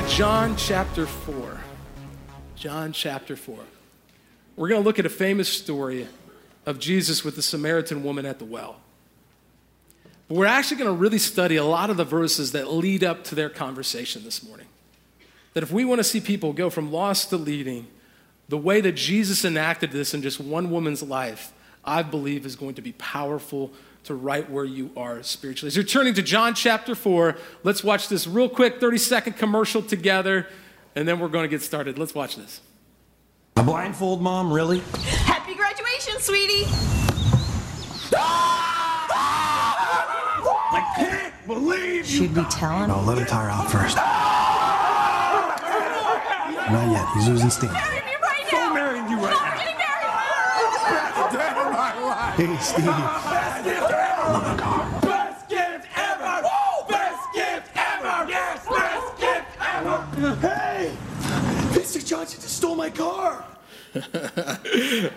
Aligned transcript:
to 0.00 0.08
John 0.08 0.54
chapter 0.54 1.06
4. 1.06 1.58
John 2.54 2.92
chapter 2.92 3.34
4. 3.34 3.58
We're 4.54 4.68
going 4.68 4.80
to 4.80 4.84
look 4.84 5.00
at 5.00 5.06
a 5.06 5.10
famous 5.10 5.48
story 5.48 6.06
of 6.66 6.78
Jesus 6.78 7.24
with 7.24 7.34
the 7.34 7.42
Samaritan 7.42 8.04
woman 8.04 8.24
at 8.24 8.38
the 8.38 8.44
well. 8.44 8.76
But 10.28 10.36
we're 10.36 10.46
actually 10.46 10.76
going 10.76 10.94
to 10.94 10.96
really 10.96 11.18
study 11.18 11.56
a 11.56 11.64
lot 11.64 11.90
of 11.90 11.96
the 11.96 12.04
verses 12.04 12.52
that 12.52 12.72
lead 12.72 13.02
up 13.02 13.24
to 13.24 13.34
their 13.34 13.50
conversation 13.50 14.22
this 14.22 14.40
morning. 14.46 14.66
That 15.54 15.64
if 15.64 15.72
we 15.72 15.84
want 15.84 15.98
to 15.98 16.04
see 16.04 16.20
people 16.20 16.52
go 16.52 16.70
from 16.70 16.92
lost 16.92 17.30
to 17.30 17.36
leading, 17.36 17.88
the 18.48 18.58
way 18.58 18.80
that 18.80 18.92
Jesus 18.92 19.44
enacted 19.44 19.90
this 19.90 20.14
in 20.14 20.22
just 20.22 20.38
one 20.38 20.70
woman's 20.70 21.02
life, 21.02 21.52
I 21.84 22.04
believe 22.04 22.46
is 22.46 22.54
going 22.54 22.74
to 22.74 22.82
be 22.82 22.92
powerful 22.92 23.72
to 24.08 24.14
right 24.14 24.50
where 24.50 24.64
you 24.64 24.90
are 24.96 25.22
spiritually. 25.22 25.68
As 25.68 25.76
you're 25.76 25.84
turning 25.84 26.14
to 26.14 26.22
John 26.22 26.54
chapter 26.54 26.94
4, 26.94 27.36
let's 27.62 27.84
watch 27.84 28.08
this 28.08 28.26
real 28.26 28.48
quick 28.48 28.80
30 28.80 28.96
second 28.98 29.32
commercial 29.34 29.82
together, 29.82 30.46
and 30.96 31.06
then 31.06 31.20
we're 31.20 31.28
going 31.28 31.44
to 31.44 31.48
get 31.48 31.60
started. 31.62 31.98
Let's 31.98 32.14
watch 32.14 32.36
this. 32.36 32.60
A 33.56 33.62
blindfold, 33.62 34.22
mom, 34.22 34.50
really? 34.52 34.80
Happy 35.24 35.54
graduation, 35.54 36.18
sweetie. 36.20 36.64
I 40.70 40.94
can't 40.96 41.34
believe 41.46 42.06
you. 42.10 42.18
Should 42.26 42.34
we 42.36 42.44
tell 42.44 42.78
him? 42.78 42.88
No, 42.88 43.00
let 43.02 43.18
him 43.18 43.26
tire 43.26 43.50
out 43.50 43.70
first. 43.70 43.96
Not 46.72 46.90
yet. 46.92 47.06
He's 47.14 47.28
losing 47.28 47.50
steam. 47.50 47.72
Marry 47.72 47.96
me 48.04 48.12
right 48.22 48.46
So 48.50 48.56
now. 48.56 48.72
marrying 48.74 49.08
you 49.08 49.16
right 49.16 49.34
I'm 49.36 49.48
now. 49.50 49.56
getting 49.56 49.76
married. 49.76 49.88
Day 51.32 51.48
of 51.48 51.72
my 51.72 51.92
life. 52.00 52.27
Hey, 52.38 52.56
Steve. 52.58 52.84
Best 52.86 53.64
gift 53.64 53.82
ever. 53.82 54.32
Love 54.32 54.56
the 54.56 54.62
car. 54.62 55.00
Best 55.02 55.48
gift 55.48 55.88
ever. 55.96 56.42
Best 56.88 57.34
gift 57.34 57.68
ever. 57.74 58.06
Oh 58.06 58.26
yes, 58.28 58.64
best 58.64 59.18
gift 59.18 59.46
ever. 59.60 60.36
Hey, 60.36 60.96
Mr. 61.72 62.06
Johnson 62.06 62.40
just 62.40 62.56
stole 62.56 62.76
my 62.76 62.90
car. 62.90 63.44
I 63.92 65.10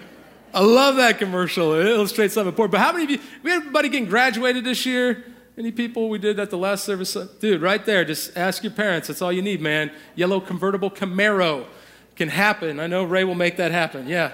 love 0.62 0.96
that 0.96 1.20
commercial. 1.20 1.76
It 1.76 1.86
illustrates 1.86 2.34
something 2.34 2.50
important. 2.50 2.72
But 2.72 2.80
how 2.80 2.92
many 2.92 3.04
of 3.04 3.12
you, 3.12 3.20
we 3.44 3.52
had 3.52 3.58
everybody 3.58 3.90
getting 3.90 4.10
graduated 4.10 4.66
this 4.66 4.84
year? 4.88 5.24
Any 5.56 5.72
people 5.72 6.10
we 6.10 6.18
did 6.18 6.40
at 6.40 6.50
the 6.50 6.58
last 6.58 6.86
service? 6.86 7.16
Dude, 7.40 7.62
right 7.62 7.86
there, 7.86 8.04
just 8.04 8.36
ask 8.36 8.64
your 8.64 8.74
parents. 8.74 9.10
That's 9.10 9.22
all 9.22 9.32
you 9.32 9.44
need, 9.44 9.62
man. 9.62 9.92
Yellow 10.16 10.40
convertible 10.40 10.90
Camaro 10.90 11.68
can 12.16 12.30
happen. 12.30 12.80
I 12.80 12.88
know 12.88 13.04
Ray 13.04 13.26
will 13.26 13.36
make 13.36 13.58
that 13.58 13.72
happen. 13.72 14.08
Yeah. 14.08 14.32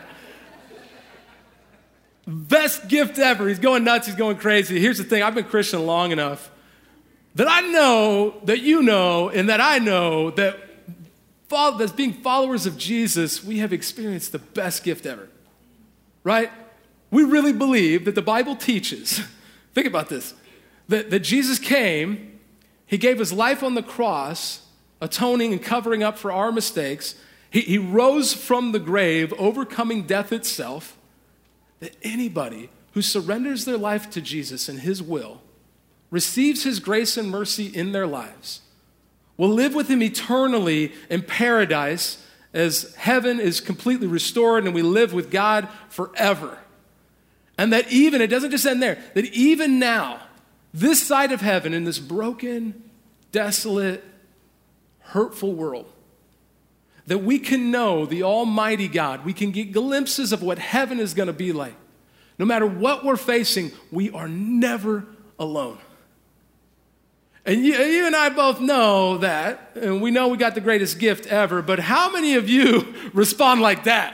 Best 2.28 2.90
gift 2.90 3.18
ever. 3.18 3.48
He's 3.48 3.60
going 3.60 3.84
nuts. 3.84 4.06
He's 4.06 4.16
going 4.16 4.38
crazy. 4.38 4.80
Here's 4.80 4.98
the 4.98 5.06
thing 5.06 5.24
I've 5.24 5.36
been 5.36 5.46
Christian 5.46 5.86
long 5.86 6.12
enough 6.12 6.52
that 7.36 7.48
I 7.50 7.62
know 7.62 8.36
that 8.44 8.60
you 8.60 8.82
know 8.82 9.30
and 9.30 9.50
that 9.50 9.62
I 9.62 9.80
know 9.80 10.32
that 10.32 10.60
as 11.80 11.92
being 11.94 12.14
followers 12.14 12.66
of 12.66 12.78
Jesus, 12.78 13.44
we 13.44 13.60
have 13.60 13.72
experienced 13.72 14.34
the 14.34 14.40
best 14.40 14.84
gift 14.84 15.06
ever 15.06 15.30
right? 16.28 16.52
We 17.10 17.24
really 17.24 17.54
believe 17.54 18.04
that 18.04 18.14
the 18.16 18.22
Bible 18.22 18.58
teaches, 18.58 19.22
think 19.74 19.88
about 19.88 20.10
this, 20.10 20.34
that, 20.90 21.10
that 21.10 21.20
Jesus 21.20 21.58
came, 21.58 22.38
he 22.86 22.98
gave 22.98 23.18
his 23.18 23.32
life 23.32 23.64
on 23.64 23.76
the 23.76 23.82
cross, 23.82 24.68
atoning 25.00 25.54
and 25.54 25.64
covering 25.64 26.04
up 26.04 26.18
for 26.18 26.34
our 26.34 26.52
mistakes. 26.52 27.16
He, 27.50 27.62
he 27.62 27.78
rose 27.78 28.34
from 28.34 28.74
the 28.74 28.80
grave, 28.80 29.34
overcoming 29.38 30.04
death 30.04 30.34
itself. 30.34 30.98
That 31.80 31.96
anybody 32.02 32.70
who 32.94 33.02
surrenders 33.02 33.66
their 33.66 33.78
life 33.78 34.10
to 34.12 34.22
Jesus 34.22 34.68
and 34.68 34.80
his 34.80 35.02
will 35.02 35.42
receives 36.10 36.64
his 36.64 36.80
grace 36.80 37.18
and 37.18 37.30
mercy 37.30 37.68
in 37.68 37.92
their 37.92 38.08
lives 38.08 38.62
will 39.38 39.50
live 39.50 39.76
with 39.76 39.88
him 39.88 40.02
eternally 40.02 40.92
in 41.10 41.22
paradise 41.22 42.24
as 42.54 42.96
heaven 42.96 43.40
is 43.40 43.62
completely 43.62 44.08
restored 44.08 44.66
and 44.66 44.74
we 44.74 44.82
live 44.82 45.14
with 45.14 45.30
God 45.30 45.70
forever. 45.90 46.58
And 47.58 47.72
that 47.74 47.92
even, 47.92 48.22
it 48.22 48.28
doesn't 48.28 48.52
just 48.52 48.66
end 48.66 48.82
there, 48.82 48.98
that 49.14 49.26
even 49.26 49.80
now, 49.80 50.22
this 50.74 51.02
side 51.06 51.32
of 51.32 51.42
heaven, 51.42 51.74
in 51.74 51.86
this 51.86 52.00
broken, 52.00 52.90
desolate, 53.32 54.04
hurtful 55.00 55.54
world, 55.54 55.92
that 57.08 57.20
we 57.20 57.40
can 57.40 57.72
know 57.72 58.06
the 58.06 58.24
Almighty 58.24 58.88
God. 58.88 59.26
We 59.26 59.34
can 59.34 59.52
get 59.52 59.72
glimpses 59.72 60.32
of 60.32 60.44
what 60.44 60.60
heaven 60.60 61.00
is 61.00 61.14
going 61.14 61.28
to 61.28 61.34
be 61.34 61.54
like. 61.54 61.76
No 62.38 62.46
matter 62.46 62.68
what 62.68 63.04
we're 63.04 63.18
facing, 63.18 63.72
we 63.92 64.12
are 64.12 64.28
never 64.28 65.06
alone. 65.40 65.80
And 67.46 67.66
you, 67.66 67.76
you, 67.76 68.06
and 68.06 68.16
I 68.16 68.30
both 68.30 68.60
know 68.60 69.20
that, 69.20 69.72
and 69.76 70.02
we 70.02 70.12
know 70.12 70.28
we 70.28 70.38
got 70.38 70.54
the 70.54 70.62
greatest 70.62 71.00
gift 71.00 71.28
ever, 71.28 71.62
but 71.62 71.80
how 71.80 72.12
many 72.12 72.36
of 72.36 72.50
you 72.50 72.94
respond 73.14 73.62
like 73.62 73.86
that? 73.86 74.14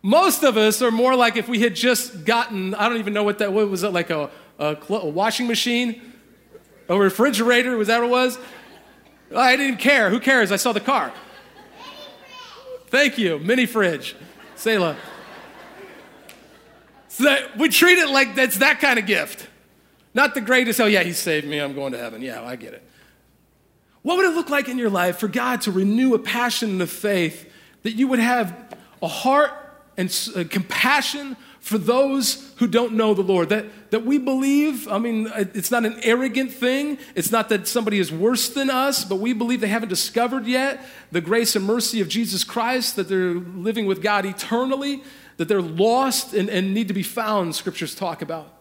Most 0.00 0.42
of 0.42 0.56
us 0.56 0.80
are 0.80 0.90
more 0.90 1.14
like 1.14 1.36
if 1.36 1.48
we 1.48 1.60
had 1.60 1.76
just 1.76 2.24
gotten, 2.24 2.74
I 2.74 2.88
don't 2.88 2.98
even 2.98 3.12
know 3.12 3.22
what 3.22 3.38
that 3.38 3.52
what 3.52 3.68
was, 3.68 3.82
it 3.82 3.92
like 3.92 4.08
a, 4.08 4.30
a, 4.58 4.76
a 4.88 5.06
washing 5.06 5.46
machine? 5.46 6.00
A 6.88 6.98
refrigerator? 6.98 7.76
Was 7.76 7.88
that 7.88 7.98
what 7.98 8.06
it 8.06 8.10
was? 8.10 8.38
I 9.36 9.56
didn't 9.56 9.78
care. 9.78 10.08
Who 10.10 10.18
cares? 10.18 10.50
I 10.50 10.56
saw 10.56 10.72
the 10.72 10.80
car. 10.80 11.12
Thank 12.92 13.16
you. 13.16 13.38
Mini 13.38 13.64
fridge. 13.64 14.14
Selah. 14.54 14.98
So 17.08 17.24
that, 17.24 17.56
we 17.56 17.70
treat 17.70 17.96
it 17.96 18.10
like 18.10 18.34
that's 18.34 18.58
that 18.58 18.80
kind 18.80 18.98
of 18.98 19.06
gift. 19.06 19.48
Not 20.12 20.34
the 20.34 20.42
greatest, 20.42 20.78
oh 20.78 20.84
yeah, 20.84 21.02
he 21.02 21.14
saved 21.14 21.46
me, 21.46 21.58
I'm 21.58 21.74
going 21.74 21.92
to 21.92 21.98
heaven. 21.98 22.20
Yeah, 22.20 22.42
I 22.42 22.54
get 22.56 22.74
it. 22.74 22.86
What 24.02 24.18
would 24.18 24.26
it 24.26 24.34
look 24.34 24.50
like 24.50 24.68
in 24.68 24.76
your 24.76 24.90
life 24.90 25.16
for 25.16 25.26
God 25.26 25.62
to 25.62 25.72
renew 25.72 26.12
a 26.12 26.18
passion 26.18 26.68
and 26.72 26.82
a 26.82 26.86
faith 26.86 27.50
that 27.82 27.92
you 27.92 28.08
would 28.08 28.18
have 28.18 28.76
a 29.00 29.08
heart 29.08 29.52
and 29.96 30.10
compassion 30.50 31.38
for 31.62 31.78
those 31.78 32.52
who 32.56 32.66
don't 32.66 32.94
know 32.94 33.14
the 33.14 33.22
Lord? 33.22 33.48
That, 33.50 33.66
that 33.92 34.04
we 34.04 34.18
believe, 34.18 34.88
I 34.88 34.98
mean, 34.98 35.30
it's 35.36 35.70
not 35.70 35.86
an 35.86 35.96
arrogant 36.02 36.52
thing. 36.52 36.98
It's 37.14 37.30
not 37.30 37.48
that 37.50 37.68
somebody 37.68 38.00
is 38.00 38.10
worse 38.10 38.48
than 38.48 38.68
us, 38.68 39.04
but 39.04 39.16
we 39.16 39.32
believe 39.32 39.60
they 39.60 39.68
haven't 39.68 39.88
discovered 39.88 40.46
yet 40.46 40.84
the 41.12 41.20
grace 41.20 41.54
and 41.54 41.64
mercy 41.64 42.00
of 42.00 42.08
Jesus 42.08 42.42
Christ, 42.42 42.96
that 42.96 43.08
they're 43.08 43.34
living 43.34 43.86
with 43.86 44.02
God 44.02 44.26
eternally, 44.26 45.04
that 45.36 45.46
they're 45.46 45.62
lost 45.62 46.34
and, 46.34 46.50
and 46.50 46.74
need 46.74 46.88
to 46.88 46.94
be 46.94 47.04
found, 47.04 47.54
scriptures 47.54 47.94
talk 47.94 48.22
about. 48.22 48.52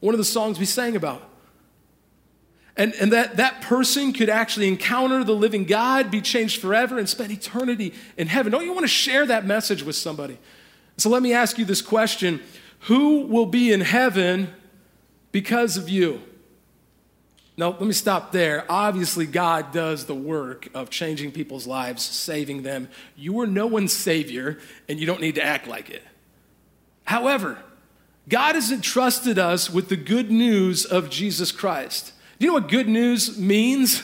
One 0.00 0.12
of 0.12 0.18
the 0.18 0.24
songs 0.24 0.58
we 0.58 0.66
sang 0.66 0.94
about. 0.94 1.26
And, 2.76 2.92
and 3.00 3.12
that 3.12 3.38
that 3.38 3.62
person 3.62 4.12
could 4.12 4.28
actually 4.28 4.68
encounter 4.68 5.24
the 5.24 5.34
living 5.34 5.64
God, 5.64 6.10
be 6.10 6.20
changed 6.20 6.60
forever, 6.60 6.98
and 6.98 7.08
spend 7.08 7.30
eternity 7.30 7.94
in 8.18 8.26
heaven. 8.26 8.52
Don't 8.52 8.64
you 8.64 8.72
want 8.72 8.84
to 8.84 8.88
share 8.88 9.24
that 9.26 9.46
message 9.46 9.82
with 9.82 9.96
somebody? 9.96 10.38
So 10.96 11.08
let 11.10 11.22
me 11.22 11.32
ask 11.32 11.58
you 11.58 11.64
this 11.64 11.82
question 11.82 12.40
Who 12.80 13.26
will 13.26 13.46
be 13.46 13.72
in 13.72 13.80
heaven 13.80 14.52
because 15.30 15.76
of 15.76 15.88
you? 15.88 16.22
Now, 17.56 17.70
let 17.70 17.82
me 17.82 17.92
stop 17.92 18.32
there. 18.32 18.64
Obviously, 18.68 19.26
God 19.26 19.72
does 19.72 20.06
the 20.06 20.14
work 20.14 20.68
of 20.72 20.88
changing 20.88 21.32
people's 21.32 21.66
lives, 21.66 22.02
saving 22.02 22.62
them. 22.62 22.88
You 23.14 23.38
are 23.40 23.46
no 23.46 23.66
one's 23.66 23.92
savior, 23.92 24.58
and 24.88 24.98
you 24.98 25.04
don't 25.04 25.20
need 25.20 25.34
to 25.34 25.44
act 25.44 25.66
like 25.66 25.90
it. 25.90 26.02
However, 27.04 27.58
God 28.28 28.54
has 28.54 28.72
entrusted 28.72 29.38
us 29.38 29.68
with 29.68 29.88
the 29.88 29.96
good 29.96 30.30
news 30.30 30.86
of 30.86 31.10
Jesus 31.10 31.52
Christ. 31.52 32.12
Do 32.38 32.46
you 32.46 32.52
know 32.52 32.54
what 32.54 32.68
good 32.68 32.88
news 32.88 33.38
means? 33.38 34.02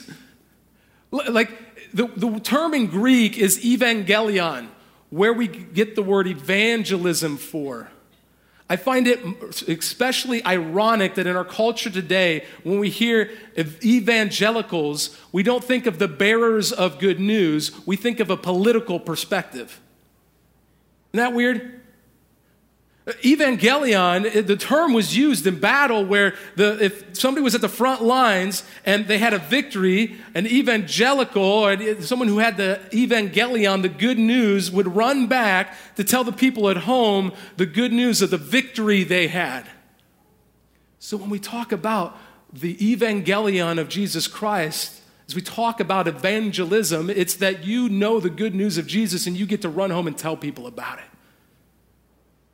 Like 1.11 1.51
the, 1.95 2.07
the 2.09 2.39
term 2.41 2.75
in 2.75 2.89
Greek 2.89 3.39
is 3.39 3.65
evangelion, 3.65 4.69
where 5.11 5.33
we 5.33 5.49
get 5.49 5.95
the 5.95 6.03
word 6.03 6.27
evangelism 6.27 7.37
for. 7.37 7.89
I 8.71 8.77
find 8.77 9.07
it 9.07 9.21
especially 9.67 10.45
ironic 10.45 11.15
that 11.15 11.27
in 11.27 11.37
our 11.37 11.45
culture 11.45 11.89
today, 11.89 12.45
when 12.65 12.79
we 12.79 12.91
hear 12.91 13.31
evangelicals, 13.57 15.19
we 15.33 15.43
don't 15.43 15.65
think 15.65 15.87
of 15.87 15.99
the 15.99 16.09
bearers 16.09 16.71
of 16.71 16.99
good 16.99 17.19
news, 17.19 17.73
we 17.87 17.97
think 17.97 18.21
of 18.21 18.29
a 18.29 18.37
political 18.37 19.01
perspective. 19.01 19.81
Isn't 21.15 21.25
that 21.25 21.35
weird? 21.35 21.78
Evangelion, 23.23 24.47
the 24.47 24.57
term 24.57 24.93
was 24.93 25.17
used 25.17 25.47
in 25.47 25.59
battle 25.59 26.05
where 26.05 26.35
the, 26.57 26.85
if 26.85 27.17
somebody 27.17 27.43
was 27.43 27.55
at 27.55 27.63
the 27.63 27.69
front 27.69 28.03
lines 28.03 28.65
and 28.85 29.07
they 29.09 29.17
had 29.17 29.33
a 29.33 29.39
victory, 29.39 30.17
an 30.35 30.47
evangelical 30.47 31.43
or 31.43 32.03
someone 32.03 32.29
who 32.29 32.39
had 32.39 32.59
the 32.59 32.81
evangelion, 32.91 33.81
the 33.81 33.89
good 33.89 34.19
news, 34.19 34.71
would 34.71 34.95
run 34.95 35.27
back 35.27 35.75
to 35.97 36.05
tell 36.05 36.23
the 36.23 36.33
people 36.33 36.69
at 36.69 36.77
home 36.79 37.33
the 37.57 37.67
good 37.67 37.93
news 37.93 38.21
of 38.21 38.29
the 38.29 38.37
victory 38.37 39.05
they 39.05 39.29
had. 39.29 39.67
So 40.99 41.17
when 41.17 41.31
we 41.31 41.39
talk 41.39 41.73
about 41.73 42.19
the 42.53 42.77
evangelion 42.77 43.79
of 43.79 43.89
Jesus 43.89 44.27
Christ, 44.27 45.01
as 45.27 45.35
we 45.35 45.41
talk 45.41 45.81
about 45.81 46.09
evangelism, 46.09 47.09
it's 47.09 47.37
that 47.37 47.65
you 47.65 47.89
know 47.89 48.21
the 48.21 48.31
good 48.31 48.55
news 48.55 48.77
of 48.77 48.87
Jesus 48.87 49.27
and 49.27 49.37
you 49.37 49.47
get 49.47 49.63
to 49.63 49.69
run 49.71 49.91
home 49.91 50.07
and 50.07 50.17
tell 50.17 50.37
people 50.37 50.67
about 50.67 50.99
it. 50.99 51.05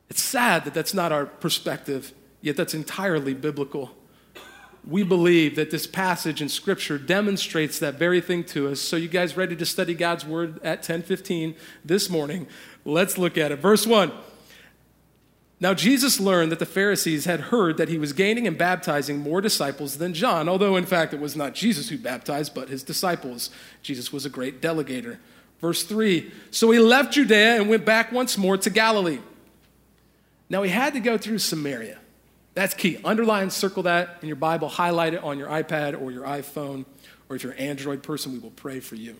It's 0.09 0.21
sad 0.21 0.65
that 0.65 0.73
that's 0.73 0.93
not 0.93 1.11
our 1.11 1.25
perspective, 1.25 2.13
yet 2.41 2.55
that's 2.55 2.73
entirely 2.73 3.33
biblical. 3.33 3.91
we 4.87 5.01
believe 5.01 5.55
that 5.55 5.71
this 5.71 5.87
passage 5.87 6.41
in 6.41 6.49
Scripture 6.49 6.97
demonstrates 6.97 7.79
that 7.79 7.95
very 7.95 8.21
thing 8.21 8.43
to 8.43 8.67
us. 8.67 8.79
So, 8.79 8.95
you 8.95 9.07
guys 9.07 9.35
ready 9.35 9.55
to 9.55 9.65
study 9.65 9.95
God's 9.95 10.25
Word 10.25 10.59
at 10.63 10.83
10:15 10.83 11.55
this 11.83 12.09
morning? 12.09 12.47
Let's 12.83 13.17
look 13.17 13.37
at 13.37 13.51
it. 13.51 13.57
Verse 13.57 13.87
1. 13.87 14.11
Now, 15.59 15.73
Jesus 15.73 16.19
learned 16.19 16.51
that 16.51 16.59
the 16.59 16.65
Pharisees 16.65 17.25
had 17.25 17.39
heard 17.39 17.77
that 17.77 17.87
he 17.87 17.97
was 17.97 18.13
gaining 18.13 18.45
and 18.45 18.57
baptizing 18.57 19.19
more 19.19 19.39
disciples 19.39 19.97
than 19.97 20.13
John, 20.13 20.49
although 20.49 20.75
in 20.75 20.85
fact 20.85 21.13
it 21.13 21.19
was 21.19 21.35
not 21.35 21.55
Jesus 21.55 21.89
who 21.89 21.97
baptized, 21.97 22.53
but 22.53 22.69
his 22.69 22.83
disciples. 22.83 23.49
Jesus 23.81 24.11
was 24.11 24.25
a 24.25 24.29
great 24.29 24.61
delegator. 24.61 25.17
Verse 25.61 25.83
3 25.83 26.31
So 26.51 26.69
he 26.71 26.79
left 26.79 27.13
Judea 27.13 27.55
and 27.55 27.69
went 27.69 27.85
back 27.85 28.11
once 28.11 28.37
more 28.37 28.57
to 28.57 28.69
Galilee. 28.69 29.19
Now, 30.49 30.63
he 30.63 30.69
had 30.69 30.93
to 30.93 30.99
go 30.99 31.17
through 31.17 31.39
Samaria. 31.39 31.97
That's 32.53 32.73
key. 32.73 32.99
Underline, 33.03 33.49
circle 33.49 33.83
that 33.83 34.17
in 34.21 34.27
your 34.27 34.37
Bible, 34.37 34.69
highlight 34.69 35.13
it 35.13 35.23
on 35.23 35.37
your 35.37 35.49
iPad 35.49 35.99
or 35.99 36.11
your 36.11 36.23
iPhone, 36.23 36.85
or 37.29 37.35
if 37.35 37.43
you're 37.43 37.51
an 37.51 37.59
Android 37.59 38.01
person, 38.01 38.31
we 38.31 38.39
will 38.39 38.51
pray 38.51 38.79
for 38.79 38.95
you. 38.95 39.17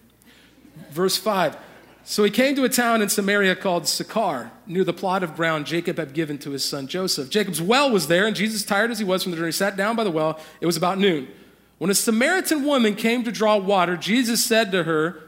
Verse 0.92 1.18
5 1.18 1.57
So 2.06 2.24
he 2.24 2.31
came 2.31 2.56
to 2.56 2.63
a 2.63 2.69
town 2.69 3.01
in 3.01 3.10
Samaria 3.10 3.56
called 3.56 3.88
Sychar, 3.88 4.51
near 4.66 4.83
the 4.83 4.94
plot 4.94 5.22
of 5.22 5.36
ground 5.36 5.66
Jacob 5.66 5.98
had 5.98 6.13
given 6.13 6.38
to 6.39 6.51
his 6.51 6.63
son 6.63 6.88
Joseph. 6.88 7.30
Jacob's 7.30 7.62
well 7.62 7.92
was 7.92 8.07
there, 8.07 8.25
and 8.25 8.36
Jesus, 8.36 8.63
tired 8.63 8.92
as 8.92 9.00
he 9.00 9.06
was 9.06 9.24
from 9.24 9.31
the 9.31 9.38
journey, 9.38 9.51
sat 9.51 9.75
down 9.75 9.95
by 9.95 10.04
the 10.04 10.12
well. 10.12 10.39
It 10.62 10.66
was 10.66 10.78
about 10.78 10.98
noon. 10.98 11.28
When 11.78 11.89
a 11.89 11.95
Samaritan 11.95 12.63
woman 12.63 12.95
came 12.95 13.24
to 13.25 13.31
draw 13.33 13.57
water, 13.57 13.98
Jesus 13.98 14.45
said 14.45 14.71
to 14.71 14.83
her, 14.83 15.21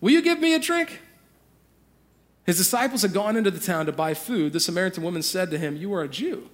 Will 0.00 0.10
you 0.10 0.22
give 0.22 0.40
me 0.40 0.54
a 0.54 0.58
drink? 0.58 1.00
His 2.44 2.56
disciples 2.56 3.02
had 3.02 3.12
gone 3.12 3.36
into 3.36 3.50
the 3.50 3.60
town 3.60 3.86
to 3.86 3.92
buy 3.92 4.14
food. 4.14 4.52
The 4.52 4.60
Samaritan 4.60 5.02
woman 5.02 5.22
said 5.22 5.50
to 5.50 5.58
him, 5.58 5.76
You 5.76 5.94
are 5.94 6.02
a 6.02 6.08
Jew 6.08 6.50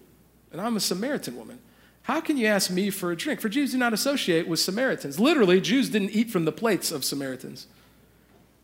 and 0.52 0.60
I'm 0.60 0.76
a 0.76 0.80
Samaritan 0.80 1.36
woman. 1.36 1.58
How 2.02 2.20
can 2.20 2.36
you 2.36 2.46
ask 2.46 2.70
me 2.70 2.90
for 2.90 3.12
a 3.12 3.16
drink? 3.16 3.40
For 3.40 3.48
Jews 3.48 3.72
do 3.72 3.78
not 3.78 3.92
associate 3.92 4.48
with 4.48 4.60
Samaritans. 4.60 5.20
Literally, 5.20 5.60
Jews 5.60 5.90
didn't 5.90 6.10
eat 6.10 6.30
from 6.30 6.46
the 6.46 6.52
plates 6.52 6.90
of 6.90 7.04
Samaritans. 7.04 7.66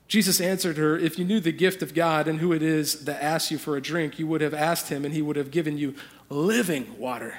Jesus 0.08 0.40
answered 0.40 0.76
her, 0.78 0.96
If 0.96 1.18
you 1.18 1.24
knew 1.24 1.40
the 1.40 1.52
gift 1.52 1.82
of 1.82 1.94
God 1.94 2.26
and 2.26 2.38
who 2.38 2.52
it 2.52 2.62
is 2.62 3.04
that 3.04 3.22
asks 3.22 3.50
you 3.50 3.58
for 3.58 3.76
a 3.76 3.82
drink, 3.82 4.18
you 4.18 4.26
would 4.26 4.40
have 4.40 4.54
asked 4.54 4.88
him, 4.88 5.04
and 5.04 5.12
he 5.12 5.22
would 5.22 5.36
have 5.36 5.50
given 5.50 5.76
you 5.76 5.94
living 6.30 6.98
water. 6.98 7.38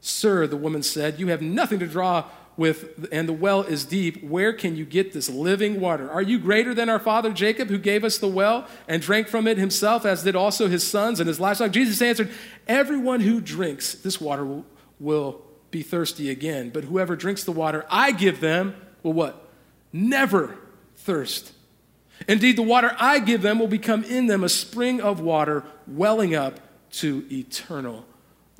Sir, 0.00 0.46
the 0.46 0.56
woman 0.56 0.82
said, 0.82 1.20
You 1.20 1.28
have 1.28 1.42
nothing 1.42 1.78
to 1.80 1.86
draw 1.86 2.24
with, 2.56 3.08
and 3.12 3.28
the 3.28 3.32
well 3.32 3.62
is 3.62 3.84
deep. 3.84 4.22
Where 4.22 4.52
can 4.52 4.76
you 4.76 4.84
get 4.84 5.12
this 5.12 5.28
living 5.28 5.80
water? 5.80 6.10
Are 6.10 6.22
you 6.22 6.38
greater 6.38 6.74
than 6.74 6.88
our 6.88 6.98
father 6.98 7.32
Jacob, 7.32 7.68
who 7.68 7.78
gave 7.78 8.04
us 8.04 8.18
the 8.18 8.28
well 8.28 8.66
and 8.86 9.00
drank 9.00 9.28
from 9.28 9.46
it 9.46 9.58
himself, 9.58 10.04
as 10.04 10.22
did 10.22 10.36
also 10.36 10.68
his 10.68 10.86
sons 10.86 11.20
and 11.20 11.28
his 11.28 11.40
livestock? 11.40 11.70
Jesus 11.70 12.02
answered, 12.02 12.30
Everyone 12.66 13.20
who 13.20 13.40
drinks 13.40 13.94
this 13.94 14.20
water 14.20 14.44
will, 14.44 14.66
will 15.00 15.42
be 15.70 15.82
thirsty 15.82 16.30
again, 16.30 16.70
but 16.70 16.84
whoever 16.84 17.16
drinks 17.16 17.44
the 17.44 17.52
water 17.52 17.86
I 17.88 18.12
give 18.12 18.40
them 18.40 18.76
will 19.02 19.14
what? 19.14 19.48
Never 19.92 20.56
thirst. 20.96 21.52
Indeed, 22.28 22.56
the 22.56 22.62
water 22.62 22.94
I 22.98 23.18
give 23.18 23.42
them 23.42 23.58
will 23.58 23.68
become 23.68 24.04
in 24.04 24.26
them 24.26 24.44
a 24.44 24.48
spring 24.48 25.00
of 25.00 25.20
water 25.20 25.64
welling 25.86 26.34
up 26.34 26.60
to 26.92 27.26
eternal 27.30 28.04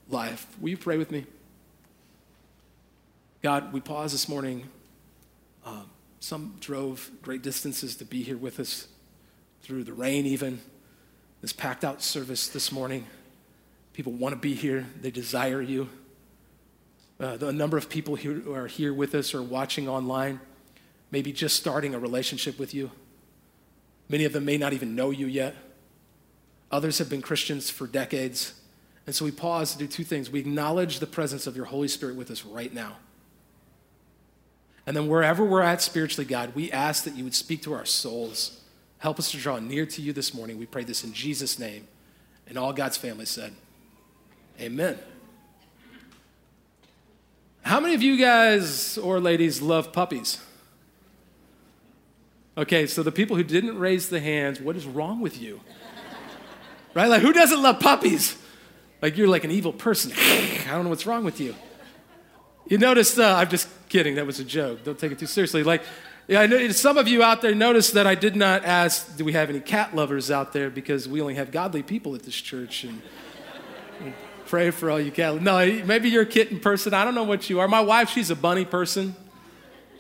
life. 0.09 0.47
Will 0.61 0.71
you 0.71 0.77
pray 0.77 0.97
with 0.97 1.11
me? 1.11 1.27
God, 3.43 3.73
we 3.73 3.81
pause 3.81 4.13
this 4.13 4.29
morning. 4.29 4.69
Um, 5.67 5.91
some 6.21 6.55
drove 6.61 7.11
great 7.23 7.43
distances 7.43 7.97
to 7.97 8.05
be 8.05 8.23
here 8.23 8.37
with 8.37 8.61
us 8.61 8.87
through 9.63 9.83
the 9.83 9.93
rain, 9.93 10.27
even 10.27 10.61
this 11.41 11.53
packed 11.53 11.83
out 11.83 12.03
service 12.03 12.47
this 12.47 12.71
morning. 12.71 13.05
People 13.95 14.13
want 14.13 14.33
to 14.33 14.41
be 14.41 14.55
here, 14.55 14.87
they 15.01 15.11
desire 15.11 15.61
you. 15.61 15.89
Uh, 17.19 17.37
the 17.37 17.53
number 17.53 17.77
of 17.77 17.89
people 17.89 18.15
who 18.15 18.55
are 18.55 18.69
here 18.69 18.95
with 18.95 19.13
us 19.13 19.35
or 19.35 19.43
watching 19.43 19.89
online, 19.89 20.39
maybe 21.11 21.33
just 21.33 21.57
starting 21.57 21.97
a 21.97 21.99
relationship 21.99 22.61
with 22.61 22.73
you. 22.73 22.93
Many 24.09 24.25
of 24.25 24.33
them 24.33 24.45
may 24.45 24.57
not 24.57 24.73
even 24.73 24.95
know 24.95 25.11
you 25.11 25.27
yet. 25.27 25.57
Others 26.71 26.99
have 26.99 27.11
been 27.11 27.23
Christians 27.23 27.71
for 27.71 27.89
decades. 27.89 28.55
And 29.05 29.17
so 29.17 29.25
we 29.25 29.33
pause 29.33 29.73
to 29.73 29.79
do 29.79 29.89
two 29.89 30.05
things. 30.05 30.31
We 30.31 30.39
acknowledge 30.39 31.01
the 31.01 31.09
presence 31.09 31.49
of 31.49 31.57
your 31.57 31.65
Holy 31.65 31.89
Spirit 31.89 32.15
with 32.15 32.31
us 32.31 32.45
right 32.45 32.73
now. 32.73 32.99
And 34.87 34.97
then 34.97 35.07
wherever 35.07 35.45
we're 35.45 35.63
at 35.63 35.81
spiritually, 35.81 36.25
God, 36.25 36.55
we 36.55 36.71
ask 36.73 37.05
that 37.05 37.15
you 37.15 37.25
would 37.25 37.35
speak 37.35 37.63
to 37.63 37.73
our 37.73 37.85
souls. 37.85 38.61
Help 38.99 39.19
us 39.19 39.31
to 39.31 39.37
draw 39.37 39.59
near 39.59 39.87
to 39.87 40.03
you 40.03 40.13
this 40.13 40.35
morning. 40.35 40.59
We 40.59 40.67
pray 40.67 40.85
this 40.85 41.05
in 41.05 41.13
Jesus' 41.13 41.59
name. 41.59 41.87
And 42.49 42.59
all 42.59 42.73
God's 42.73 42.97
family 42.97 43.27
said, 43.27 43.53
Amen. 44.61 44.99
How 47.63 47.81
many 47.81 47.95
of 47.95 48.03
you 48.03 48.17
guys 48.17 48.99
or 48.99 49.21
ladies 49.21 49.63
love 49.63 49.93
puppies? 49.93 50.41
Okay, 52.57 52.87
so 52.87 53.03
the 53.03 53.13
people 53.13 53.37
who 53.37 53.45
didn't 53.45 53.79
raise 53.79 54.09
the 54.09 54.21
hands, 54.21 54.61
what 54.61 54.77
is 54.77 54.85
wrong 54.85 55.21
with 55.21 55.41
you? 55.41 55.61
Right? 56.93 57.09
Like, 57.09 57.23
who 57.23 57.33
doesn't 57.33 57.63
love 57.63 57.81
puppies? 57.81 58.37
Like, 59.01 59.17
you're 59.17 59.29
like 59.29 59.45
an 59.45 59.51
evil 59.51 59.73
person. 59.73 60.13
I 60.17 60.73
don't 60.73 60.85
know 60.85 60.91
what's 60.91 61.07
wrong 61.07 61.25
with 61.25 61.41
you. 61.41 61.55
You 62.67 62.79
notice, 62.79 63.19
uh, 63.19 63.35
I'm 63.37 63.49
just 63.49 63.69
kidding, 63.89 64.15
that 64.15 64.27
was 64.27 64.39
a 64.41 64.45
joke. 64.45 64.85
Don't 64.85 64.99
take 64.99 65.13
it 65.13 65.19
too 65.19 65.27
seriously. 65.27 65.63
Like, 65.63 65.83
yeah, 66.29 66.41
I 66.41 66.47
know 66.47 66.69
some 66.69 66.97
of 66.97 67.09
you 67.09 67.23
out 67.23 67.43
there 67.43 67.55
noticed 67.55 67.95
that 67.95 68.07
I 68.07 68.15
did 68.15 68.37
not 68.37 68.65
ask, 68.65 69.17
do 69.17 69.25
we 69.25 69.33
have 69.33 69.51
any 69.51 69.61
cat 69.61 69.95
lovers 69.95 70.31
out 70.31 70.53
there? 70.53 70.71
Because 70.71 71.09
we 71.09 71.21
only 71.21 71.35
have 71.35 71.51
godly 71.51 71.83
people 71.83 72.15
at 72.15 72.23
this 72.23 72.37
church. 72.37 72.85
And, 72.85 73.03
and 74.01 74.15
pray 74.47 74.71
for 74.71 74.91
all 74.91 75.01
you 75.01 75.11
cat. 75.11 75.43
No, 75.43 75.59
maybe 75.85 76.09
you're 76.09 76.23
a 76.23 76.27
kitten 76.27 76.61
person. 76.61 76.95
I 76.95 77.05
don't 77.05 77.15
know 77.15 77.25
what 77.25 77.51
you 77.51 77.61
are. 77.61 77.69
My 77.69 77.81
wife, 77.81 78.11
she's 78.11 78.31
a 78.31 78.37
bunny 78.37 78.65
person. 78.65 79.17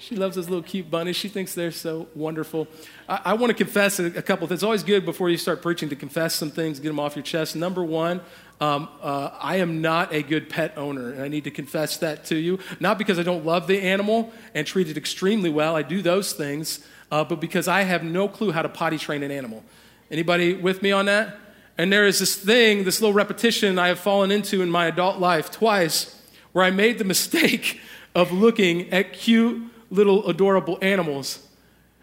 She 0.03 0.17
loves 0.17 0.35
those 0.35 0.49
little 0.49 0.65
cute 0.65 0.91
bunnies. 0.91 1.15
She 1.15 1.29
thinks 1.29 1.55
they're 1.55 1.71
so 1.71 2.09
wonderful. 2.17 2.67
I, 3.09 3.21
I 3.27 3.33
want 3.35 3.51
to 3.51 3.55
confess 3.55 4.01
a, 4.01 4.07
a 4.07 4.23
couple 4.23 4.49
things. 4.49 4.59
It's 4.59 4.65
always 4.65 4.83
good 4.83 5.05
before 5.05 5.31
you 5.31 5.37
start 5.37 5.63
preaching 5.63 5.89
to 5.91 5.95
confess 5.95 6.35
some 6.35 6.51
things, 6.51 6.81
get 6.81 6.89
them 6.89 6.99
off 6.99 7.15
your 7.15 7.23
chest. 7.23 7.55
Number 7.55 7.85
one, 7.85 8.21
um, 8.61 8.89
uh, 9.01 9.31
I 9.41 9.59
am 9.59 9.81
not 9.81 10.13
a 10.13 10.25
good 10.25 10.51
pet 10.51 10.77
owner, 10.77 11.13
and 11.13 11.23
I 11.23 11.29
need 11.29 11.45
to 11.45 11.53
confess 11.53 11.99
that 11.99 12.25
to 12.27 12.37
you. 12.37 12.59
Not 12.81 12.99
because 12.99 13.21
I 13.21 13.23
don't 13.23 13.47
love 13.47 13.69
the 13.69 13.81
animal 13.81 14.33
and 14.57 14.67
treat 14.67 14.89
it 14.89 14.97
extremely 14.97 15.51
well, 15.51 15.77
I 15.77 15.83
do 15.83 16.03
those 16.03 16.33
things, 16.33 16.85
uh, 17.13 17.23
but 17.23 17.39
because 17.39 17.69
I 17.69 17.83
have 17.83 18.03
no 18.03 18.27
clue 18.27 18.51
how 18.51 18.63
to 18.63 18.69
potty 18.69 18.99
train 18.99 19.23
an 19.23 19.31
animal. 19.31 19.63
Anybody 20.11 20.55
with 20.55 20.83
me 20.83 20.91
on 20.91 21.07
that? 21.07 21.39
And 21.79 21.93
there 21.93 22.09
is 22.09 22.19
this 22.19 22.35
thing, 22.35 22.83
this 22.83 23.01
little 23.01 23.15
repetition 23.15 23.79
I 23.79 23.87
have 23.87 24.01
fallen 24.01 24.33
into 24.33 24.63
in 24.63 24.69
my 24.69 24.87
adult 24.87 25.21
life 25.21 25.53
twice, 25.53 26.21
where 26.51 26.65
I 26.65 26.73
made 26.73 26.99
the 26.99 27.05
mistake 27.15 27.81
of 28.17 28.33
looking 28.33 28.91
at 28.91 29.13
cute 29.13 29.69
little 29.93 30.27
adorable 30.27 30.79
animals 30.83 31.47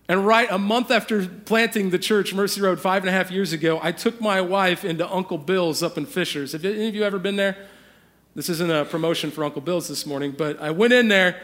and 0.09 0.25
right 0.25 0.47
a 0.49 0.57
month 0.57 0.89
after 0.89 1.27
planting 1.27 1.91
the 1.91 1.99
church, 1.99 2.33
Mercy 2.33 2.61
Road, 2.61 2.79
five 2.79 3.03
and 3.03 3.09
a 3.09 3.11
half 3.11 3.29
years 3.29 3.53
ago, 3.53 3.79
I 3.81 3.91
took 3.91 4.19
my 4.19 4.41
wife 4.41 4.83
into 4.83 5.07
Uncle 5.07 5.37
Bill's 5.37 5.83
up 5.83 5.99
in 5.99 6.07
Fishers. 6.07 6.53
Have 6.53 6.65
any 6.65 6.87
of 6.87 6.95
you 6.95 7.03
ever 7.03 7.19
been 7.19 7.35
there? 7.35 7.55
This 8.33 8.49
isn't 8.49 8.71
a 8.71 8.85
promotion 8.85 9.29
for 9.29 9.43
Uncle 9.43 9.61
Bill's 9.61 9.87
this 9.87 10.07
morning, 10.07 10.33
but 10.35 10.59
I 10.59 10.71
went 10.71 10.93
in 10.93 11.09
there 11.09 11.39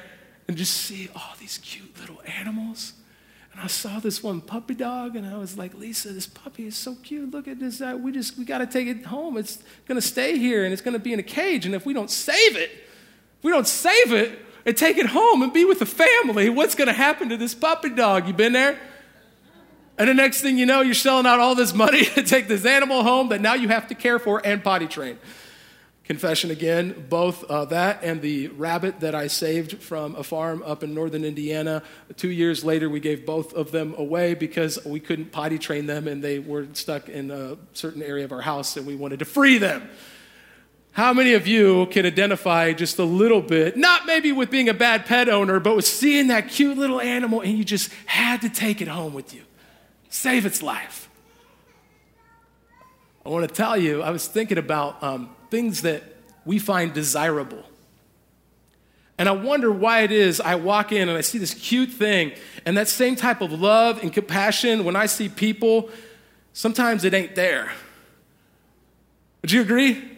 and 0.47 0.57
just 0.57 0.73
see 0.73 1.09
all 1.15 1.35
these 1.39 1.59
cute 1.59 1.95
little 1.99 2.19
animals. 2.25 2.93
And 3.51 3.61
I 3.61 3.67
saw 3.67 3.99
this 3.99 4.23
one 4.23 4.41
puppy 4.41 4.73
dog, 4.73 5.15
and 5.15 5.27
I 5.27 5.37
was 5.37 5.59
like, 5.59 5.75
Lisa, 5.75 6.11
this 6.11 6.25
puppy 6.25 6.65
is 6.65 6.75
so 6.75 6.95
cute. 7.03 7.29
Look 7.29 7.47
at 7.47 7.59
this. 7.59 7.81
Uh, 7.81 7.95
we 8.01 8.11
just, 8.11 8.35
we 8.35 8.45
got 8.45 8.57
to 8.57 8.67
take 8.67 8.87
it 8.87 9.05
home. 9.05 9.37
It's 9.37 9.59
going 9.87 10.01
to 10.01 10.05
stay 10.05 10.39
here, 10.39 10.63
and 10.63 10.73
it's 10.73 10.81
going 10.81 10.93
to 10.93 10.99
be 10.99 11.13
in 11.13 11.19
a 11.19 11.23
cage. 11.23 11.67
And 11.67 11.75
if 11.75 11.85
we 11.85 11.93
don't 11.93 12.09
save 12.09 12.55
it, 12.55 12.71
if 12.71 13.43
we 13.43 13.51
don't 13.51 13.67
save 13.67 14.11
it, 14.11 14.39
and 14.65 14.75
take 14.75 14.97
it 14.97 15.05
home 15.07 15.41
and 15.41 15.53
be 15.53 15.63
with 15.65 15.79
the 15.79 15.85
family. 15.85 16.49
What's 16.49 16.75
going 16.75 16.87
to 16.87 16.93
happen 16.93 17.29
to 17.29 17.37
this 17.37 17.53
puppy 17.53 17.89
dog? 17.89 18.27
You 18.27 18.33
been 18.33 18.53
there? 18.53 18.79
And 19.97 20.09
the 20.09 20.13
next 20.13 20.41
thing 20.41 20.57
you 20.57 20.65
know, 20.65 20.81
you're 20.81 20.93
selling 20.93 21.25
out 21.25 21.39
all 21.39 21.55
this 21.55 21.73
money 21.73 22.03
to 22.15 22.23
take 22.23 22.47
this 22.47 22.65
animal 22.65 23.03
home 23.03 23.29
that 23.29 23.41
now 23.41 23.53
you 23.53 23.69
have 23.69 23.87
to 23.87 23.95
care 23.95 24.19
for 24.19 24.41
and 24.45 24.63
potty 24.63 24.87
train. 24.87 25.17
Confession 26.03 26.51
again, 26.51 27.07
both 27.09 27.43
uh, 27.45 27.65
that 27.65 28.03
and 28.03 28.21
the 28.21 28.49
rabbit 28.49 28.99
that 28.99 29.15
I 29.15 29.25
saved 29.25 29.81
from 29.81 30.15
a 30.15 30.21
farm 30.21 30.61
up 30.63 30.83
in 30.83 30.93
northern 30.93 31.25
Indiana. 31.25 31.81
Two 32.15 32.29
years 32.29 32.63
later, 32.63 32.89
we 32.89 32.99
gave 32.99 33.25
both 33.25 33.53
of 33.55 33.71
them 33.71 33.95
away 33.97 34.35
because 34.35 34.77
we 34.85 34.99
couldn't 34.99 35.31
potty 35.31 35.57
train 35.57 35.87
them 35.87 36.07
and 36.07 36.23
they 36.23 36.37
were 36.37 36.67
stuck 36.73 37.09
in 37.09 37.31
a 37.31 37.57
certain 37.73 38.03
area 38.03 38.23
of 38.23 38.31
our 38.31 38.41
house 38.41 38.77
and 38.77 38.85
we 38.85 38.95
wanted 38.95 39.19
to 39.19 39.25
free 39.25 39.57
them. 39.57 39.89
How 40.95 41.11
many 41.11 41.33
of 41.33 41.45
you 41.45 41.87
can 41.87 42.05
identify 42.05 42.71
just 42.71 42.99
a 42.99 43.03
little 43.03 43.41
bit, 43.41 43.75
not 43.75 44.05
maybe 44.05 44.31
with 44.31 44.49
being 44.49 44.69
a 44.69 44.73
bad 44.73 45.05
pet 45.05 45.27
owner, 45.27 45.59
but 45.59 45.75
with 45.75 45.85
seeing 45.85 46.27
that 46.27 46.47
cute 46.47 46.77
little 46.77 47.01
animal 47.01 47.41
and 47.41 47.57
you 47.57 47.65
just 47.65 47.91
had 48.05 48.41
to 48.43 48.49
take 48.49 48.81
it 48.81 48.87
home 48.87 49.13
with 49.13 49.33
you, 49.33 49.41
save 50.07 50.45
its 50.45 50.63
life? 50.63 51.09
I 53.25 53.29
want 53.29 53.45
to 53.45 53.53
tell 53.53 53.75
you, 53.75 54.03
I 54.03 54.09
was 54.11 54.25
thinking 54.25 54.57
about 54.57 55.03
um, 55.03 55.35
things 55.51 55.81
that 55.81 56.01
we 56.45 56.59
find 56.59 56.93
desirable. 56.93 57.65
And 59.17 59.27
I 59.27 59.33
wonder 59.33 59.69
why 59.69 60.03
it 60.03 60.13
is 60.13 60.39
I 60.39 60.55
walk 60.55 60.93
in 60.93 61.09
and 61.09 61.17
I 61.17 61.21
see 61.21 61.39
this 61.39 61.53
cute 61.53 61.89
thing, 61.89 62.31
and 62.65 62.77
that 62.77 62.87
same 62.87 63.17
type 63.17 63.41
of 63.41 63.51
love 63.51 64.01
and 64.01 64.13
compassion 64.13 64.85
when 64.85 64.95
I 64.95 65.07
see 65.07 65.27
people, 65.27 65.89
sometimes 66.53 67.03
it 67.03 67.13
ain't 67.13 67.35
there. 67.35 67.73
Would 69.41 69.51
you 69.51 69.59
agree? 69.59 70.14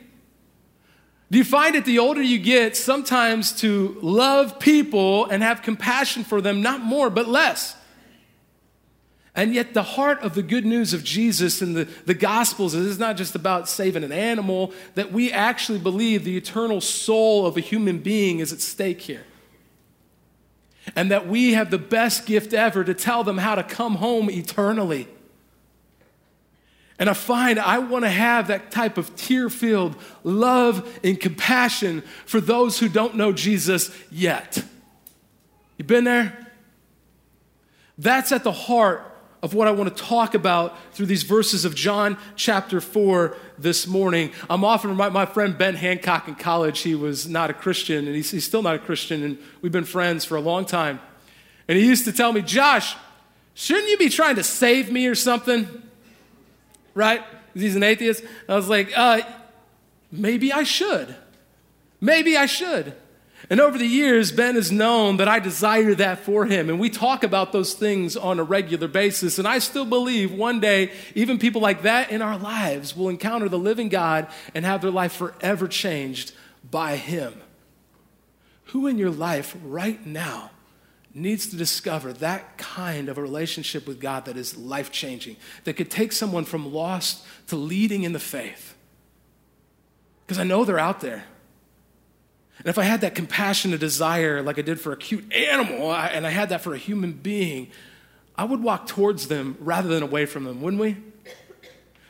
Do 1.29 1.37
you 1.37 1.43
find 1.43 1.75
it 1.75 1.83
the 1.83 1.99
older 1.99 2.21
you 2.21 2.39
get, 2.39 2.77
sometimes 2.77 3.51
to 3.59 3.97
love 4.01 4.59
people 4.59 5.25
and 5.25 5.43
have 5.43 5.61
compassion 5.61 6.23
for 6.23 6.39
them, 6.39 6.61
not 6.61 6.81
more, 6.81 7.09
but 7.09 7.27
less? 7.27 7.75
And 9.35 9.53
yet, 9.53 9.73
the 9.73 9.83
heart 9.83 10.21
of 10.21 10.33
the 10.33 10.41
good 10.41 10.65
news 10.65 10.93
of 10.93 11.03
Jesus 11.03 11.61
and 11.61 11.75
the, 11.75 11.83
the 12.05 12.15
Gospels 12.15 12.73
is 12.73 12.97
not 12.97 13.17
just 13.17 13.35
about 13.35 13.69
saving 13.69 14.03
an 14.03 14.11
animal, 14.11 14.73
that 14.95 15.11
we 15.11 15.31
actually 15.31 15.77
believe 15.77 16.23
the 16.23 16.37
eternal 16.37 16.81
soul 16.81 17.45
of 17.45 17.55
a 17.55 17.59
human 17.59 17.99
being 17.99 18.39
is 18.39 18.51
at 18.51 18.61
stake 18.61 19.01
here. 19.01 19.25
And 20.95 21.11
that 21.11 21.27
we 21.27 21.53
have 21.53 21.69
the 21.69 21.77
best 21.77 22.25
gift 22.25 22.53
ever 22.53 22.83
to 22.83 22.93
tell 22.93 23.23
them 23.23 23.37
how 23.37 23.53
to 23.55 23.63
come 23.63 23.95
home 23.95 24.31
eternally. 24.31 25.07
And 26.99 27.09
I 27.09 27.13
find 27.13 27.59
I 27.59 27.79
want 27.79 28.05
to 28.05 28.09
have 28.09 28.47
that 28.47 28.71
type 28.71 28.97
of 28.97 29.15
tear 29.15 29.49
filled 29.49 29.95
love 30.23 30.99
and 31.03 31.19
compassion 31.19 32.01
for 32.25 32.41
those 32.41 32.79
who 32.79 32.89
don't 32.89 33.15
know 33.15 33.31
Jesus 33.31 33.91
yet. 34.11 34.63
You 35.77 35.85
been 35.85 36.05
there? 36.05 36.47
That's 37.97 38.31
at 38.31 38.43
the 38.43 38.51
heart 38.51 39.03
of 39.43 39.53
what 39.53 39.67
I 39.67 39.71
want 39.71 39.95
to 39.95 40.03
talk 40.03 40.33
about 40.33 40.75
through 40.93 41.05
these 41.05 41.23
verses 41.23 41.65
of 41.65 41.75
John 41.75 42.17
chapter 42.35 42.81
4 42.81 43.37
this 43.59 43.85
morning. 43.85 44.31
I'm 44.49 44.63
often 44.63 44.89
reminded 44.89 45.13
my 45.13 45.27
friend 45.27 45.55
Ben 45.55 45.75
Hancock 45.75 46.27
in 46.27 46.35
college, 46.35 46.81
he 46.81 46.95
was 46.95 47.27
not 47.27 47.51
a 47.51 47.53
Christian, 47.53 48.07
and 48.07 48.15
he's, 48.15 48.31
he's 48.31 48.45
still 48.45 48.63
not 48.63 48.75
a 48.75 48.79
Christian, 48.79 49.23
and 49.23 49.37
we've 49.61 49.71
been 49.71 49.83
friends 49.83 50.25
for 50.25 50.35
a 50.35 50.41
long 50.41 50.65
time. 50.65 50.99
And 51.67 51.77
he 51.77 51.85
used 51.85 52.05
to 52.05 52.11
tell 52.11 52.33
me, 52.33 52.41
Josh, 52.41 52.95
shouldn't 53.53 53.89
you 53.89 53.97
be 53.97 54.09
trying 54.09 54.35
to 54.35 54.43
save 54.43 54.91
me 54.91 55.05
or 55.05 55.15
something? 55.15 55.83
Right? 56.97 57.23
He's 57.53 57.75
an 57.75 57.83
atheist. 57.83 58.23
I 58.49 58.55
was 58.55 58.67
like, 58.67 58.91
uh, 58.97 59.21
maybe 60.11 60.51
I 60.51 60.63
should. 60.63 61.15
Maybe 62.01 62.35
I 62.35 62.47
should. 62.47 62.95
And 63.51 63.59
over 63.61 63.77
the 63.77 63.85
years, 63.85 64.31
Ben 64.31 64.55
has 64.55 64.71
known 64.71 65.17
that 65.17 65.27
I 65.27 65.39
desire 65.39 65.93
that 65.95 66.19
for 66.19 66.45
him. 66.45 66.69
And 66.69 66.79
we 66.79 66.89
talk 66.89 67.23
about 67.23 67.51
those 67.51 67.75
things 67.75 68.17
on 68.17 68.39
a 68.39 68.43
regular 68.43 68.87
basis. 68.87 69.37
And 69.37 69.47
I 69.47 69.59
still 69.59 69.85
believe 69.85 70.33
one 70.33 70.59
day, 70.59 70.91
even 71.13 71.37
people 71.37 71.61
like 71.61 71.83
that 71.83 72.09
in 72.09 72.23
our 72.23 72.37
lives 72.37 72.97
will 72.97 73.09
encounter 73.09 73.47
the 73.47 73.59
living 73.59 73.89
God 73.89 74.27
and 74.55 74.65
have 74.65 74.81
their 74.81 74.91
life 74.91 75.13
forever 75.13 75.67
changed 75.67 76.33
by 76.69 76.95
him. 76.95 77.35
Who 78.65 78.87
in 78.87 78.97
your 78.97 79.11
life 79.11 79.55
right 79.63 80.03
now 80.05 80.49
needs 81.17 81.47
to 81.47 81.55
discover 81.55 82.13
that 82.13 82.57
kind 82.57 83.09
of 83.09 83.17
a 83.17 83.21
relationship 83.21 83.87
with 83.87 83.99
God 83.99 84.25
that 84.25 84.37
is 84.37 84.57
life 84.57 84.91
changing, 84.91 85.37
that 85.63 85.73
could 85.73 85.89
take 85.89 86.11
someone 86.11 86.45
from 86.45 86.73
lost 86.73 87.25
to 87.47 87.55
leading 87.55 88.03
in 88.03 88.13
the 88.13 88.19
faith. 88.19 88.75
Because 90.25 90.39
I 90.39 90.43
know 90.43 90.63
they're 90.63 90.79
out 90.79 90.99
there. 90.99 91.25
And 92.59 92.67
if 92.67 92.77
I 92.77 92.83
had 92.83 93.01
that 93.01 93.15
compassion 93.15 93.71
compassionate 93.71 93.79
desire 93.79 94.41
like 94.41 94.57
I 94.57 94.61
did 94.61 94.79
for 94.79 94.91
a 94.91 94.97
cute 94.97 95.31
animal, 95.31 95.93
and 95.93 96.25
I 96.25 96.31
had 96.31 96.49
that 96.49 96.61
for 96.61 96.73
a 96.73 96.77
human 96.77 97.13
being, 97.13 97.69
I 98.35 98.43
would 98.43 98.61
walk 98.61 98.87
towards 98.87 99.27
them 99.27 99.57
rather 99.59 99.87
than 99.87 100.03
away 100.03 100.25
from 100.25 100.43
them, 100.43 100.61
wouldn't 100.61 100.81
we? 100.81 100.97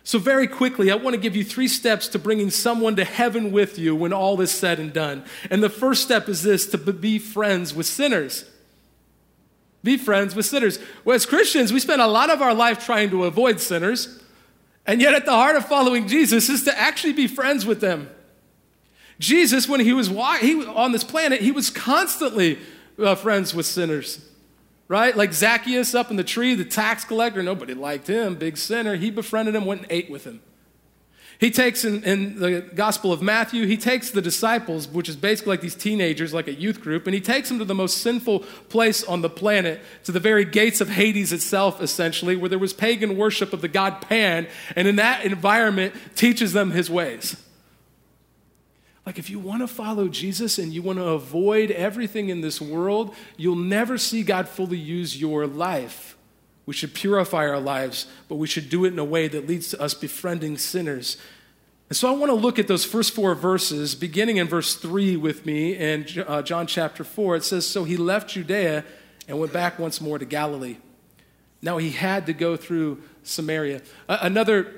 So, 0.03 0.19
very 0.19 0.47
quickly, 0.47 0.89
I 0.89 0.95
want 0.95 1.15
to 1.15 1.19
give 1.19 1.35
you 1.35 1.43
three 1.43 1.67
steps 1.67 2.07
to 2.09 2.19
bringing 2.19 2.49
someone 2.49 2.95
to 2.95 3.03
heaven 3.03 3.51
with 3.51 3.77
you 3.77 3.93
when 3.93 4.13
all 4.13 4.39
is 4.39 4.51
said 4.51 4.79
and 4.79 4.93
done. 4.93 5.25
And 5.49 5.61
the 5.61 5.69
first 5.69 6.01
step 6.01 6.29
is 6.29 6.43
this 6.43 6.65
to 6.67 6.77
be 6.77 7.19
friends 7.19 7.73
with 7.73 7.85
sinners. 7.85 8.45
Be 9.87 9.95
friends 9.95 10.35
with 10.35 10.45
sinners. 10.45 10.79
Well, 11.05 11.15
as 11.15 11.25
Christians, 11.25 11.71
we 11.71 11.79
spend 11.79 12.01
a 12.01 12.07
lot 12.07 12.29
of 12.29 12.41
our 12.41 12.53
life 12.53 12.85
trying 12.85 13.09
to 13.11 13.23
avoid 13.23 13.61
sinners, 13.61 14.21
and 14.85 14.99
yet 14.99 15.13
at 15.13 15.23
the 15.23 15.31
heart 15.31 15.55
of 15.55 15.65
following 15.65 16.09
Jesus 16.09 16.49
is 16.49 16.65
to 16.65 16.77
actually 16.77 17.13
be 17.13 17.25
friends 17.25 17.65
with 17.65 17.79
them. 17.79 18.09
Jesus, 19.17 19.69
when 19.69 19.79
he 19.79 19.93
was 19.93 20.11
on 20.11 20.91
this 20.91 21.05
planet, 21.05 21.39
he 21.39 21.53
was 21.53 21.69
constantly 21.69 22.59
uh, 23.01 23.15
friends 23.15 23.55
with 23.55 23.65
sinners, 23.65 24.29
right? 24.89 25.15
Like 25.15 25.31
Zacchaeus 25.31 25.95
up 25.95 26.11
in 26.11 26.17
the 26.17 26.23
tree, 26.25 26.53
the 26.53 26.65
tax 26.65 27.05
collector, 27.05 27.41
nobody 27.41 27.73
liked 27.73 28.07
him, 28.07 28.35
big 28.35 28.57
sinner. 28.57 28.97
He 28.97 29.09
befriended 29.09 29.55
him, 29.55 29.63
went 29.63 29.83
and 29.83 29.91
ate 29.91 30.09
with 30.09 30.25
him. 30.25 30.41
He 31.39 31.51
takes 31.51 31.85
in, 31.85 32.03
in, 32.03 32.39
the 32.39 32.61
Gospel 32.61 33.13
of 33.13 33.21
Matthew, 33.21 33.67
he 33.67 33.77
takes 33.77 34.09
the 34.09 34.23
disciples, 34.23 34.87
which 34.87 35.07
is 35.07 35.15
basically 35.15 35.51
like 35.51 35.61
these 35.61 35.75
teenagers, 35.75 36.33
like 36.33 36.47
a 36.47 36.53
youth 36.53 36.81
group, 36.81 37.05
and 37.05 37.13
he 37.13 37.21
takes 37.21 37.47
them 37.49 37.59
to 37.59 37.65
the 37.65 37.75
most 37.75 37.99
sinful 37.99 38.39
place 38.69 39.03
on 39.03 39.21
the 39.21 39.29
planet, 39.29 39.79
to 40.05 40.11
the 40.11 40.19
very 40.19 40.45
gates 40.45 40.81
of 40.81 40.89
Hades 40.89 41.31
itself, 41.31 41.79
essentially, 41.79 42.35
where 42.35 42.49
there 42.49 42.57
was 42.57 42.73
pagan 42.73 43.17
worship 43.17 43.53
of 43.53 43.61
the 43.61 43.67
god 43.67 44.01
Pan, 44.01 44.47
and 44.75 44.87
in 44.87 44.95
that 44.95 45.25
environment 45.25 45.93
teaches 46.15 46.53
them 46.53 46.71
his 46.71 46.89
ways. 46.89 47.37
Like, 49.05 49.19
if 49.19 49.29
you 49.29 49.39
want 49.39 49.61
to 49.61 49.67
follow 49.67 50.09
Jesus 50.09 50.57
and 50.57 50.73
you 50.73 50.81
want 50.81 50.99
to 50.99 51.05
avoid 51.05 51.71
everything 51.71 52.29
in 52.29 52.41
this 52.41 52.59
world, 52.59 53.15
you'll 53.37 53.55
never 53.55 53.97
see 53.97 54.23
God 54.23 54.49
fully 54.49 54.77
use 54.77 55.21
your 55.21 55.47
life. 55.47 56.16
We 56.67 56.73
should 56.73 56.93
purify 56.93 57.47
our 57.47 57.59
lives, 57.59 58.05
but 58.27 58.35
we 58.35 58.45
should 58.45 58.69
do 58.69 58.85
it 58.85 58.93
in 58.93 58.99
a 58.99 59.05
way 59.05 59.27
that 59.29 59.47
leads 59.47 59.69
to 59.69 59.81
us 59.81 59.93
befriending 59.93 60.57
sinners. 60.57 61.17
And 61.89 61.95
so 61.95 62.13
I 62.13 62.17
want 62.17 62.29
to 62.29 62.35
look 62.35 62.59
at 62.59 62.67
those 62.67 62.83
first 62.83 63.15
four 63.15 63.33
verses, 63.33 63.95
beginning 63.95 64.35
in 64.35 64.47
verse 64.47 64.75
3 64.75 65.15
with 65.15 65.45
me 65.45 65.75
in 65.75 66.05
uh, 66.27 66.41
John 66.41 66.67
chapter 66.67 67.05
4. 67.05 67.37
It 67.37 67.45
says, 67.45 67.65
So 67.65 67.85
he 67.85 67.95
left 67.95 68.31
Judea 68.31 68.83
and 69.29 69.39
went 69.39 69.53
back 69.53 69.79
once 69.79 70.01
more 70.01 70.19
to 70.19 70.25
Galilee. 70.25 70.75
Now 71.61 71.77
he 71.77 71.91
had 71.91 72.25
to 72.25 72.33
go 72.33 72.57
through 72.57 73.01
Samaria. 73.23 73.81
another 74.09 74.73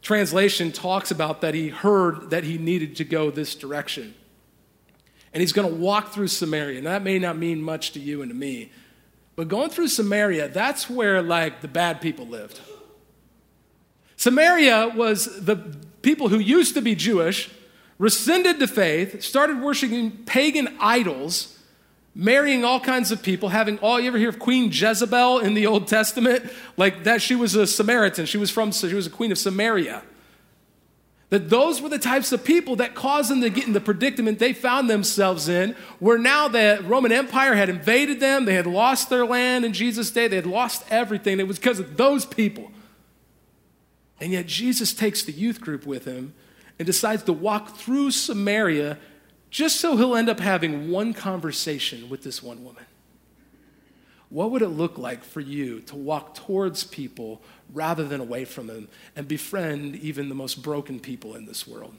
translation 0.00 0.72
talks 0.72 1.10
about 1.10 1.42
that 1.42 1.54
he 1.54 1.68
heard 1.68 2.30
that 2.30 2.44
he 2.44 2.56
needed 2.56 2.96
to 2.96 3.04
go 3.04 3.30
this 3.30 3.54
direction. 3.54 4.14
And 5.34 5.42
he's 5.42 5.52
going 5.52 5.68
to 5.68 5.74
walk 5.74 6.12
through 6.12 6.28
Samaria. 6.28 6.80
Now, 6.80 6.90
that 6.90 7.02
may 7.02 7.18
not 7.18 7.36
mean 7.36 7.62
much 7.62 7.92
to 7.92 8.00
you 8.00 8.22
and 8.22 8.30
to 8.30 8.34
me, 8.34 8.72
but 9.38 9.46
going 9.46 9.70
through 9.70 9.86
Samaria, 9.86 10.48
that's 10.48 10.90
where 10.90 11.22
like 11.22 11.60
the 11.60 11.68
bad 11.68 12.00
people 12.00 12.26
lived. 12.26 12.58
Samaria 14.16 14.94
was 14.96 15.44
the 15.44 15.54
people 16.02 16.28
who 16.28 16.40
used 16.40 16.74
to 16.74 16.82
be 16.82 16.96
Jewish, 16.96 17.48
rescinded 17.98 18.58
the 18.58 18.66
faith, 18.66 19.22
started 19.22 19.60
worshiping 19.60 20.10
pagan 20.24 20.76
idols, 20.80 21.56
marrying 22.16 22.64
all 22.64 22.80
kinds 22.80 23.12
of 23.12 23.22
people, 23.22 23.50
having 23.50 23.78
all 23.78 24.00
you 24.00 24.08
ever 24.08 24.18
hear 24.18 24.28
of 24.28 24.40
Queen 24.40 24.72
Jezebel 24.72 25.38
in 25.38 25.54
the 25.54 25.68
Old 25.68 25.86
Testament? 25.86 26.50
Like 26.76 27.04
that 27.04 27.22
she 27.22 27.36
was 27.36 27.54
a 27.54 27.64
Samaritan. 27.64 28.26
She 28.26 28.38
was 28.38 28.50
from 28.50 28.72
she 28.72 28.92
was 28.92 29.06
a 29.06 29.10
queen 29.10 29.30
of 29.30 29.38
Samaria. 29.38 30.02
That 31.30 31.50
those 31.50 31.82
were 31.82 31.90
the 31.90 31.98
types 31.98 32.32
of 32.32 32.42
people 32.42 32.76
that 32.76 32.94
caused 32.94 33.30
them 33.30 33.42
to 33.42 33.50
get 33.50 33.66
in 33.66 33.74
the 33.74 33.80
predicament 33.80 34.38
they 34.38 34.54
found 34.54 34.88
themselves 34.88 35.48
in, 35.48 35.76
where 35.98 36.16
now 36.16 36.48
the 36.48 36.82
Roman 36.86 37.12
Empire 37.12 37.54
had 37.54 37.68
invaded 37.68 38.18
them, 38.18 38.46
they 38.46 38.54
had 38.54 38.66
lost 38.66 39.10
their 39.10 39.26
land 39.26 39.66
in 39.66 39.74
Jesus' 39.74 40.10
day, 40.10 40.26
they 40.26 40.36
had 40.36 40.46
lost 40.46 40.84
everything. 40.88 41.38
It 41.38 41.46
was 41.46 41.58
because 41.58 41.80
of 41.80 41.98
those 41.98 42.24
people. 42.24 42.70
And 44.20 44.32
yet 44.32 44.46
Jesus 44.46 44.94
takes 44.94 45.22
the 45.22 45.32
youth 45.32 45.60
group 45.60 45.86
with 45.86 46.06
him 46.06 46.32
and 46.78 46.86
decides 46.86 47.22
to 47.24 47.32
walk 47.32 47.76
through 47.76 48.10
Samaria 48.10 48.98
just 49.50 49.80
so 49.80 49.96
he'll 49.96 50.16
end 50.16 50.28
up 50.28 50.40
having 50.40 50.90
one 50.90 51.14
conversation 51.14 52.08
with 52.08 52.22
this 52.22 52.42
one 52.42 52.64
woman. 52.64 52.84
What 54.30 54.50
would 54.50 54.62
it 54.62 54.68
look 54.68 54.98
like 54.98 55.24
for 55.24 55.40
you 55.40 55.80
to 55.80 55.96
walk 55.96 56.34
towards 56.34 56.84
people 56.84 57.40
rather 57.72 58.04
than 58.04 58.20
away 58.20 58.44
from 58.44 58.66
them 58.66 58.88
and 59.16 59.26
befriend 59.26 59.96
even 59.96 60.28
the 60.28 60.34
most 60.34 60.62
broken 60.62 61.00
people 61.00 61.34
in 61.34 61.46
this 61.46 61.66
world? 61.66 61.94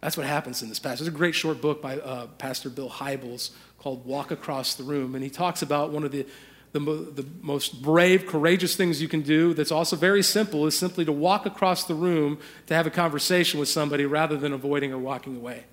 That's 0.00 0.16
what 0.16 0.26
happens 0.26 0.62
in 0.62 0.68
this 0.68 0.78
passage. 0.78 1.00
There's 1.00 1.08
a 1.08 1.16
great 1.16 1.34
short 1.34 1.60
book 1.60 1.82
by 1.82 1.98
uh, 1.98 2.26
Pastor 2.38 2.70
Bill 2.70 2.88
Hybels 2.88 3.50
called 3.78 4.04
Walk 4.06 4.30
Across 4.30 4.76
the 4.76 4.84
Room, 4.84 5.16
and 5.16 5.24
he 5.24 5.30
talks 5.30 5.62
about 5.62 5.90
one 5.90 6.04
of 6.04 6.12
the, 6.12 6.24
the, 6.70 6.78
the 6.78 7.26
most 7.40 7.82
brave, 7.82 8.26
courageous 8.26 8.76
things 8.76 9.02
you 9.02 9.08
can 9.08 9.22
do 9.22 9.54
that's 9.54 9.72
also 9.72 9.96
very 9.96 10.22
simple 10.22 10.66
is 10.66 10.78
simply 10.78 11.04
to 11.04 11.10
walk 11.10 11.46
across 11.46 11.84
the 11.84 11.94
room 11.94 12.38
to 12.68 12.74
have 12.74 12.86
a 12.86 12.90
conversation 12.90 13.58
with 13.58 13.68
somebody 13.68 14.06
rather 14.06 14.36
than 14.36 14.52
avoiding 14.52 14.92
or 14.92 14.98
walking 14.98 15.34
away. 15.34 15.64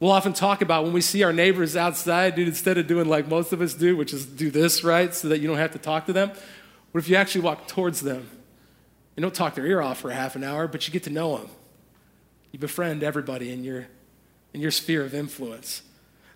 We'll 0.00 0.12
often 0.12 0.32
talk 0.32 0.62
about 0.62 0.84
when 0.84 0.92
we 0.92 1.00
see 1.00 1.24
our 1.24 1.32
neighbors 1.32 1.76
outside, 1.76 2.36
dude, 2.36 2.46
instead 2.46 2.78
of 2.78 2.86
doing 2.86 3.08
like 3.08 3.26
most 3.26 3.52
of 3.52 3.60
us 3.60 3.74
do, 3.74 3.96
which 3.96 4.12
is 4.12 4.26
do 4.26 4.50
this, 4.50 4.84
right, 4.84 5.12
so 5.12 5.28
that 5.28 5.40
you 5.40 5.48
don't 5.48 5.56
have 5.56 5.72
to 5.72 5.78
talk 5.78 6.06
to 6.06 6.12
them. 6.12 6.30
What 6.92 7.00
if 7.00 7.08
you 7.08 7.16
actually 7.16 7.40
walk 7.40 7.66
towards 7.66 8.00
them? 8.00 8.30
You 9.16 9.22
don't 9.22 9.34
talk 9.34 9.56
their 9.56 9.66
ear 9.66 9.82
off 9.82 9.98
for 9.98 10.10
half 10.12 10.36
an 10.36 10.44
hour, 10.44 10.68
but 10.68 10.86
you 10.86 10.92
get 10.92 11.02
to 11.04 11.10
know 11.10 11.36
them. 11.36 11.48
You 12.52 12.60
befriend 12.60 13.02
everybody 13.02 13.52
in 13.52 13.64
your, 13.64 13.88
in 14.54 14.60
your 14.60 14.70
sphere 14.70 15.04
of 15.04 15.14
influence. 15.14 15.82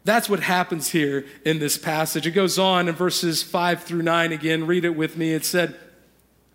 That's 0.04 0.28
what 0.28 0.40
happens 0.40 0.90
here 0.90 1.24
in 1.44 1.60
this 1.60 1.78
passage. 1.78 2.26
It 2.26 2.32
goes 2.32 2.58
on 2.58 2.88
in 2.88 2.94
verses 2.96 3.44
5 3.44 3.84
through 3.84 4.02
9 4.02 4.32
again. 4.32 4.66
Read 4.66 4.84
it 4.84 4.96
with 4.96 5.16
me. 5.16 5.32
It 5.32 5.44
said, 5.44 5.78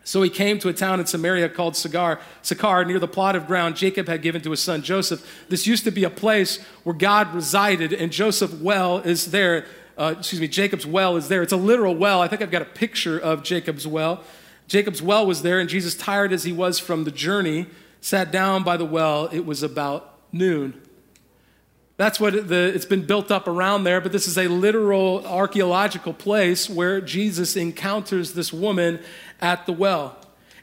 so 0.07 0.21
he 0.21 0.29
came 0.29 0.57
to 0.59 0.69
a 0.69 0.73
town 0.73 1.01
in 1.01 1.05
Samaria 1.05 1.49
called 1.49 1.75
Sychar, 1.75 2.21
Sychar, 2.41 2.85
near 2.85 2.97
the 2.97 3.09
plot 3.09 3.35
of 3.35 3.45
ground 3.45 3.75
Jacob 3.75 4.07
had 4.07 4.21
given 4.21 4.41
to 4.43 4.51
his 4.51 4.61
son 4.61 4.81
Joseph. 4.81 5.45
This 5.49 5.67
used 5.67 5.83
to 5.83 5.91
be 5.91 6.05
a 6.05 6.09
place 6.09 6.63
where 6.83 6.95
God 6.95 7.33
resided, 7.33 7.91
and 7.91 8.09
Joseph's 8.09 8.53
well 8.53 8.99
is 8.99 9.31
there. 9.31 9.65
Uh, 9.97 10.15
excuse 10.17 10.39
me, 10.39 10.47
Jacob's 10.47 10.85
well 10.85 11.17
is 11.17 11.27
there. 11.27 11.41
It's 11.41 11.51
a 11.51 11.57
literal 11.57 11.93
well. 11.93 12.21
I 12.21 12.29
think 12.29 12.41
I've 12.41 12.51
got 12.51 12.61
a 12.61 12.65
picture 12.65 13.19
of 13.19 13.43
Jacob's 13.43 13.85
well. 13.85 14.23
Jacob's 14.69 15.01
well 15.01 15.27
was 15.27 15.41
there, 15.41 15.59
and 15.59 15.67
Jesus, 15.67 15.93
tired 15.93 16.31
as 16.31 16.45
he 16.45 16.53
was 16.53 16.79
from 16.79 17.03
the 17.03 17.11
journey, 17.11 17.67
sat 17.99 18.31
down 18.31 18.63
by 18.63 18.77
the 18.77 18.85
well. 18.85 19.25
It 19.33 19.45
was 19.45 19.61
about 19.61 20.19
noon. 20.31 20.86
That's 21.97 22.19
what 22.19 22.35
it, 22.35 22.47
the, 22.47 22.73
it's 22.73 22.85
been 22.85 23.05
built 23.05 23.31
up 23.31 23.47
around 23.47 23.83
there, 23.83 23.99
but 23.99 24.11
this 24.11 24.27
is 24.27 24.37
a 24.37 24.47
literal 24.47 25.25
archaeological 25.25 26.13
place 26.13 26.69
where 26.69 27.01
Jesus 27.01 27.55
encounters 27.55 28.33
this 28.33 28.53
woman 28.53 28.99
at 29.41 29.65
the 29.65 29.73
well. 29.73 30.15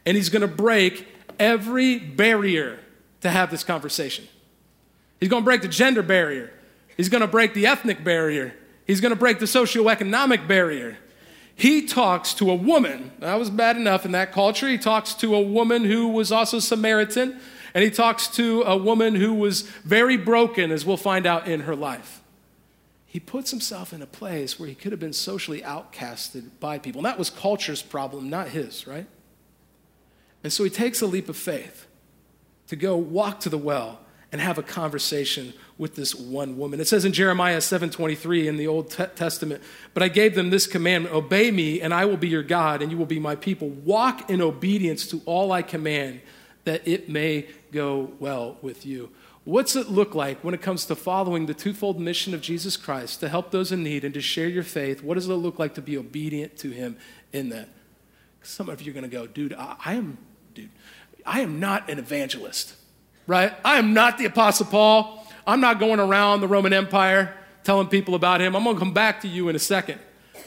And 0.06 0.16
he's 0.16 0.28
going 0.28 0.42
to 0.42 0.48
break 0.48 1.08
every 1.40 1.98
barrier 1.98 2.78
to 3.22 3.30
have 3.30 3.50
this 3.50 3.64
conversation. 3.64 4.26
He's 5.18 5.28
going 5.28 5.42
to 5.42 5.44
break 5.44 5.62
the 5.62 5.68
gender 5.68 6.02
barrier, 6.02 6.52
he's 6.96 7.08
going 7.08 7.22
to 7.22 7.26
break 7.26 7.52
the 7.54 7.66
ethnic 7.66 8.04
barrier, 8.04 8.54
he's 8.86 9.00
going 9.00 9.10
to 9.10 9.18
break 9.18 9.40
the 9.40 9.46
socioeconomic 9.46 10.46
barrier. 10.46 10.98
He 11.56 11.86
talks 11.86 12.34
to 12.34 12.50
a 12.50 12.54
woman. 12.54 13.12
That 13.20 13.38
was 13.38 13.48
bad 13.48 13.76
enough 13.76 14.04
in 14.04 14.10
that 14.10 14.32
culture. 14.32 14.68
He 14.68 14.76
talks 14.76 15.14
to 15.14 15.36
a 15.36 15.40
woman 15.40 15.84
who 15.84 16.08
was 16.08 16.32
also 16.32 16.58
Samaritan 16.58 17.40
and 17.74 17.82
he 17.82 17.90
talks 17.90 18.28
to 18.28 18.62
a 18.62 18.76
woman 18.76 19.16
who 19.16 19.34
was 19.34 19.62
very 19.62 20.16
broken, 20.16 20.70
as 20.70 20.86
we'll 20.86 20.96
find 20.96 21.26
out 21.26 21.48
in 21.48 21.60
her 21.60 21.74
life. 21.74 22.22
He 23.04 23.20
puts 23.20 23.50
himself 23.50 23.92
in 23.92 24.00
a 24.00 24.06
place 24.06 24.58
where 24.58 24.68
he 24.68 24.74
could 24.74 24.92
have 24.92 25.00
been 25.00 25.12
socially 25.12 25.60
outcasted 25.60 26.50
by 26.60 26.78
people. 26.78 27.00
And 27.00 27.06
that 27.06 27.18
was 27.18 27.30
culture's 27.30 27.82
problem, 27.82 28.30
not 28.30 28.48
his, 28.48 28.86
right? 28.86 29.06
And 30.42 30.52
so 30.52 30.64
he 30.64 30.70
takes 30.70 31.00
a 31.00 31.06
leap 31.06 31.28
of 31.28 31.36
faith 31.36 31.86
to 32.68 32.76
go 32.76 32.96
walk 32.96 33.40
to 33.40 33.48
the 33.48 33.58
well 33.58 34.00
and 34.32 34.40
have 34.40 34.58
a 34.58 34.62
conversation 34.62 35.52
with 35.78 35.94
this 35.94 36.12
one 36.14 36.58
woman. 36.58 36.80
It 36.80 36.88
says 36.88 37.04
in 37.04 37.12
Jeremiah 37.12 37.60
7:23 37.60 38.48
in 38.48 38.56
the 38.56 38.66
Old 38.66 38.90
Testament, 38.90 39.62
"But 39.92 40.02
I 40.02 40.08
gave 40.08 40.34
them 40.34 40.50
this 40.50 40.66
commandment: 40.66 41.14
Obey 41.14 41.52
me, 41.52 41.80
and 41.80 41.94
I 41.94 42.04
will 42.04 42.16
be 42.16 42.28
your 42.28 42.42
God, 42.42 42.82
and 42.82 42.90
you 42.90 42.98
will 42.98 43.06
be 43.06 43.20
my 43.20 43.36
people. 43.36 43.68
Walk 43.68 44.28
in 44.28 44.40
obedience 44.40 45.06
to 45.08 45.22
all 45.24 45.52
I 45.52 45.62
command, 45.62 46.20
that 46.64 46.86
it 46.86 47.08
may 47.08 47.46
go 47.72 48.12
well 48.18 48.56
with 48.62 48.84
you. 48.86 49.10
What's 49.44 49.76
it 49.76 49.90
look 49.90 50.14
like 50.14 50.42
when 50.42 50.54
it 50.54 50.62
comes 50.62 50.86
to 50.86 50.96
following 50.96 51.46
the 51.46 51.54
twofold 51.54 52.00
mission 52.00 52.32
of 52.32 52.40
Jesus 52.40 52.78
Christ 52.78 53.20
to 53.20 53.28
help 53.28 53.50
those 53.50 53.72
in 53.72 53.82
need 53.82 54.02
and 54.02 54.14
to 54.14 54.20
share 54.22 54.48
your 54.48 54.62
faith? 54.62 55.02
What 55.02 55.14
does 55.14 55.28
it 55.28 55.34
look 55.34 55.58
like 55.58 55.74
to 55.74 55.82
be 55.82 55.98
obedient 55.98 56.56
to 56.58 56.70
Him 56.70 56.96
in 57.32 57.50
that? 57.50 57.68
Some 58.42 58.70
of 58.70 58.80
you 58.80 58.90
are 58.90 58.94
going 58.94 59.08
to 59.08 59.14
go, 59.14 59.26
dude, 59.26 59.52
I, 59.52 59.76
I 59.84 59.94
am, 59.94 60.16
dude, 60.54 60.70
I 61.26 61.40
am 61.40 61.60
not 61.60 61.90
an 61.90 61.98
evangelist, 61.98 62.74
right? 63.26 63.52
I 63.64 63.78
am 63.78 63.92
not 63.92 64.16
the 64.16 64.24
Apostle 64.24 64.66
Paul. 64.66 65.26
I'm 65.46 65.60
not 65.60 65.78
going 65.78 66.00
around 66.00 66.40
the 66.40 66.48
Roman 66.48 66.72
Empire 66.72 67.34
telling 67.64 67.88
people 67.88 68.14
about 68.14 68.40
him. 68.40 68.56
I'm 68.56 68.64
going 68.64 68.76
to 68.76 68.80
come 68.80 68.94
back 68.94 69.20
to 69.22 69.28
you 69.28 69.48
in 69.50 69.56
a 69.56 69.58
second 69.58 69.98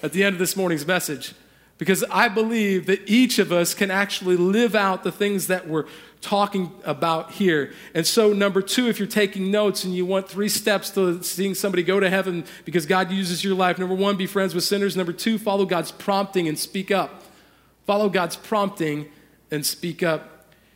at 0.02 0.12
the 0.12 0.24
end 0.24 0.34
of 0.34 0.40
this 0.40 0.56
morning's 0.56 0.86
message 0.86 1.34
because 1.78 2.04
I 2.10 2.28
believe 2.28 2.88
that 2.88 3.08
each 3.08 3.40
of 3.40 3.52
us 3.52 3.74
can 3.74 3.92
actually 3.92 4.36
live 4.36 4.76
out 4.76 5.04
the 5.04 5.12
things 5.12 5.48
that 5.48 5.68
we're 5.68 5.86
talking 6.22 6.72
about 6.84 7.32
here. 7.32 7.72
And 7.94 8.06
so, 8.06 8.34
number 8.34 8.62
two, 8.62 8.88
if 8.88 8.98
you're 9.00 9.08
taking 9.08 9.52
notes 9.52 9.84
and 9.84 9.94
you 9.94 10.06
want 10.06 10.28
three 10.28 10.50
steps 10.50 10.90
to 10.92 11.22
seeing 11.24 11.54
somebody 11.54 11.84
go 11.84 12.00
to 12.00 12.10
heaven 12.10 12.46
because 12.66 12.86
God 12.86 13.12
uses 13.12 13.44
your 13.44 13.56
life, 13.56 13.78
number 13.78 13.96
one, 13.96 14.18
be 14.18 14.26
friends 14.26 14.56
with 14.56 14.64
sinners. 14.64 14.98
Number 14.98 15.14
two, 15.14 15.38
follow 15.38 15.66
God's 15.66 15.92
prompting 15.92 16.48
and 16.48 16.58
speak 16.58 16.90
up. 16.90 17.24
Follow 17.86 18.10
God's 18.10 18.36
prompting 18.36 19.10
and 19.52 19.66
speak 19.66 20.02
up. 20.02 20.34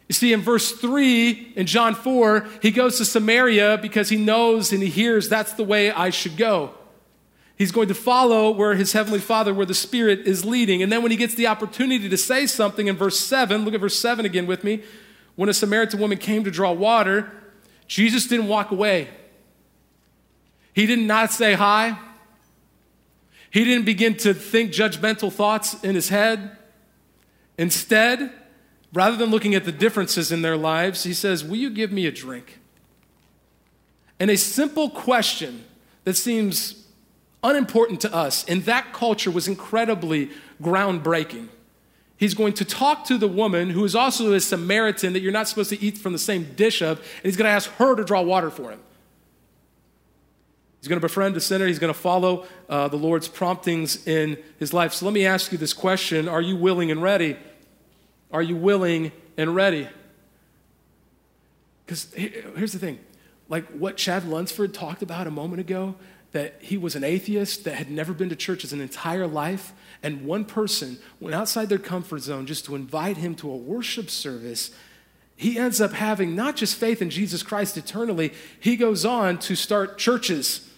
You 0.08 0.14
see, 0.14 0.34
in 0.34 0.42
verse 0.42 0.74
3 0.74 1.54
in 1.56 1.66
John 1.66 1.96
4, 1.96 2.46
he 2.62 2.72
goes 2.72 2.98
to 2.98 3.06
Samaria 3.06 3.80
because 3.82 4.10
he 4.10 4.18
knows 4.18 4.74
and 4.74 4.84
he 4.84 4.90
hears 4.90 5.30
that's 5.30 5.54
the 5.54 5.64
way 5.64 5.90
I 5.90 6.10
should 6.10 6.38
go. 6.38 6.74
He's 7.62 7.72
going 7.72 7.90
to 7.90 7.94
follow 7.94 8.50
where 8.50 8.74
his 8.74 8.94
heavenly 8.94 9.20
father, 9.20 9.54
where 9.54 9.68
the 9.68 9.76
Spirit 9.76 10.22
is 10.22 10.44
leading. 10.44 10.82
And 10.82 10.92
then 10.92 11.04
when 11.04 11.12
he 11.12 11.16
gets 11.16 11.36
the 11.36 11.46
opportunity 11.46 12.10
to 12.10 12.18
say 12.18 12.48
something 12.48 12.88
in 12.88 12.98
verse 12.98 13.20
7, 13.20 13.64
look 13.64 13.76
at 13.76 13.80
verse 13.80 14.00
7 14.00 14.26
again 14.26 14.48
with 14.48 14.64
me. 14.64 14.82
When 15.36 15.48
a 15.48 15.54
Samaritan 15.54 16.00
woman 16.00 16.18
came 16.18 16.44
to 16.44 16.50
draw 16.50 16.72
water, 16.72 17.32
Jesus 17.86 18.26
didn't 18.26 18.48
walk 18.48 18.72
away. 18.72 19.10
He 20.74 20.88
did 20.88 20.98
not 20.98 21.06
not 21.06 21.32
say 21.34 21.54
hi. 21.54 22.00
He 23.52 23.64
didn't 23.64 23.86
begin 23.86 24.18
to 24.18 24.34
think 24.34 24.72
judgmental 24.72 25.32
thoughts 25.32 25.84
in 25.84 25.94
his 25.94 26.10
head. 26.10 26.58
Instead, 27.60 28.32
rather 28.92 29.18
than 29.18 29.30
looking 29.30 29.54
at 29.54 29.66
the 29.66 29.72
differences 29.72 30.32
in 30.32 30.42
their 30.42 30.58
lives, 30.58 31.04
he 31.04 31.14
says, 31.14 31.44
Will 31.44 31.58
you 31.58 31.70
give 31.70 31.92
me 31.92 32.08
a 32.08 32.12
drink? 32.12 32.58
And 34.20 34.32
a 34.32 34.36
simple 34.36 34.90
question 34.90 35.64
that 36.06 36.18
seems 36.18 36.81
unimportant 37.44 38.02
to 38.02 38.14
us 38.14 38.44
in 38.46 38.62
that 38.62 38.94
culture 38.94 39.32
was 39.32 39.48
incredibly 39.48 40.30
groundbreaking. 40.62 41.48
He's 42.18 42.36
going 42.36 42.54
to 42.54 42.66
talk 42.66 43.06
to 43.06 43.18
the 43.18 43.28
woman 43.28 43.72
who 43.72 43.84
is 43.84 43.96
also 43.96 44.34
a 44.34 44.40
Samaritan 44.40 45.14
that 45.14 45.22
you're 45.22 45.32
not 45.32 45.48
supposed 45.48 45.72
to 45.72 45.82
eat 45.82 45.98
from 45.98 46.14
the 46.14 46.20
same 46.20 46.54
dish 46.56 46.82
of, 46.82 47.00
and 47.00 47.24
he's 47.24 47.36
going 47.36 47.48
to 47.48 47.52
ask 47.52 47.70
her 47.72 47.96
to 47.96 48.04
draw 48.04 48.22
water 48.22 48.52
for 48.52 48.70
him. 48.70 48.80
He's 50.80 50.88
going 50.88 51.00
to 51.00 51.08
befriend 51.08 51.36
a 51.38 51.40
sinner. 51.40 51.68
He's 51.68 51.80
going 51.80 51.94
to 51.94 52.00
follow 52.00 52.46
uh, 52.70 52.88
the 52.88 52.98
Lord's 52.98 53.28
promptings 53.28 54.08
in 54.08 54.38
his 54.58 54.74
life. 54.74 54.94
So 54.94 55.06
let 55.06 55.14
me 55.14 55.26
ask 55.26 55.52
you 55.52 55.58
this 55.58 55.74
question 55.74 56.28
Are 56.28 56.42
you 56.42 56.56
willing 56.56 56.92
and 56.92 57.02
ready? 57.02 57.38
Are 58.32 58.42
you 58.42 58.56
willing 58.56 59.12
and 59.38 59.56
ready? 59.56 59.88
Because 61.86 62.12
here's 62.14 62.72
the 62.72 62.80
thing 62.80 63.00
like 63.50 63.66
what 63.72 63.98
Chad 63.98 64.28
Lunsford 64.28 64.74
talked 64.74 65.02
about 65.02 65.28
a 65.28 65.32
moment 65.32 65.60
ago, 65.60 65.96
that 66.32 66.56
he 66.60 66.78
was 66.78 66.96
an 66.96 67.04
atheist 67.04 67.66
that 67.66 67.76
had 67.76 67.92
never 67.92 68.14
been 68.14 68.30
to 68.30 68.36
church 68.36 68.62
his 68.62 68.74
entire 68.74 69.28
life, 69.28 69.74
and 70.02 70.26
one 70.26 70.46
person 70.46 70.98
went 71.20 71.36
outside 71.36 71.70
their 71.70 71.78
comfort 71.78 72.20
zone 72.20 72.46
just 72.46 72.66
to 72.66 72.76
invite 72.76 73.18
him 73.18 73.36
to 73.36 73.52
a 73.52 73.56
worship 73.56 74.10
service, 74.10 74.72
he 75.36 75.58
ends 75.58 75.82
up 75.82 75.94
having 75.94 76.36
not 76.36 76.56
just 76.56 76.76
faith 76.76 77.02
in 77.02 77.10
Jesus 77.10 77.44
Christ 77.44 77.76
eternally, 77.76 78.34
he 78.60 78.76
goes 78.78 79.06
on 79.06 79.40
to 79.40 79.56
start 79.56 79.98
churches, 79.98 80.70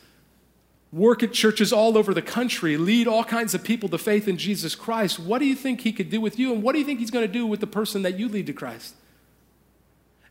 work 0.91 1.21
at 1.21 1.33
churches 1.33 1.71
all 1.71 1.97
over 1.97 2.13
the 2.13 2.21
country, 2.21 2.77
lead 2.77 3.07
all 3.07 3.23
kinds 3.23 3.53
of 3.53 3.63
people 3.63 3.89
to 3.89 3.97
faith 3.97 4.27
in 4.27 4.37
Jesus 4.37 4.73
Christ. 4.73 5.19
What 5.19 5.39
do 5.39 5.45
you 5.45 5.55
think 5.55 5.81
he 5.81 5.91
could 5.91 6.09
do 6.09 6.21
with 6.21 6.39
you, 6.39 6.53
and 6.53 6.63
what 6.63 6.73
do 6.73 6.79
you 6.79 6.85
think 6.85 6.99
he's 6.99 7.11
going 7.11 7.27
to 7.27 7.31
do 7.31 7.45
with 7.45 7.59
the 7.59 7.67
person 7.67 8.01
that 8.03 8.17
you 8.17 8.27
lead 8.27 8.47
to 8.47 8.53
Christ? 8.53 8.95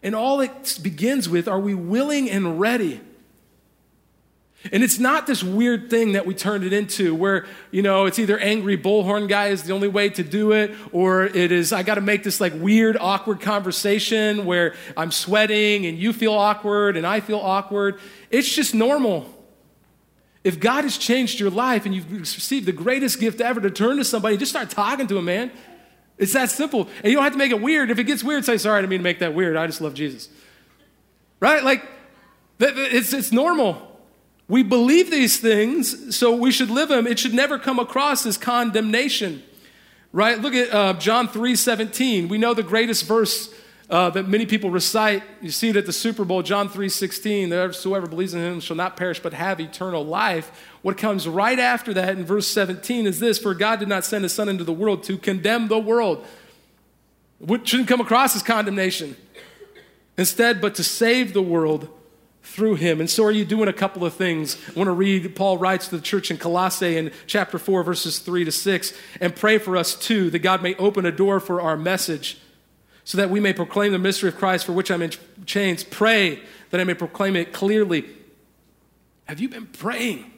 And 0.03 0.17
all 0.17 0.41
it 0.41 0.81
begins 0.83 1.29
with 1.29 1.47
are 1.47 1.61
we 1.61 1.75
willing 1.75 2.29
and 2.29 2.59
ready? 2.59 3.01
And 4.71 4.85
it's 4.85 4.99
not 4.99 5.27
this 5.27 5.43
weird 5.43 5.91
thing 5.91 6.13
that 6.13 6.25
we 6.25 6.35
turned 6.35 6.63
it 6.63 6.73
into 6.73 7.15
where, 7.15 7.47
you 7.73 7.83
know, 7.83 8.07
it's 8.07 8.19
either 8.19 8.39
angry 8.39 8.79
bullhorn 8.79 9.29
guy 9.29 9.49
is 9.49 9.65
the 9.65 9.73
only 9.73 9.89
way 9.89 10.09
to 10.11 10.23
do 10.23 10.53
it, 10.53 10.73
or 10.93 11.25
it 11.25 11.51
is, 11.51 11.73
I 11.73 11.83
got 11.83 11.97
to 11.97 12.01
make 12.01 12.23
this 12.23 12.41
like 12.41 12.53
weird, 12.55 12.97
awkward 12.97 13.41
conversation 13.41 14.45
where 14.45 14.75
I'm 14.97 15.11
sweating 15.11 15.87
and 15.87 15.99
you 15.99 16.13
feel 16.13 16.33
awkward 16.33 16.97
and 16.97 17.05
I 17.05 17.21
feel 17.21 17.39
awkward. 17.39 17.99
It's 18.31 18.55
just 18.55 18.73
normal. 18.75 19.29
If 20.45 20.61
God 20.61 20.85
has 20.85 20.97
changed 20.97 21.41
your 21.41 21.51
life 21.51 21.85
and 21.85 21.95
you've 21.95 22.11
received 22.13 22.67
the 22.67 22.73
greatest 22.73 23.19
gift 23.19 23.41
ever 23.41 23.61
to 23.61 23.71
turn 23.71 23.97
to 23.97 24.05
somebody, 24.05 24.37
just 24.37 24.53
start 24.53 24.71
talking 24.71 25.09
to 25.09 25.19
him, 25.19 25.25
man. 25.25 25.51
It's 26.19 26.35
that 26.35 26.51
simple. 26.51 26.89
And 27.03 27.07
you 27.07 27.15
don't 27.15 27.25
have 27.25 27.33
to 27.33 27.39
make 27.39 27.51
it 27.51 27.61
weird. 27.61 27.91
If 27.91 27.99
it 27.99 28.05
gets 28.05 28.23
weird, 28.23 28.45
say, 28.45 28.59
sorry, 28.59 28.79
I 28.79 28.81
didn't 28.83 28.91
mean 28.91 29.01
to 29.01 29.05
make 29.05 29.19
that 29.21 29.35
weird. 29.35 29.57
I 29.57 29.67
just 29.67 29.81
love 29.81 29.95
Jesus. 29.95 30.29
Right? 31.41 31.65
Like, 31.65 31.85
it's, 32.61 33.13
it's 33.13 33.33
normal. 33.33 33.92
We 34.49 34.63
believe 34.63 35.11
these 35.11 35.39
things, 35.39 36.17
so 36.17 36.35
we 36.35 36.51
should 36.51 36.71
live 36.71 36.89
them. 36.89 37.07
It 37.07 37.19
should 37.19 37.35
never 37.35 37.59
come 37.59 37.79
across 37.79 38.27
as 38.27 38.37
condemnation. 38.37 39.43
Right? 40.13 40.39
Look 40.39 40.55
at 40.55 40.73
uh, 40.73 40.93
John 40.95 41.29
3 41.29 41.57
17. 41.57 42.29
We 42.29 42.39
know 42.39 42.53
the 42.53 42.63
greatest 42.63 43.07
verse 43.07 43.53
uh, 43.89 44.11
that 44.11 44.29
many 44.29 44.47
people 44.47 44.71
recite. 44.71 45.23
You 45.41 45.51
see 45.51 45.69
it 45.69 45.77
at 45.77 45.87
the 45.87 45.93
Super 45.93 46.25
Bowl, 46.25 46.43
John 46.43 46.69
3 46.69 46.89
16. 46.89 47.51
Whoever 47.51 48.07
believes 48.07 48.35
in 48.35 48.41
him 48.41 48.61
shall 48.61 48.77
not 48.77 48.97
perish 48.97 49.21
but 49.21 49.33
have 49.33 49.61
eternal 49.61 50.05
life. 50.05 50.51
What 50.83 50.99
comes 50.99 51.29
right 51.29 51.59
after 51.59 51.95
that 51.95 52.17
in 52.17 52.25
verse 52.25 52.47
17 52.49 53.07
is 53.07 53.21
this 53.21 53.39
For 53.39 53.55
God 53.55 53.79
did 53.79 53.89
not 53.89 54.05
send 54.05 54.25
his 54.25 54.33
Son 54.33 54.49
into 54.49 54.65
the 54.65 54.73
world 54.73 55.03
to 55.05 55.17
condemn 55.17 55.69
the 55.69 55.79
world. 55.79 56.27
What 57.39 57.67
shouldn't 57.67 57.89
come 57.89 58.01
across 58.01 58.37
as 58.37 58.43
condemnation. 58.43 59.17
Instead, 60.17 60.61
but 60.61 60.75
to 60.75 60.85
save 60.85 61.33
the 61.33 61.43
world 61.43 61.89
through 62.43 62.75
him. 62.75 63.01
And 63.01 63.09
so 63.09 63.25
are 63.25 63.31
you 63.31 63.45
doing 63.45 63.69
a 63.69 63.73
couple 63.73 64.05
of 64.05 64.15
things. 64.15 64.57
I 64.69 64.73
want 64.79 64.89
to 64.89 64.93
read, 64.93 65.35
Paul 65.37 65.59
writes 65.59 65.89
to 65.89 65.97
the 65.97 66.03
church 66.03 66.31
in 66.31 66.39
Colossae 66.39 66.97
in 66.97 67.13
chapter 67.27 67.59
4, 67.59 67.83
verses 67.83 68.19
3 68.19 68.45
to 68.45 68.53
6, 68.53 68.93
and 69.21 69.35
pray 69.35 69.59
for 69.59 69.77
us 69.77 69.95
too, 69.95 70.29
that 70.31 70.41
God 70.41 70.63
may 70.63 70.75
open 70.75 71.07
a 71.07 71.13
door 71.13 71.41
for 71.41 71.61
our 71.61 71.77
message 71.77 72.39
so 73.05 73.19
that 73.19 73.31
we 73.31 73.41
may 73.41 73.53
proclaim 73.53 73.93
the 73.93 73.99
mystery 73.99 74.29
of 74.29 74.37
Christ 74.37 74.67
for 74.67 74.73
which 74.73 74.91
I'm 74.91 75.03
in 75.03 75.13
chains. 75.47 75.85
Pray 75.85 76.41
that 76.71 76.81
I 76.81 76.85
may 76.85 76.95
proclaim 76.95 77.37
it 77.37 77.53
clearly. 77.53 78.07
Have 79.27 79.41
you 79.41 79.49
been 79.49 79.67
praying 79.67 80.33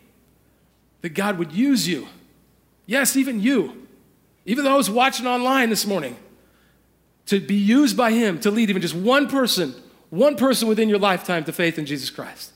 that 1.01 1.11
God 1.11 1.39
would 1.39 1.53
use 1.53 1.89
you? 1.89 2.09
Yes, 2.87 3.17
even 3.17 3.41
you. 3.41 3.87
Even 4.47 4.65
those 4.65 4.91
watching 4.91 5.27
online 5.27 5.71
this 5.71 5.87
morning, 5.87 6.17
to 7.27 7.41
be 7.41 7.55
used 7.55 7.97
by 7.97 8.13
Him 8.13 8.39
to 8.41 8.51
lead 8.51 8.69
even 8.69 8.83
just 8.83 8.95
one 8.95 9.27
person 9.29 9.75
one 10.11 10.37
person 10.37 10.69
within 10.69 10.89
your 10.89 10.99
lifetime 10.99 11.45
to 11.45 11.53
faith 11.53 11.79
in 11.79 11.87
Jesus 11.87 12.11
Christ. 12.11 12.53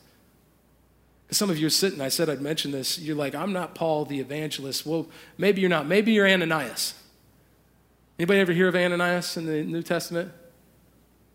Some 1.30 1.50
of 1.50 1.58
you 1.58 1.66
are 1.66 1.70
sitting, 1.70 2.00
I 2.00 2.08
said 2.08 2.30
I'd 2.30 2.40
mention 2.40 2.70
this. 2.70 2.98
You're 2.98 3.16
like, 3.16 3.34
I'm 3.34 3.52
not 3.52 3.74
Paul 3.74 4.06
the 4.06 4.18
evangelist. 4.18 4.86
Well, 4.86 5.06
maybe 5.36 5.60
you're 5.60 5.68
not. 5.68 5.86
Maybe 5.86 6.12
you're 6.12 6.28
Ananias. 6.28 6.94
Anybody 8.18 8.40
ever 8.40 8.52
hear 8.52 8.68
of 8.68 8.74
Ananias 8.74 9.36
in 9.36 9.46
the 9.46 9.62
New 9.62 9.82
Testament? 9.82 10.32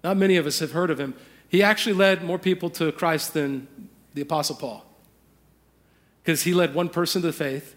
Not 0.03 0.17
many 0.17 0.35
of 0.35 0.45
us 0.45 0.59
have 0.59 0.71
heard 0.71 0.89
of 0.89 0.99
him. 0.99 1.13
He 1.47 1.61
actually 1.61 1.93
led 1.93 2.23
more 2.23 2.39
people 2.39 2.69
to 2.71 2.91
Christ 2.91 3.33
than 3.33 3.67
the 4.13 4.21
Apostle 4.21 4.55
Paul. 4.55 4.83
Because 6.23 6.41
he 6.43 6.53
led 6.53 6.73
one 6.73 6.89
person 6.89 7.21
to 7.21 7.31
faith, 7.31 7.75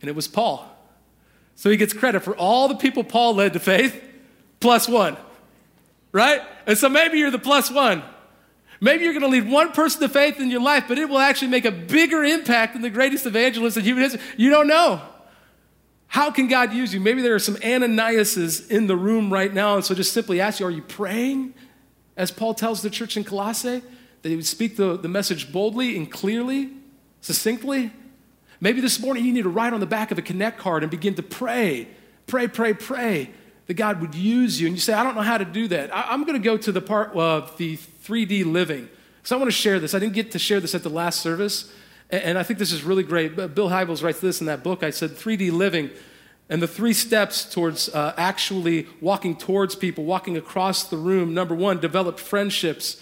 and 0.00 0.08
it 0.08 0.16
was 0.16 0.26
Paul. 0.26 0.66
So 1.54 1.68
he 1.68 1.76
gets 1.76 1.92
credit 1.92 2.20
for 2.20 2.34
all 2.36 2.68
the 2.68 2.74
people 2.74 3.04
Paul 3.04 3.34
led 3.34 3.52
to 3.52 3.60
faith, 3.60 4.02
plus 4.60 4.88
one. 4.88 5.16
Right? 6.12 6.42
And 6.66 6.76
so 6.76 6.88
maybe 6.88 7.18
you're 7.18 7.30
the 7.30 7.38
plus 7.38 7.70
one. 7.70 8.02
Maybe 8.80 9.04
you're 9.04 9.12
going 9.12 9.22
to 9.22 9.28
lead 9.28 9.48
one 9.48 9.72
person 9.72 10.00
to 10.00 10.08
faith 10.08 10.40
in 10.40 10.50
your 10.50 10.62
life, 10.62 10.84
but 10.88 10.98
it 10.98 11.08
will 11.08 11.18
actually 11.18 11.48
make 11.48 11.66
a 11.66 11.70
bigger 11.70 12.24
impact 12.24 12.72
than 12.72 12.82
the 12.82 12.90
greatest 12.90 13.26
evangelist 13.26 13.76
in 13.76 13.84
human 13.84 14.04
history. 14.04 14.22
You 14.36 14.50
don't 14.50 14.66
know. 14.66 15.02
How 16.06 16.30
can 16.30 16.48
God 16.48 16.72
use 16.72 16.92
you? 16.92 16.98
Maybe 16.98 17.22
there 17.22 17.34
are 17.34 17.40
some 17.40 17.56
Ananiases 17.56 18.70
in 18.70 18.86
the 18.86 18.96
room 18.96 19.32
right 19.32 19.52
now, 19.52 19.76
and 19.76 19.84
so 19.84 19.94
just 19.94 20.12
simply 20.12 20.40
ask 20.40 20.58
you, 20.58 20.66
are 20.66 20.70
you 20.70 20.82
praying? 20.82 21.54
As 22.16 22.30
Paul 22.30 22.54
tells 22.54 22.82
the 22.82 22.90
church 22.90 23.16
in 23.16 23.22
Colossae, 23.22 23.82
that 24.22 24.28
he 24.28 24.34
would 24.34 24.46
speak 24.46 24.76
the, 24.76 24.96
the 24.96 25.08
message 25.08 25.52
boldly 25.52 25.96
and 25.96 26.10
clearly, 26.10 26.70
succinctly. 27.20 27.92
Maybe 28.60 28.80
this 28.80 28.98
morning 28.98 29.24
you 29.24 29.32
need 29.32 29.42
to 29.42 29.50
write 29.50 29.72
on 29.72 29.80
the 29.80 29.86
back 29.86 30.10
of 30.10 30.18
a 30.18 30.22
connect 30.22 30.58
card 30.58 30.82
and 30.82 30.90
begin 30.90 31.14
to 31.14 31.22
pray, 31.22 31.86
pray, 32.26 32.48
pray, 32.48 32.74
pray 32.74 33.30
that 33.70 33.74
God 33.74 34.00
would 34.00 34.16
use 34.16 34.60
you. 34.60 34.66
And 34.66 34.74
you 34.74 34.80
say, 34.80 34.94
I 34.94 35.04
don't 35.04 35.14
know 35.14 35.22
how 35.22 35.38
to 35.38 35.44
do 35.44 35.68
that. 35.68 35.94
I, 35.94 36.12
am 36.12 36.24
going 36.24 36.36
to 36.36 36.44
go 36.44 36.56
to 36.56 36.72
the 36.72 36.80
part 36.80 37.14
of 37.14 37.56
the 37.56 37.76
3D 37.76 38.44
living. 38.44 38.88
So 39.22 39.36
I 39.36 39.38
want 39.38 39.46
to 39.46 39.56
share 39.56 39.78
this. 39.78 39.94
I 39.94 40.00
didn't 40.00 40.14
get 40.14 40.32
to 40.32 40.40
share 40.40 40.58
this 40.58 40.74
at 40.74 40.82
the 40.82 40.90
last 40.90 41.20
service. 41.20 41.72
And, 42.10 42.20
and 42.20 42.36
I 42.36 42.42
think 42.42 42.58
this 42.58 42.72
is 42.72 42.82
really 42.82 43.04
great. 43.04 43.36
Bill 43.36 43.68
Hybels 43.68 44.02
writes 44.02 44.18
this 44.18 44.40
in 44.40 44.48
that 44.48 44.64
book. 44.64 44.82
I 44.82 44.90
said 44.90 45.10
3D 45.10 45.52
living 45.52 45.90
and 46.48 46.60
the 46.60 46.66
three 46.66 46.92
steps 46.92 47.44
towards 47.44 47.88
uh, 47.90 48.12
actually 48.16 48.88
walking 49.00 49.36
towards 49.36 49.76
people, 49.76 50.02
walking 50.02 50.36
across 50.36 50.88
the 50.88 50.96
room. 50.96 51.32
Number 51.32 51.54
one, 51.54 51.78
develop 51.78 52.18
friendships. 52.18 53.00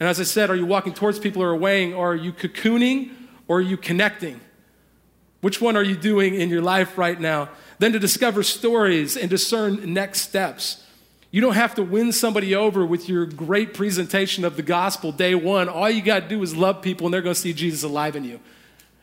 And 0.00 0.08
as 0.08 0.18
I 0.18 0.24
said, 0.24 0.50
are 0.50 0.56
you 0.56 0.66
walking 0.66 0.94
towards 0.94 1.20
people 1.20 1.44
or 1.44 1.52
away, 1.52 1.92
or 1.92 2.10
are 2.10 2.16
you 2.16 2.32
cocooning, 2.32 3.12
or 3.46 3.58
are 3.58 3.60
you 3.60 3.76
connecting? 3.76 4.40
Which 5.40 5.60
one 5.60 5.76
are 5.76 5.82
you 5.82 5.96
doing 5.96 6.34
in 6.34 6.48
your 6.48 6.62
life 6.62 6.98
right 6.98 7.20
now? 7.20 7.50
Then 7.78 7.92
to 7.92 7.98
discover 7.98 8.42
stories 8.42 9.16
and 9.16 9.30
discern 9.30 9.92
next 9.92 10.22
steps. 10.22 10.82
You 11.30 11.40
don't 11.40 11.54
have 11.54 11.74
to 11.74 11.82
win 11.82 12.12
somebody 12.12 12.54
over 12.54 12.84
with 12.84 13.08
your 13.08 13.26
great 13.26 13.74
presentation 13.74 14.44
of 14.44 14.56
the 14.56 14.62
gospel 14.62 15.12
day 15.12 15.34
one. 15.34 15.68
All 15.68 15.88
you 15.88 16.02
got 16.02 16.20
to 16.22 16.28
do 16.28 16.42
is 16.42 16.56
love 16.56 16.82
people, 16.82 17.06
and 17.06 17.14
they're 17.14 17.22
going 17.22 17.34
to 17.34 17.40
see 17.40 17.52
Jesus 17.52 17.82
alive 17.82 18.16
in 18.16 18.24
you. 18.24 18.40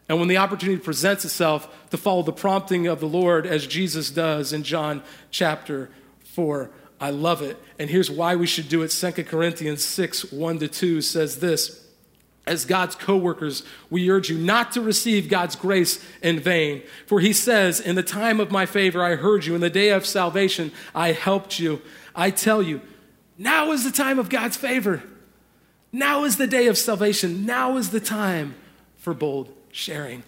And 0.09 0.19
when 0.19 0.27
the 0.27 0.37
opportunity 0.37 0.81
presents 0.81 1.23
itself 1.23 1.89
to 1.89 1.97
follow 1.97 2.23
the 2.23 2.33
prompting 2.33 2.87
of 2.87 2.99
the 2.99 3.07
Lord, 3.07 3.45
as 3.45 3.65
Jesus 3.65 4.11
does 4.11 4.53
in 4.53 4.63
John 4.63 5.03
chapter 5.31 5.89
4, 6.33 6.69
I 6.99 7.11
love 7.11 7.41
it. 7.41 7.61
And 7.79 7.89
here's 7.89 8.09
why 8.09 8.35
we 8.35 8.47
should 8.47 8.69
do 8.69 8.81
it 8.81 8.89
2 8.89 9.23
Corinthians 9.23 9.83
6 9.83 10.31
1 10.31 10.59
to 10.59 10.67
2 10.67 11.01
says 11.01 11.39
this 11.39 11.84
as 12.47 12.65
God's 12.65 12.95
co 12.95 13.17
workers, 13.17 13.63
we 13.89 14.09
urge 14.09 14.29
you 14.29 14.37
not 14.37 14.71
to 14.73 14.81
receive 14.81 15.29
God's 15.29 15.55
grace 15.55 16.03
in 16.21 16.39
vain. 16.39 16.83
For 17.07 17.19
he 17.19 17.33
says, 17.33 17.79
In 17.79 17.95
the 17.95 18.03
time 18.03 18.39
of 18.39 18.51
my 18.51 18.65
favor, 18.65 19.03
I 19.03 19.15
heard 19.15 19.45
you. 19.45 19.55
In 19.55 19.61
the 19.61 19.69
day 19.69 19.89
of 19.89 20.05
salvation, 20.05 20.71
I 20.93 21.11
helped 21.11 21.59
you. 21.59 21.81
I 22.15 22.29
tell 22.29 22.61
you, 22.61 22.81
now 23.37 23.71
is 23.71 23.83
the 23.83 23.91
time 23.91 24.19
of 24.19 24.29
God's 24.29 24.57
favor. 24.57 25.03
Now 25.91 26.23
is 26.23 26.37
the 26.37 26.47
day 26.47 26.67
of 26.67 26.77
salvation. 26.77 27.45
Now 27.45 27.77
is 27.77 27.89
the 27.89 27.99
time 27.99 28.55
for 28.97 29.13
bold 29.13 29.51
sharing. 29.71 30.23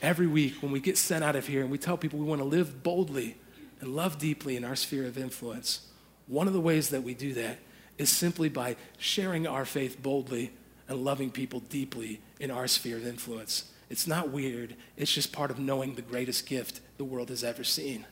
Every 0.00 0.26
week, 0.26 0.62
when 0.62 0.72
we 0.72 0.80
get 0.80 0.96
sent 0.96 1.24
out 1.24 1.36
of 1.36 1.46
here 1.46 1.60
and 1.60 1.70
we 1.70 1.78
tell 1.78 1.96
people 1.96 2.18
we 2.18 2.24
want 2.24 2.40
to 2.40 2.46
live 2.46 2.82
boldly 2.82 3.36
and 3.80 3.94
love 3.94 4.18
deeply 4.18 4.56
in 4.56 4.64
our 4.64 4.76
sphere 4.76 5.06
of 5.06 5.18
influence, 5.18 5.86
one 6.26 6.46
of 6.46 6.52
the 6.52 6.60
ways 6.60 6.90
that 6.90 7.02
we 7.02 7.14
do 7.14 7.34
that 7.34 7.58
is 7.98 8.10
simply 8.10 8.48
by 8.48 8.76
sharing 8.96 9.46
our 9.46 9.64
faith 9.64 10.00
boldly 10.00 10.52
and 10.88 11.04
loving 11.04 11.30
people 11.30 11.60
deeply 11.60 12.20
in 12.40 12.50
our 12.50 12.66
sphere 12.66 12.96
of 12.96 13.06
influence. 13.06 13.70
It's 13.90 14.06
not 14.06 14.30
weird, 14.30 14.74
it's 14.96 15.12
just 15.12 15.32
part 15.32 15.50
of 15.50 15.58
knowing 15.58 15.94
the 15.94 16.02
greatest 16.02 16.46
gift 16.46 16.80
the 16.98 17.04
world 17.04 17.28
has 17.30 17.44
ever 17.44 17.64
seen. 17.64 18.06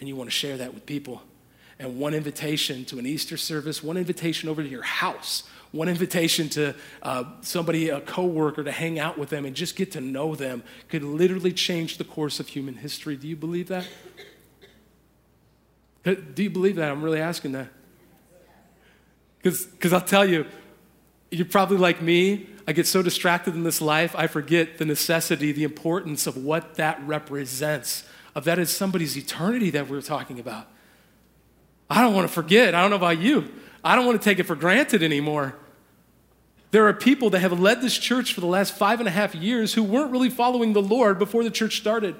And 0.00 0.08
you 0.08 0.16
want 0.16 0.28
to 0.28 0.34
share 0.34 0.56
that 0.56 0.74
with 0.74 0.86
people. 0.86 1.22
And 1.78 1.98
one 1.98 2.14
invitation 2.14 2.84
to 2.86 2.98
an 2.98 3.06
Easter 3.06 3.36
service, 3.36 3.82
one 3.82 3.96
invitation 3.96 4.48
over 4.48 4.62
to 4.62 4.68
your 4.68 4.82
house, 4.82 5.44
one 5.72 5.88
invitation 5.88 6.48
to 6.50 6.74
uh, 7.02 7.24
somebody, 7.40 7.88
a 7.88 8.00
coworker, 8.00 8.62
to 8.62 8.70
hang 8.70 8.98
out 8.98 9.16
with 9.16 9.30
them 9.30 9.44
and 9.44 9.56
just 9.56 9.74
get 9.74 9.92
to 9.92 10.00
know 10.00 10.34
them 10.34 10.62
could 10.88 11.02
literally 11.02 11.52
change 11.52 11.98
the 11.98 12.04
course 12.04 12.40
of 12.40 12.48
human 12.48 12.74
history. 12.74 13.16
Do 13.16 13.26
you 13.26 13.36
believe 13.36 13.68
that? 13.68 13.88
Do 16.04 16.42
you 16.42 16.50
believe 16.50 16.76
that? 16.76 16.90
I'm 16.90 17.02
really 17.02 17.20
asking 17.20 17.52
that. 17.52 17.68
Because 19.40 19.92
I'll 19.92 20.00
tell 20.00 20.28
you, 20.28 20.46
you're 21.32 21.46
probably 21.46 21.78
like 21.78 22.02
me. 22.02 22.46
I 22.66 22.72
get 22.72 22.86
so 22.86 23.02
distracted 23.02 23.54
in 23.54 23.64
this 23.64 23.80
life, 23.80 24.14
I 24.16 24.26
forget 24.26 24.78
the 24.78 24.84
necessity, 24.84 25.50
the 25.50 25.64
importance 25.64 26.26
of 26.26 26.36
what 26.36 26.76
that 26.76 27.02
represents, 27.04 28.04
of 28.34 28.44
that 28.44 28.58
is 28.58 28.70
somebody's 28.70 29.16
eternity 29.16 29.70
that 29.70 29.88
we're 29.88 30.02
talking 30.02 30.38
about. 30.38 30.68
I 31.90 32.00
don't 32.00 32.14
want 32.14 32.28
to 32.28 32.32
forget. 32.32 32.74
I 32.74 32.80
don't 32.80 32.90
know 32.90 32.96
about 32.96 33.18
you. 33.18 33.50
I 33.82 33.96
don't 33.96 34.06
want 34.06 34.20
to 34.20 34.24
take 34.24 34.38
it 34.38 34.44
for 34.44 34.54
granted 34.54 35.02
anymore. 35.02 35.56
There 36.70 36.86
are 36.86 36.94
people 36.94 37.30
that 37.30 37.40
have 37.40 37.58
led 37.58 37.82
this 37.82 37.98
church 37.98 38.32
for 38.32 38.40
the 38.40 38.46
last 38.46 38.74
five 38.74 39.00
and 39.00 39.08
a 39.08 39.10
half 39.10 39.34
years 39.34 39.74
who 39.74 39.82
weren't 39.82 40.10
really 40.10 40.30
following 40.30 40.72
the 40.72 40.80
Lord 40.80 41.18
before 41.18 41.44
the 41.44 41.50
church 41.50 41.76
started. 41.76 42.14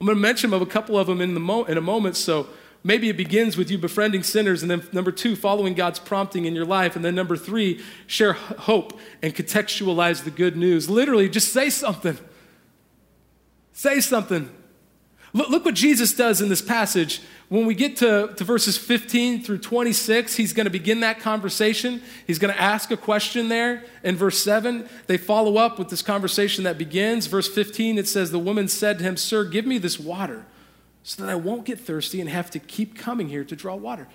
I'm 0.00 0.06
going 0.06 0.16
to 0.16 0.20
mention 0.20 0.52
a 0.52 0.66
couple 0.66 0.98
of 0.98 1.06
them 1.06 1.20
in, 1.20 1.34
the 1.34 1.40
mo- 1.40 1.64
in 1.64 1.76
a 1.76 1.82
moment. 1.82 2.16
So 2.16 2.48
Maybe 2.82 3.10
it 3.10 3.16
begins 3.16 3.56
with 3.58 3.70
you 3.70 3.76
befriending 3.76 4.22
sinners, 4.22 4.62
and 4.62 4.70
then 4.70 4.82
number 4.92 5.12
two, 5.12 5.36
following 5.36 5.74
God's 5.74 5.98
prompting 5.98 6.46
in 6.46 6.54
your 6.54 6.64
life. 6.64 6.96
And 6.96 7.04
then 7.04 7.14
number 7.14 7.36
three, 7.36 7.82
share 8.06 8.32
hope 8.32 8.98
and 9.22 9.34
contextualize 9.34 10.24
the 10.24 10.30
good 10.30 10.56
news. 10.56 10.88
Literally, 10.88 11.28
just 11.28 11.52
say 11.52 11.68
something. 11.68 12.16
Say 13.72 14.00
something. 14.00 14.50
Look, 15.32 15.64
what 15.64 15.74
Jesus 15.74 16.12
does 16.12 16.40
in 16.40 16.48
this 16.48 16.62
passage. 16.62 17.22
When 17.48 17.64
we 17.64 17.74
get 17.74 17.96
to, 17.98 18.32
to 18.36 18.44
verses 18.44 18.76
15 18.76 19.44
through 19.44 19.58
26, 19.58 20.34
he's 20.34 20.52
going 20.52 20.64
to 20.64 20.70
begin 20.70 21.00
that 21.00 21.20
conversation. 21.20 22.02
He's 22.26 22.38
going 22.38 22.52
to 22.52 22.60
ask 22.60 22.90
a 22.90 22.96
question 22.96 23.48
there. 23.48 23.84
In 24.02 24.16
verse 24.16 24.42
7, 24.42 24.88
they 25.06 25.16
follow 25.16 25.56
up 25.56 25.78
with 25.78 25.88
this 25.88 26.02
conversation 26.02 26.64
that 26.64 26.78
begins. 26.78 27.26
Verse 27.26 27.48
15, 27.48 27.98
it 27.98 28.08
says, 28.08 28.32
The 28.32 28.40
woman 28.40 28.66
said 28.66 28.98
to 28.98 29.04
him, 29.04 29.16
Sir, 29.16 29.44
give 29.44 29.66
me 29.66 29.78
this 29.78 30.00
water 30.00 30.46
so 31.02 31.22
that 31.22 31.30
I 31.30 31.34
won't 31.34 31.64
get 31.64 31.80
thirsty 31.80 32.20
and 32.20 32.28
have 32.28 32.50
to 32.50 32.58
keep 32.58 32.96
coming 32.96 33.28
here 33.28 33.44
to 33.44 33.56
draw 33.56 33.74
water. 33.74 34.06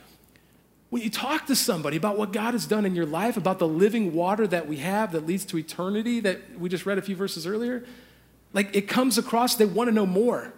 When 0.89 1.01
you 1.01 1.09
talk 1.09 1.47
to 1.47 1.55
somebody 1.55 1.97
about 1.97 2.17
what 2.17 2.31
God 2.31 2.53
has 2.53 2.65
done 2.65 2.85
in 2.85 2.95
your 2.95 3.05
life, 3.05 3.37
about 3.37 3.59
the 3.59 3.67
living 3.67 4.13
water 4.13 4.47
that 4.47 4.67
we 4.67 4.77
have 4.77 5.11
that 5.13 5.25
leads 5.25 5.43
to 5.45 5.57
eternity 5.57 6.19
that 6.21 6.59
we 6.59 6.69
just 6.69 6.85
read 6.85 6.97
a 6.97 7.01
few 7.01 7.15
verses 7.15 7.47
earlier, 7.47 7.83
like 8.53 8.75
it 8.75 8.87
comes 8.87 9.17
across, 9.17 9.55
they 9.55 9.65
want 9.65 9.89
to 9.89 9.91
know 9.93 10.05
more. 10.05 10.53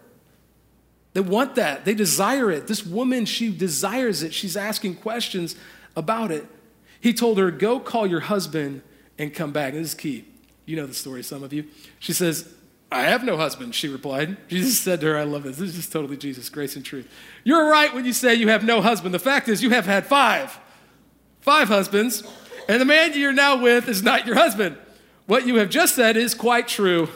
They 1.13 1.21
want 1.21 1.55
that. 1.55 1.85
They 1.85 1.95
desire 1.95 2.51
it. 2.51 2.67
This 2.67 2.85
woman, 2.85 3.25
she 3.25 3.51
desires 3.51 4.21
it. 4.21 4.33
She's 4.33 4.55
asking 4.55 4.97
questions 4.97 5.55
about 5.95 6.29
it. 6.29 6.45
He 7.01 7.13
told 7.13 7.39
her, 7.39 7.49
Go 7.49 7.79
call 7.79 8.05
your 8.05 8.19
husband 8.19 8.83
and 9.17 9.33
come 9.33 9.51
back. 9.51 9.73
And 9.73 9.81
this 9.81 9.93
is 9.93 9.95
key. 9.95 10.25
You 10.65 10.75
know 10.75 10.85
the 10.85 10.93
story, 10.93 11.23
some 11.23 11.41
of 11.41 11.53
you. 11.53 11.65
She 11.99 12.13
says, 12.13 12.53
I 12.91 13.01
have 13.01 13.23
no 13.23 13.35
husband, 13.35 13.75
she 13.75 13.89
replied. 13.89 14.37
Jesus 14.47 14.79
said 14.79 15.01
to 15.01 15.07
her, 15.07 15.17
I 15.17 15.23
love 15.23 15.43
this. 15.43 15.57
This 15.57 15.75
is 15.75 15.89
totally 15.89 16.15
Jesus, 16.15 16.49
grace 16.49 16.75
and 16.75 16.85
truth. 16.85 17.07
You're 17.43 17.69
right 17.69 17.93
when 17.93 18.05
you 18.05 18.13
say 18.13 18.35
you 18.35 18.47
have 18.47 18.63
no 18.63 18.81
husband. 18.81 19.13
The 19.13 19.19
fact 19.19 19.49
is, 19.49 19.61
you 19.61 19.71
have 19.71 19.85
had 19.85 20.05
five. 20.05 20.57
Five 21.41 21.67
husbands. 21.67 22.23
And 22.69 22.79
the 22.79 22.85
man 22.85 23.11
you're 23.13 23.33
now 23.33 23.61
with 23.61 23.89
is 23.89 24.03
not 24.03 24.25
your 24.25 24.35
husband. 24.35 24.77
What 25.25 25.45
you 25.45 25.55
have 25.55 25.69
just 25.69 25.95
said 25.95 26.15
is 26.15 26.33
quite 26.33 26.69
true. 26.69 27.09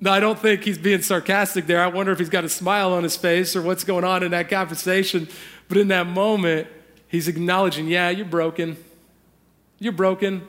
No, 0.00 0.10
I 0.10 0.20
don't 0.20 0.38
think 0.38 0.64
he's 0.64 0.76
being 0.76 1.00
sarcastic 1.00 1.66
there. 1.66 1.80
I 1.80 1.86
wonder 1.86 2.12
if 2.12 2.18
he's 2.18 2.28
got 2.28 2.44
a 2.44 2.48
smile 2.48 2.92
on 2.92 3.02
his 3.04 3.16
face 3.16 3.56
or 3.56 3.62
what's 3.62 3.84
going 3.84 4.04
on 4.04 4.22
in 4.22 4.32
that 4.32 4.50
conversation. 4.50 5.28
But 5.68 5.78
in 5.78 5.88
that 5.88 6.06
moment, 6.06 6.68
he's 7.08 7.26
acknowledging, 7.26 7.88
yeah, 7.88 8.10
you're 8.10 8.26
broken. 8.26 8.76
You're 9.78 9.94
broken. 9.94 10.46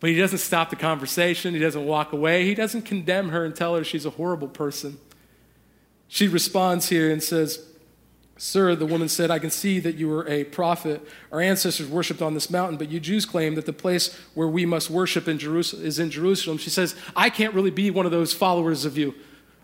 But 0.00 0.10
he 0.10 0.16
doesn't 0.16 0.38
stop 0.38 0.70
the 0.70 0.76
conversation. 0.76 1.54
He 1.54 1.60
doesn't 1.60 1.86
walk 1.86 2.12
away. 2.12 2.44
He 2.44 2.54
doesn't 2.54 2.82
condemn 2.82 3.30
her 3.30 3.44
and 3.44 3.56
tell 3.56 3.74
her 3.76 3.84
she's 3.84 4.04
a 4.04 4.10
horrible 4.10 4.48
person. 4.48 4.98
She 6.08 6.28
responds 6.28 6.88
here 6.88 7.10
and 7.10 7.22
says, 7.22 7.66
Sir, 8.38 8.74
the 8.74 8.84
woman 8.84 9.08
said, 9.08 9.30
I 9.30 9.38
can 9.38 9.50
see 9.50 9.80
that 9.80 9.94
you 9.94 10.12
are 10.12 10.28
a 10.28 10.44
prophet. 10.44 11.06
Our 11.32 11.40
ancestors 11.40 11.88
worshiped 11.88 12.20
on 12.20 12.34
this 12.34 12.50
mountain, 12.50 12.76
but 12.76 12.90
you 12.90 13.00
Jews 13.00 13.24
claim 13.24 13.54
that 13.54 13.64
the 13.64 13.72
place 13.72 14.14
where 14.34 14.46
we 14.46 14.66
must 14.66 14.90
worship 14.90 15.26
in 15.26 15.38
Jerusalem 15.38 15.86
is 15.86 15.98
in 15.98 16.10
Jerusalem. 16.10 16.58
She 16.58 16.68
says, 16.68 16.94
I 17.16 17.30
can't 17.30 17.54
really 17.54 17.70
be 17.70 17.90
one 17.90 18.04
of 18.04 18.12
those 18.12 18.34
followers 18.34 18.84
of 18.84 18.98
you. 18.98 19.14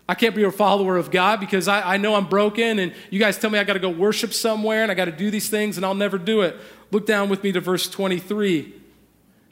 I 0.09 0.15
can't 0.15 0.35
be 0.35 0.43
a 0.43 0.51
follower 0.51 0.97
of 0.97 1.11
God 1.11 1.39
because 1.39 1.67
I, 1.67 1.93
I 1.93 1.97
know 1.97 2.15
I'm 2.15 2.27
broken, 2.27 2.79
and 2.79 2.93
you 3.11 3.19
guys 3.19 3.37
tell 3.37 3.51
me 3.51 3.59
I 3.59 3.63
got 3.63 3.73
to 3.73 3.79
go 3.79 3.89
worship 3.89 4.33
somewhere 4.33 4.81
and 4.81 4.91
I 4.91 4.95
got 4.95 5.05
to 5.05 5.11
do 5.11 5.29
these 5.29 5.49
things, 5.49 5.77
and 5.77 5.85
I'll 5.85 5.93
never 5.93 6.17
do 6.17 6.41
it. 6.41 6.57
Look 6.91 7.05
down 7.05 7.29
with 7.29 7.43
me 7.43 7.51
to 7.51 7.61
verse 7.61 7.87
23. 7.87 8.73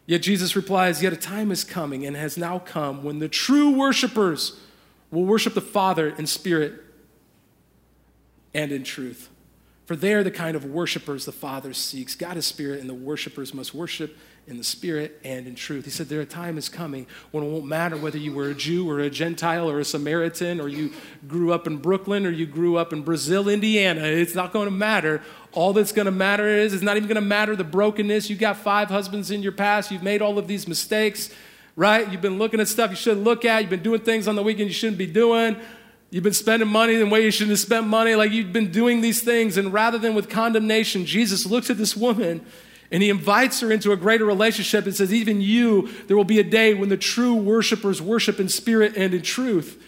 Yet 0.06 0.22
Jesus 0.22 0.56
replies, 0.56 1.02
Yet 1.02 1.14
a 1.14 1.18
time 1.18 1.52
is 1.52 1.64
coming 1.64 2.06
and 2.06 2.16
has 2.16 2.38
now 2.38 2.60
come 2.60 3.04
when 3.04 3.20
the 3.20 3.30
true 3.30 3.72
worshipers 3.72 4.60
will 5.10 5.26
worship 5.26 5.54
the 5.54 5.62
Father 5.62 6.10
in 6.10 6.28
spirit 6.28 6.82
and 8.54 8.72
in 8.72 8.84
truth. 8.84 9.30
For 9.86 9.96
they 9.96 10.14
are 10.14 10.24
the 10.24 10.32
kind 10.32 10.56
of 10.56 10.64
worshipers 10.66 11.26
the 11.26 11.32
Father 11.32 11.74
seeks. 11.74 12.16
God 12.16 12.38
is 12.38 12.46
spirit, 12.46 12.80
and 12.80 12.90
the 12.90 12.94
worshipers 12.94 13.54
must 13.54 13.74
worship 13.74 14.18
in 14.48 14.58
the 14.58 14.64
spirit 14.64 15.20
and 15.24 15.48
in 15.48 15.56
truth. 15.56 15.86
He 15.86 15.92
said, 15.92 16.10
There 16.10 16.22
a 16.22 16.26
time 16.26 16.58
is 16.58 16.70
coming 16.70 17.08
when 17.32 17.44
it 17.44 17.50
won't 17.50 17.66
matter 17.66 17.98
whether 17.98 18.18
you 18.18 18.34
were 18.34 18.50
a 18.50 18.56
Jew 18.56 18.90
or 18.90 19.00
a 19.00 19.10
Gentile 19.10 19.70
or 19.70 19.80
a 19.80 19.86
Samaritan 19.86 20.60
or 20.60 20.68
you 20.68 20.92
grew 21.28 21.52
up 21.52 21.68
in 21.68 21.78
Brooklyn 21.78 22.26
or 22.26 22.32
you 22.32 22.46
grew 22.46 22.78
up 22.78 22.94
in 22.94 23.02
Brazil, 23.02 23.50
Indiana. 23.50 24.02
It's 24.02 24.36
not 24.36 24.54
going 24.54 24.66
to 24.66 24.72
matter. 24.72 25.22
All 25.54 25.74
that's 25.74 25.92
going 25.92 26.06
to 26.06 26.12
matter 26.12 26.48
is, 26.48 26.74
it's 26.74 26.84
not 26.84 26.96
even 26.96 27.08
going 27.08 27.16
to 27.16 27.22
matter 27.22 27.56
the 27.56 27.64
brokenness. 27.64 28.30
You've 28.30 28.40
got 28.40 28.58
five 28.58 28.90
husbands 28.90 29.32
in 29.32 29.44
your 29.44 29.52
past. 29.52 29.92
You've 29.92 30.04
made 30.04 30.22
all 30.22 30.38
of 30.38 30.48
these 30.48 30.68
mistakes, 30.68 31.30
right? 31.76 32.10
You've 32.10 32.22
been 32.22 32.38
looking 32.38 32.60
at 32.62 32.70
stuff 32.70 32.90
you 32.90 32.96
shouldn't 32.96 33.24
look 33.26 33.44
at. 33.44 33.62
You've 33.62 33.70
been 33.70 33.84
doing 33.84 34.02
things 34.02 34.28
on 34.28 34.36
the 34.36 34.44
weekend 34.44 34.70
you 34.70 34.74
shouldn't 34.74 34.98
be 34.98 35.08
doing. 35.08 35.58
You've 36.10 36.24
been 36.24 36.34
spending 36.34 36.70
money 36.70 36.96
the 36.96 37.06
way 37.06 37.24
you 37.24 37.32
shouldn't 37.32 37.52
have 37.52 37.60
spent 37.60 37.88
money. 37.88 38.16
Like 38.16 38.32
you've 38.32 38.54
been 38.54 38.72
doing 38.72 39.02
these 39.02 39.22
things. 39.22 39.58
And 39.58 39.74
rather 39.74 39.98
than 39.98 40.16
with 40.16 40.30
condemnation, 40.30 41.06
Jesus 41.06 41.46
looks 41.46 41.70
at 41.70 41.78
this 41.78 41.96
woman 41.98 42.46
and 42.92 43.02
he 43.02 43.10
invites 43.10 43.62
her 43.62 43.72
into 43.72 43.94
a 43.94 43.98
greater 43.98 44.26
relationship 44.26 44.86
and 44.86 44.96
says, 44.96 45.14
Even 45.14 45.40
you, 45.40 45.90
there 46.08 46.18
will 46.18 46.26
be 46.26 46.40
a 46.40 46.44
day 46.44 46.74
when 46.74 46.90
the 46.90 46.98
true 46.98 47.34
worshipers 47.34 48.02
worship 48.02 48.40
in 48.40 48.50
spirit 48.50 48.96
and 48.98 49.14
in 49.14 49.22
truth. 49.22 49.82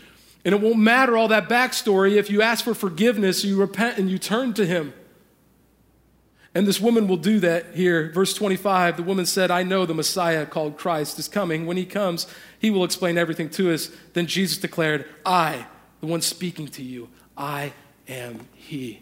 And 0.46 0.54
it 0.54 0.62
won't 0.62 0.80
matter 0.80 1.16
all 1.16 1.28
that 1.30 1.48
backstory 1.48 2.16
if 2.16 2.30
you 2.30 2.42
ask 2.42 2.64
for 2.64 2.74
forgiveness, 2.74 3.44
you 3.44 3.58
repent, 3.58 3.98
and 3.98 4.10
you 4.10 4.18
turn 4.18 4.54
to 4.56 4.66
him. 4.66 4.94
And 6.56 6.68
this 6.68 6.80
woman 6.80 7.08
will 7.08 7.18
do 7.18 7.40
that 7.40 7.74
here. 7.74 8.12
Verse 8.12 8.34
25 8.34 8.98
the 8.98 9.04
woman 9.04 9.26
said, 9.26 9.50
I 9.50 9.64
know 9.64 9.86
the 9.86 9.94
Messiah 9.94 10.46
called 10.46 10.78
Christ 10.78 11.18
is 11.18 11.28
coming. 11.28 11.66
When 11.66 11.78
he 11.78 11.86
comes, 11.86 12.28
he 12.60 12.70
will 12.70 12.84
explain 12.84 13.18
everything 13.18 13.50
to 13.52 13.74
us. 13.74 13.90
Then 14.14 14.28
Jesus 14.28 14.58
declared, 14.58 15.06
I, 15.26 15.66
the 16.00 16.08
one 16.08 16.22
speaking 16.22 16.68
to 16.70 16.84
you, 16.84 17.10
I 17.36 17.74
am 18.08 18.48
he. 18.54 19.02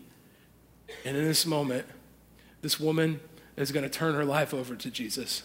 And 1.04 1.18
in 1.18 1.26
this 1.26 1.46
moment, 1.46 1.86
this 2.62 2.80
woman 2.80 3.20
is 3.58 3.72
going 3.72 3.84
to 3.84 3.90
turn 3.90 4.16
her 4.16 4.26
life 4.26 4.54
over 4.54 4.76
to 4.76 4.90
Jesus. 4.90 5.44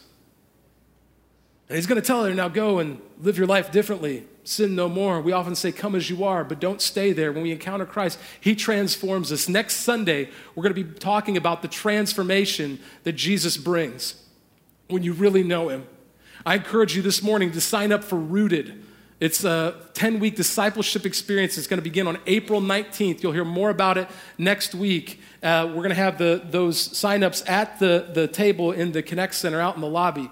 And 1.68 1.76
he's 1.76 1.86
going 1.86 2.00
to 2.00 2.06
tell 2.06 2.24
her, 2.24 2.32
now 2.32 2.48
go 2.48 2.78
and 2.78 3.00
live 3.20 3.36
your 3.36 3.46
life 3.46 3.72
differently. 3.72 4.24
Sin 4.44 4.76
no 4.76 4.88
more. 4.88 5.20
We 5.20 5.32
often 5.32 5.56
say, 5.56 5.72
come 5.72 5.96
as 5.96 6.08
you 6.08 6.22
are, 6.22 6.44
but 6.44 6.60
don't 6.60 6.80
stay 6.80 7.12
there. 7.12 7.32
When 7.32 7.42
we 7.42 7.50
encounter 7.50 7.84
Christ, 7.84 8.18
he 8.40 8.54
transforms 8.54 9.32
us. 9.32 9.48
Next 9.48 9.76
Sunday, 9.76 10.30
we're 10.54 10.62
going 10.62 10.74
to 10.74 10.84
be 10.84 10.98
talking 10.98 11.36
about 11.36 11.62
the 11.62 11.68
transformation 11.68 12.78
that 13.02 13.12
Jesus 13.12 13.56
brings 13.56 14.22
when 14.88 15.02
you 15.02 15.12
really 15.12 15.42
know 15.42 15.68
him. 15.68 15.86
I 16.44 16.54
encourage 16.54 16.94
you 16.94 17.02
this 17.02 17.22
morning 17.22 17.50
to 17.52 17.60
sign 17.60 17.90
up 17.90 18.04
for 18.04 18.16
Rooted. 18.16 18.84
It's 19.18 19.42
a 19.42 19.74
10 19.94 20.20
week 20.20 20.36
discipleship 20.36 21.04
experience. 21.04 21.58
It's 21.58 21.66
going 21.66 21.78
to 21.78 21.82
begin 21.82 22.06
on 22.06 22.18
April 22.26 22.60
19th. 22.60 23.22
You'll 23.22 23.32
hear 23.32 23.44
more 23.44 23.70
about 23.70 23.98
it 23.98 24.08
next 24.38 24.72
week. 24.74 25.20
Uh, 25.42 25.66
we're 25.68 25.76
going 25.76 25.88
to 25.88 25.94
have 25.96 26.18
the, 26.18 26.42
those 26.44 26.88
signups 26.90 27.48
at 27.48 27.80
the, 27.80 28.10
the 28.12 28.28
table 28.28 28.70
in 28.70 28.92
the 28.92 29.02
Connect 29.02 29.34
Center 29.34 29.60
out 29.60 29.74
in 29.74 29.80
the 29.80 29.88
lobby. 29.88 30.30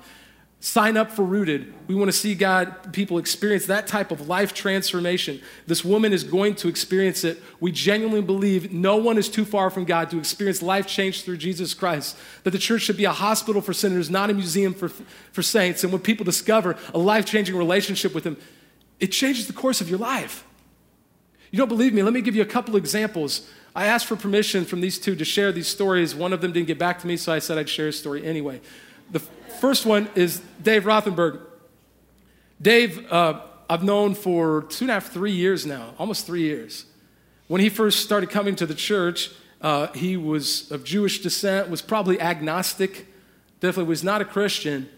Sign 0.65 0.97
up 0.97 1.11
for 1.11 1.27
Rooted. 1.27 1.75
We 1.89 1.95
want 1.95 2.11
to 2.11 2.17
see 2.17 2.35
God, 2.35 2.95
people 2.95 3.19
experience 3.19 3.67
that 3.67 3.87
type 3.87 4.11
of 4.11 4.29
life 4.29 4.55
transformation. 4.55 5.43
This 5.67 5.85
woman 5.85 6.15
is 6.15 6.25
going 6.25 6.55
to 6.55 6.69
experience 6.69 7.23
it. 7.23 7.43
We 7.61 7.71
genuinely 7.71 8.23
believe 8.23 8.73
no 8.73 8.97
one 8.97 9.19
is 9.19 9.29
too 9.29 9.45
far 9.45 9.69
from 9.69 9.85
God 9.85 10.09
to 10.09 10.19
experience 10.19 10.63
life 10.63 10.87
change 10.87 11.23
through 11.23 11.37
Jesus 11.37 11.75
Christ. 11.75 12.17
That 12.45 12.53
the 12.53 12.59
church 12.59 12.81
should 12.81 12.97
be 12.97 13.05
a 13.05 13.13
hospital 13.13 13.61
for 13.61 13.75
sinners, 13.75 14.09
not 14.09 14.31
a 14.31 14.33
museum 14.33 14.73
for, 14.73 14.89
for 14.89 15.43
saints. 15.43 15.85
And 15.85 15.93
when 15.93 16.01
people 16.01 16.25
discover 16.25 16.79
a 16.95 16.99
life 16.99 17.27
changing 17.27 17.59
relationship 17.59 18.15
with 18.15 18.25
Him, 18.25 18.39
it 19.01 19.09
changes 19.09 19.47
the 19.47 19.53
course 19.53 19.83
of 19.83 19.91
your 19.91 19.99
life. 19.99 20.47
You 21.51 21.59
don't 21.59 21.69
believe 21.69 21.93
me? 21.93 22.03
Let 22.03 22.15
me 22.15 22.23
give 22.23 22.35
you 22.35 22.43
a 22.43 22.47
couple 22.47 22.75
examples. 22.77 23.51
I 23.77 23.85
asked 23.85 24.07
for 24.07 24.17
permission 24.17 24.65
from 24.65 24.81
these 24.81 24.99
two 24.99 25.15
to 25.15 25.27
share 25.27 25.53
these 25.53 25.69
stories. 25.69 26.15
One 26.15 26.33
of 26.33 26.41
them 26.41 26.53
didn't 26.53 26.69
get 26.69 26.79
back 26.79 27.01
to 27.01 27.07
me, 27.07 27.19
so 27.19 27.35
I 27.35 27.39
said 27.39 27.59
I'd 27.59 27.69
share 27.69 27.89
a 27.89 27.93
story 27.93 28.25
anyway. 28.25 28.63
The 29.11 29.21
first 29.61 29.87
one 29.87 30.09
is 30.15 30.41
Dave 30.63 30.85
Rothenberg. 30.85 31.41
Dave, 32.61 33.11
uh, 33.13 33.41
I've 33.69 33.83
known 33.83 34.15
for 34.15 34.63
two 34.63 34.85
and 34.85 34.91
a 34.91 34.95
half, 34.95 35.11
three 35.11 35.33
years 35.33 35.67
now, 35.67 35.95
almost 35.99 36.27
three 36.27 36.43
years. 36.43 36.87
When 37.49 37.61
he 37.61 37.69
first 37.69 38.01
started 38.01 38.31
coming 38.31 38.57
to 38.57 38.67
the 38.67 38.75
church, 38.75 39.31
uh, 39.61 39.89
he 39.93 40.17
was 40.17 40.71
of 40.71 40.85
Jewish 40.85 41.21
descent, 41.21 41.69
was 41.69 41.83
probably 41.83 42.21
agnostic, 42.21 43.07
definitely 43.61 43.89
was 43.89 44.05
not 44.05 44.21
a 44.21 44.25
Christian. 44.25 44.89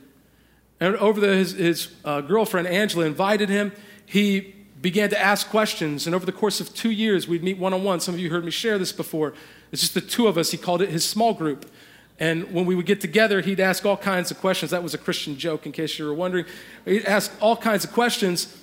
And 0.81 0.97
over 0.97 1.21
the, 1.21 1.35
his, 1.35 1.53
his 1.53 1.89
uh, 2.05 2.21
girlfriend, 2.21 2.69
Angela, 2.69 3.07
invited 3.07 3.49
him. 3.49 3.73
He 4.05 4.55
began 4.81 5.09
to 5.11 5.21
ask 5.21 5.49
questions. 5.49 6.07
And 6.07 6.15
over 6.15 6.27
the 6.27 6.33
course 6.33 6.61
of 6.61 6.75
two 6.75 6.91
years, 6.91 7.27
we'd 7.27 7.43
meet 7.43 7.59
one 7.59 7.73
on 7.73 7.83
one. 7.83 8.01
Some 8.01 8.15
of 8.15 8.21
you 8.21 8.31
heard 8.31 8.45
me 8.45 8.51
share 8.51 8.79
this 8.79 8.93
before. 8.93 9.35
It's 9.73 9.81
just 9.81 9.95
the 9.95 10.01
two 10.01 10.29
of 10.29 10.37
us. 10.37 10.51
He 10.51 10.59
called 10.59 10.83
it 10.83 10.91
his 10.91 11.05
small 11.05 11.33
group. 11.33 11.71
And 12.19 12.53
when 12.53 12.65
we 12.65 12.75
would 12.75 12.87
get 12.87 13.01
together, 13.01 13.41
he'd 13.43 13.61
ask 13.61 13.85
all 13.85 13.97
kinds 13.97 14.31
of 14.31 14.41
questions. 14.41 14.71
That 14.71 14.83
was 14.83 14.95
a 14.95 14.99
Christian 14.99 15.37
joke, 15.37 15.67
in 15.67 15.73
case 15.73 15.99
you 15.99 16.07
were 16.07 16.15
wondering. 16.15 16.47
He'd 16.85 17.05
ask 17.05 17.31
all 17.41 17.57
kinds 17.57 17.85
of 17.85 17.93
questions. 17.93 18.57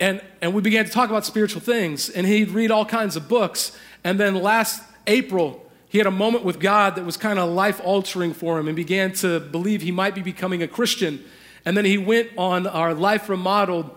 And, 0.00 0.20
and 0.42 0.52
we 0.54 0.60
began 0.60 0.84
to 0.84 0.90
talk 0.90 1.08
about 1.08 1.24
spiritual 1.24 1.60
things. 1.60 2.08
And 2.08 2.26
he'd 2.26 2.50
read 2.50 2.70
all 2.70 2.84
kinds 2.84 3.14
of 3.16 3.28
books. 3.28 3.78
And 4.02 4.18
then 4.18 4.34
last 4.34 4.82
April, 5.06 5.64
he 5.88 5.98
had 5.98 6.06
a 6.06 6.12
moment 6.12 6.44
with 6.44 6.58
God 6.58 6.96
that 6.96 7.04
was 7.04 7.16
kind 7.16 7.38
of 7.38 7.48
life 7.48 7.80
altering 7.82 8.34
for 8.34 8.58
him 8.58 8.66
and 8.66 8.74
began 8.74 9.12
to 9.14 9.38
believe 9.38 9.82
he 9.82 9.92
might 9.92 10.14
be 10.14 10.22
becoming 10.22 10.62
a 10.62 10.68
Christian. 10.68 11.24
And 11.64 11.76
then 11.76 11.84
he 11.84 11.98
went 11.98 12.30
on 12.36 12.66
our 12.66 12.92
Life 12.92 13.28
Remodeled 13.28 13.90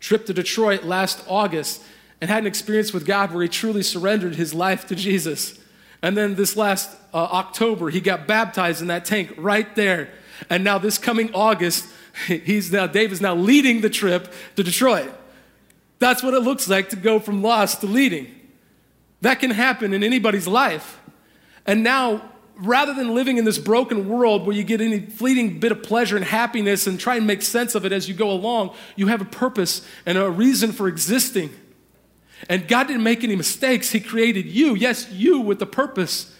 trip 0.00 0.26
to 0.26 0.34
Detroit 0.34 0.84
last 0.84 1.22
August 1.28 1.82
and 2.20 2.30
had 2.30 2.42
an 2.42 2.46
experience 2.46 2.92
with 2.92 3.06
God 3.06 3.32
where 3.32 3.42
he 3.42 3.48
truly 3.48 3.82
surrendered 3.82 4.36
his 4.36 4.54
life 4.54 4.86
to 4.88 4.94
Jesus. 4.94 5.58
And 6.02 6.16
then 6.16 6.34
this 6.34 6.56
last 6.56 6.90
uh, 7.14 7.16
October, 7.16 7.88
he 7.88 8.00
got 8.00 8.26
baptized 8.26 8.82
in 8.82 8.88
that 8.88 9.04
tank 9.04 9.32
right 9.36 9.72
there. 9.76 10.10
And 10.50 10.64
now 10.64 10.78
this 10.78 10.98
coming 10.98 11.32
August, 11.32 11.88
he's 12.26 12.72
now 12.72 12.86
Dave 12.86 13.12
is 13.12 13.20
now 13.20 13.34
leading 13.34 13.80
the 13.80 13.90
trip 13.90 14.32
to 14.56 14.62
Detroit. 14.62 15.12
That's 16.00 16.22
what 16.22 16.34
it 16.34 16.40
looks 16.40 16.68
like 16.68 16.88
to 16.88 16.96
go 16.96 17.20
from 17.20 17.42
lost 17.42 17.80
to 17.80 17.86
leading. 17.86 18.34
That 19.20 19.38
can 19.38 19.50
happen 19.50 19.94
in 19.94 20.02
anybody's 20.02 20.48
life. 20.48 21.00
And 21.64 21.84
now 21.84 22.32
rather 22.56 22.92
than 22.92 23.14
living 23.14 23.38
in 23.38 23.44
this 23.44 23.58
broken 23.58 24.08
world 24.08 24.46
where 24.46 24.54
you 24.54 24.64
get 24.64 24.80
any 24.80 25.00
fleeting 25.00 25.60
bit 25.60 25.72
of 25.72 25.82
pleasure 25.82 26.16
and 26.16 26.24
happiness 26.24 26.86
and 26.86 26.98
try 26.98 27.16
and 27.16 27.26
make 27.26 27.42
sense 27.42 27.74
of 27.74 27.86
it 27.86 27.92
as 27.92 28.08
you 28.08 28.14
go 28.14 28.30
along, 28.30 28.74
you 28.96 29.06
have 29.06 29.20
a 29.20 29.26
purpose 29.26 29.86
and 30.04 30.18
a 30.18 30.28
reason 30.28 30.72
for 30.72 30.88
existing. 30.88 31.50
And 32.48 32.66
God 32.66 32.88
didn't 32.88 33.02
make 33.02 33.22
any 33.24 33.36
mistakes. 33.36 33.90
He 33.90 34.00
created 34.00 34.46
you, 34.46 34.74
yes, 34.74 35.10
you 35.10 35.40
with 35.40 35.62
a 35.62 35.66
purpose. 35.66 36.34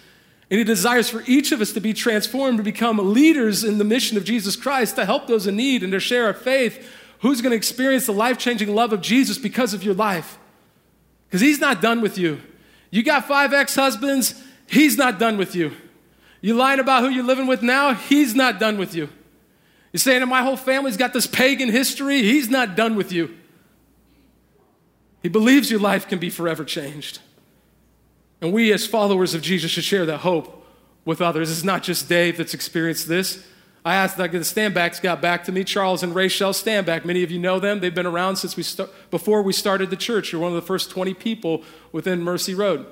And 0.51 0.59
He 0.59 0.65
desires 0.65 1.09
for 1.09 1.23
each 1.27 1.53
of 1.53 1.61
us 1.61 1.73
to 1.73 1.81
be 1.81 1.95
transformed, 1.95 2.59
to 2.59 2.65
become 2.65 3.13
leaders 3.13 3.65
in 3.65 3.79
the 3.79 3.85
mission 3.85 4.17
of 4.17 4.25
Jesus 4.25 4.57
Christ, 4.57 4.97
to 4.97 5.05
help 5.05 5.27
those 5.27 5.47
in 5.47 5.57
need 5.57 5.83
and 5.83 5.93
to 5.93 6.01
share 6.01 6.27
our 6.27 6.35
faith. 6.35 6.89
Who's 7.21 7.41
going 7.41 7.53
to 7.53 7.57
experience 7.57 8.07
the 8.07 8.13
life 8.13 8.37
changing 8.37 8.75
love 8.75 8.93
of 8.93 9.01
Jesus 9.01 9.39
because 9.39 9.75
of 9.75 9.85
your 9.85 9.95
life? 9.95 10.39
Because 11.27 11.41
He's 11.41 11.61
not 11.61 11.81
done 11.81 12.01
with 12.01 12.19
you. 12.19 12.41
You 12.91 13.03
got 13.03 13.27
five 13.27 13.53
ex 13.55 13.75
husbands, 13.75 14.35
He's 14.67 14.99
not 14.99 15.19
done 15.19 15.39
with 15.39 15.55
you. 15.55 15.73
You 16.41 16.55
lying 16.55 16.81
about 16.81 17.03
who 17.03 17.09
you're 17.09 17.25
living 17.25 17.47
with 17.47 17.63
now? 17.63 17.95
He's 17.95 18.35
not 18.35 18.59
done 18.59 18.77
with 18.77 18.95
you. 18.95 19.09
You're 19.93 20.01
saying 20.01 20.21
that 20.21 20.27
my 20.27 20.43
whole 20.43 20.57
family's 20.57 20.97
got 20.97 21.13
this 21.13 21.27
pagan 21.27 21.71
history? 21.71 22.23
He's 22.23 22.51
not 22.51 22.77
done 22.77 22.97
with 22.97 23.13
you. 23.13 23.39
He 25.23 25.29
believes 25.29 25.71
your 25.71 25.81
life 25.81 26.09
can 26.09 26.19
be 26.19 26.31
forever 26.31 26.65
changed. 26.65 27.21
And 28.41 28.53
we, 28.53 28.73
as 28.73 28.87
followers 28.87 29.35
of 29.35 29.43
Jesus, 29.43 29.71
should 29.71 29.85
share 29.85 30.05
that 30.07 30.19
hope 30.19 30.67
with 31.05 31.21
others. 31.21 31.51
It's 31.51 31.65
not 31.65 31.83
just 31.83 32.09
Dave 32.09 32.37
that's 32.37 32.55
experienced 32.55 33.09
this. 33.09 33.47
I 33.85 33.95
asked, 33.95 34.19
like, 34.19 34.33
the 34.33 34.39
Standbacks 34.39 35.01
got 35.01 35.21
back 35.21 35.45
to 35.45 35.53
me. 35.53 35.65
Charles 35.65 36.03
and 36.03 36.15
Rachel 36.15 36.51
Standback. 36.51 37.05
Many 37.05 37.23
of 37.23 37.31
you 37.31 37.39
know 37.39 37.59
them. 37.59 37.81
They've 37.81 37.95
been 37.95 38.07
around 38.07 38.37
since 38.37 38.57
we 38.57 38.63
start, 38.63 38.91
before 39.11 39.43
we 39.43 39.53
started 39.53 39.91
the 39.91 39.97
church. 39.97 40.33
You're 40.33 40.41
one 40.41 40.51
of 40.51 40.57
the 40.57 40.67
first 40.67 40.91
20 40.91 41.15
people 41.15 41.63
within 41.91 42.23
Mercy 42.23 42.55
Road. 42.55 42.87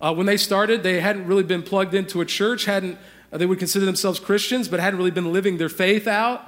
Uh, 0.00 0.14
when 0.14 0.26
they 0.26 0.36
started, 0.36 0.82
they 0.82 1.00
hadn't 1.00 1.26
really 1.26 1.42
been 1.42 1.62
plugged 1.62 1.94
into 1.94 2.20
a 2.20 2.24
church, 2.24 2.66
hadn't, 2.66 2.98
uh, 3.32 3.38
they 3.38 3.46
would 3.46 3.58
consider 3.58 3.84
themselves 3.84 4.20
Christians, 4.20 4.68
but 4.68 4.78
hadn't 4.78 4.98
really 4.98 5.10
been 5.10 5.32
living 5.32 5.58
their 5.58 5.68
faith 5.68 6.06
out. 6.06 6.44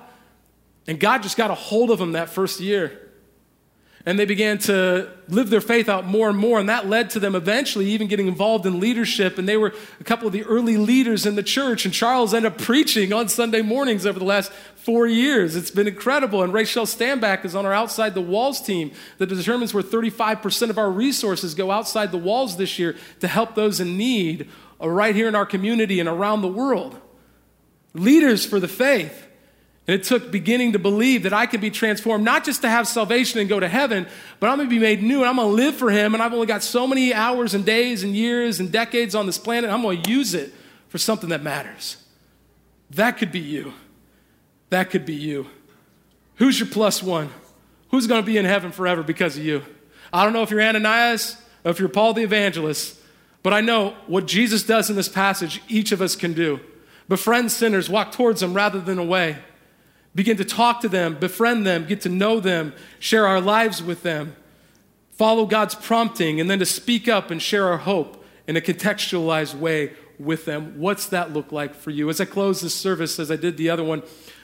And 0.87 1.01
God 1.01 1.23
just 1.23 1.37
got 1.37 1.51
a 1.51 1.55
hold 1.55 1.91
of 1.91 1.99
them 1.99 2.13
that 2.13 2.31
first 2.31 2.61
year. 2.61 3.10
And 4.07 4.19
they 4.19 4.25
began 4.25 4.57
to 4.61 5.11
live 5.29 5.51
their 5.51 5.61
faith 5.61 5.87
out 5.87 6.07
more 6.07 6.31
and 6.31 6.39
more, 6.39 6.59
and 6.59 6.71
that 6.71 6.89
led 6.89 7.11
to 7.11 7.21
them 7.21 7.35
eventually 7.35 7.87
even 7.91 8.09
getting 8.09 8.29
involved 8.29 8.65
in 8.65 8.81
leadership. 8.81 9.37
And 9.37 9.47
they 9.47 9.59
were 9.59 9.75
a 10.01 10.05
couple 10.05 10.27
of 10.27 10.33
the 10.33 10.43
early 10.45 10.79
leaders 10.79 11.27
in 11.27 11.35
the 11.35 11.43
church. 11.43 11.85
And 11.85 11.93
Charles 11.93 12.33
ended 12.33 12.53
up 12.53 12.59
preaching 12.63 13.13
on 13.13 13.29
Sunday 13.29 13.61
mornings 13.61 14.07
over 14.07 14.19
the 14.19 14.25
last 14.25 14.51
four 14.75 15.07
years. 15.07 15.55
It's 15.55 15.71
been 15.71 15.87
incredible. 15.87 16.43
And 16.43 16.53
Rachel 16.53 16.87
Standback 16.87 17.45
is 17.45 17.55
on 17.55 17.67
our 17.67 17.75
Outside 17.75 18.15
the 18.15 18.23
Walls 18.23 18.63
team 18.63 18.93
that 19.19 19.27
determines 19.27 19.75
where 19.75 19.83
35% 19.83 20.71
of 20.71 20.79
our 20.79 20.91
resources 20.91 21.55
go 21.55 21.71
outside 21.71 22.11
the 22.11 22.19
walls 22.19 22.57
this 22.57 22.79
year 22.79 22.97
to 23.21 23.29
help 23.29 23.55
those 23.55 23.81
in 23.81 23.99
need 23.99 24.49
uh, 24.81 24.89
right 24.89 25.15
here 25.15 25.29
in 25.29 25.35
our 25.35 25.47
community 25.47 26.01
and 26.01 26.09
around 26.09 26.41
the 26.41 26.49
world. 26.49 26.99
Leaders 27.93 28.47
for 28.47 28.59
the 28.59 28.69
faith. 28.69 29.27
And 29.87 30.01
it 30.01 30.05
took 30.05 30.31
beginning 30.31 30.73
to 30.73 30.79
believe 30.79 31.25
that 31.25 31.33
I 31.33 31.47
could 31.47 31.61
be 31.61 31.71
transformed, 31.71 32.25
not 32.25 32.45
just 32.45 32.62
to 32.62 32.69
have 32.69 32.87
salvation 32.87 33.40
and 33.40 33.49
go 33.49 33.59
to 33.59 33.69
heaven, 33.69 34.07
but 34.38 34.49
I'm 34.49 34.59
gonna 34.59 34.69
be 34.69 34.79
made 34.79 35.03
new 35.03 35.21
and 35.21 35.29
I'm 35.29 35.37
gonna 35.37 35.49
live 35.49 35.75
for 35.75 35.90
Him. 35.90 36.14
And 36.14 36.23
I've 36.23 36.33
only 36.33 36.47
got 36.47 36.62
so 36.62 36.87
many 36.87 37.12
hours 37.12 37.55
and 37.55 37.64
days 37.64 38.05
and 38.05 38.14
years 38.14 38.61
and 38.61 38.71
decades 38.71 39.14
on 39.14 39.27
this 39.27 39.38
planet. 39.38 39.71
I'm 39.71 39.83
gonna 39.83 40.03
use 40.07 40.35
it 40.35 40.53
for 40.88 40.99
something 40.99 41.31
that 41.31 41.43
matters. 41.43 41.97
That 42.90 43.19
could 43.19 43.33
be 43.33 43.40
you. 43.40 43.73
That 44.69 44.90
could 44.90 45.07
be 45.07 45.14
you. 45.14 45.49
Who's 46.37 46.61
your 46.61 46.69
plus 46.69 47.03
one? 47.03 47.31
Who's 47.90 48.07
gonna 48.07 48.23
be 48.23 48.38
in 48.38 48.45
heaven 48.45 48.73
forever 48.73 49.03
because 49.03 49.37
of 49.37 49.45
you? 49.45 49.62
I 50.12 50.25
don't 50.25 50.33
know 50.33 50.43
if 50.43 50.51
you're 50.51 50.62
Ananias 50.62 51.37
or 51.64 51.71
if 51.71 51.81
you're 51.81 51.88
Paul 51.88 52.14
the 52.14 52.23
evangelist, 52.23 52.99
but 53.43 53.53
I 53.53 53.61
know 53.61 53.95
what 54.07 54.27
Jesus 54.27 54.62
does 54.62 54.90
in 54.90 54.97
this 54.97 55.09
passage, 55.09 55.62
each 55.69 55.93
of 55.93 56.03
us 56.03 56.14
can 56.14 56.33
do. 56.33 56.61
Befriend 57.09 57.51
sinners, 57.51 57.90
walk 57.90 58.12
towards 58.12 58.40
them 58.40 58.55
rather 58.55 58.81
than 58.81 58.99
away. 58.99 59.38
Begin 60.14 60.37
to 60.38 60.44
talk 60.44 60.81
to 60.81 60.88
them, 60.88 61.18
befriend 61.18 61.66
them, 61.66 61.87
get 61.87 62.01
to 62.03 62.09
know 62.09 62.40
them, 62.40 62.73
share 62.99 63.27
our 63.27 63.40
lives 63.40 63.83
with 63.83 64.03
them, 64.03 64.35
follow 65.12 65.46
God's 65.46 65.75
prompting, 65.75 66.40
and 66.40 66.51
then 66.51 66.59
to 66.59 66.66
speak 66.66 67.09
up 67.09 67.31
and 67.31 67.40
share 67.40 67.68
our 67.68 67.79
hope 67.79 68.25
in 68.49 68.57
a 68.57 68.61
contextualized 68.61 69.55
way 69.55 69.92
with 70.18 70.44
them. 70.44 70.79
What's 70.79 71.07
that 71.07 71.33
look 71.33 71.53
like 71.53 71.75
for 71.75 71.90
you? 71.90 72.11
As 72.11 72.20
I 72.20 72.25
close 72.25 72.61
this 72.61 72.75
service, 72.75 73.18
as 73.18 73.31
I 73.31 73.37
did 73.37 73.57
the 73.57 73.70
other 73.70 73.85
one, 73.85 74.03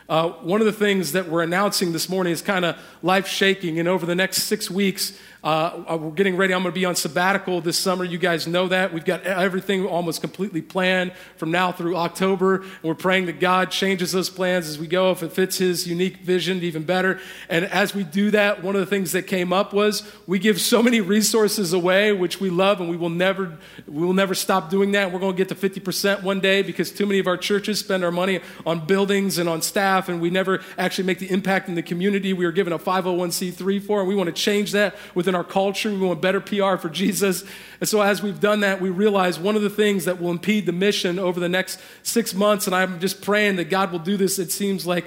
uh, 0.08 0.28
one 0.28 0.60
of 0.60 0.66
the 0.66 0.72
things 0.72 1.12
that 1.12 1.28
we're 1.28 1.42
announcing 1.42 1.92
this 1.92 2.08
morning 2.08 2.32
is 2.32 2.40
kind 2.40 2.64
of 2.64 2.76
life 3.02 3.26
shaking. 3.26 3.80
And 3.80 3.88
over 3.88 4.06
the 4.06 4.14
next 4.14 4.44
six 4.44 4.70
weeks, 4.70 5.18
uh, 5.46 5.84
uh, 5.92 5.96
we're 5.96 6.10
getting 6.10 6.36
ready. 6.36 6.52
I'm 6.52 6.62
going 6.62 6.74
to 6.74 6.80
be 6.80 6.84
on 6.86 6.96
sabbatical 6.96 7.60
this 7.60 7.78
summer. 7.78 8.02
You 8.02 8.18
guys 8.18 8.48
know 8.48 8.66
that. 8.66 8.92
We've 8.92 9.04
got 9.04 9.22
everything 9.22 9.86
almost 9.86 10.20
completely 10.20 10.60
planned 10.60 11.12
from 11.36 11.52
now 11.52 11.70
through 11.70 11.94
October. 11.94 12.62
And 12.62 12.82
we're 12.82 12.96
praying 12.96 13.26
that 13.26 13.38
God 13.38 13.70
changes 13.70 14.10
those 14.10 14.28
plans 14.28 14.68
as 14.68 14.76
we 14.76 14.88
go. 14.88 15.12
If 15.12 15.22
it 15.22 15.32
fits 15.32 15.58
His 15.58 15.86
unique 15.86 16.16
vision, 16.16 16.64
even 16.64 16.82
better. 16.82 17.20
And 17.48 17.64
as 17.66 17.94
we 17.94 18.02
do 18.02 18.32
that, 18.32 18.64
one 18.64 18.74
of 18.74 18.80
the 18.80 18.88
things 18.88 19.12
that 19.12 19.28
came 19.28 19.52
up 19.52 19.72
was 19.72 20.02
we 20.26 20.40
give 20.40 20.60
so 20.60 20.82
many 20.82 21.00
resources 21.00 21.72
away, 21.72 22.12
which 22.12 22.40
we 22.40 22.50
love, 22.50 22.80
and 22.80 22.90
we 22.90 22.96
will 22.96 23.08
never, 23.08 23.56
we 23.86 24.04
will 24.04 24.14
never 24.14 24.34
stop 24.34 24.68
doing 24.68 24.90
that. 24.92 25.12
We're 25.12 25.20
going 25.20 25.36
to 25.36 25.44
get 25.44 25.48
to 25.50 25.54
50% 25.54 26.24
one 26.24 26.40
day 26.40 26.62
because 26.62 26.90
too 26.90 27.06
many 27.06 27.20
of 27.20 27.28
our 27.28 27.36
churches 27.36 27.78
spend 27.78 28.02
our 28.02 28.10
money 28.10 28.40
on 28.66 28.84
buildings 28.84 29.38
and 29.38 29.48
on 29.48 29.62
staff, 29.62 30.08
and 30.08 30.20
we 30.20 30.28
never 30.28 30.60
actually 30.76 31.04
make 31.04 31.20
the 31.20 31.30
impact 31.30 31.68
in 31.68 31.76
the 31.76 31.84
community 31.84 32.32
we 32.32 32.46
are 32.46 32.52
given 32.52 32.72
a 32.72 32.80
501c3 32.80 33.80
for. 33.80 34.00
And 34.00 34.08
we 34.08 34.16
want 34.16 34.26
to 34.26 34.32
change 34.32 34.72
that 34.72 34.96
within 35.14 35.35
our 35.36 35.44
culture. 35.44 35.90
We 35.90 35.98
want 35.98 36.20
better 36.20 36.40
PR 36.40 36.76
for 36.76 36.88
Jesus. 36.88 37.44
And 37.80 37.88
so, 37.88 38.00
as 38.00 38.22
we've 38.22 38.40
done 38.40 38.60
that, 38.60 38.80
we 38.80 38.90
realize 38.90 39.38
one 39.38 39.54
of 39.54 39.62
the 39.62 39.70
things 39.70 40.06
that 40.06 40.20
will 40.20 40.30
impede 40.30 40.66
the 40.66 40.72
mission 40.72 41.18
over 41.18 41.38
the 41.38 41.48
next 41.48 41.78
six 42.02 42.34
months, 42.34 42.66
and 42.66 42.74
I'm 42.74 42.98
just 42.98 43.22
praying 43.22 43.56
that 43.56 43.66
God 43.66 43.92
will 43.92 44.00
do 44.00 44.16
this, 44.16 44.38
it 44.38 44.50
seems 44.50 44.86
like 44.86 45.04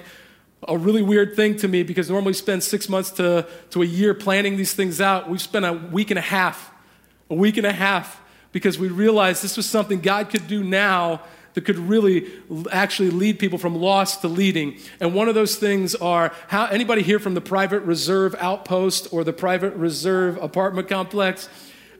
a 0.68 0.76
really 0.76 1.02
weird 1.02 1.36
thing 1.36 1.56
to 1.56 1.68
me 1.68 1.82
because 1.82 2.10
normally 2.10 2.30
we 2.30 2.34
spend 2.34 2.62
six 2.62 2.88
months 2.88 3.10
to, 3.12 3.46
to 3.70 3.82
a 3.82 3.86
year 3.86 4.12
planning 4.12 4.56
these 4.56 4.74
things 4.74 5.00
out. 5.00 5.28
We've 5.28 5.40
spent 5.40 5.64
a 5.64 5.72
week 5.72 6.10
and 6.10 6.18
a 6.18 6.22
half, 6.22 6.70
a 7.28 7.34
week 7.34 7.56
and 7.56 7.66
a 7.66 7.72
half, 7.72 8.20
because 8.52 8.78
we 8.78 8.88
realized 8.88 9.42
this 9.42 9.56
was 9.56 9.66
something 9.66 10.00
God 10.00 10.30
could 10.30 10.46
do 10.48 10.62
now 10.62 11.22
that 11.54 11.64
could 11.64 11.78
really 11.78 12.30
actually 12.70 13.10
lead 13.10 13.38
people 13.38 13.58
from 13.58 13.74
lost 13.74 14.20
to 14.22 14.28
leading. 14.28 14.78
And 15.00 15.14
one 15.14 15.28
of 15.28 15.34
those 15.34 15.56
things 15.56 15.94
are 15.96 16.32
how 16.48 16.66
anybody 16.66 17.02
here 17.02 17.18
from 17.18 17.34
the 17.34 17.40
private 17.40 17.80
reserve 17.80 18.34
outpost 18.38 19.08
or 19.12 19.24
the 19.24 19.32
private 19.32 19.74
reserve 19.74 20.36
apartment 20.42 20.88
complex? 20.88 21.48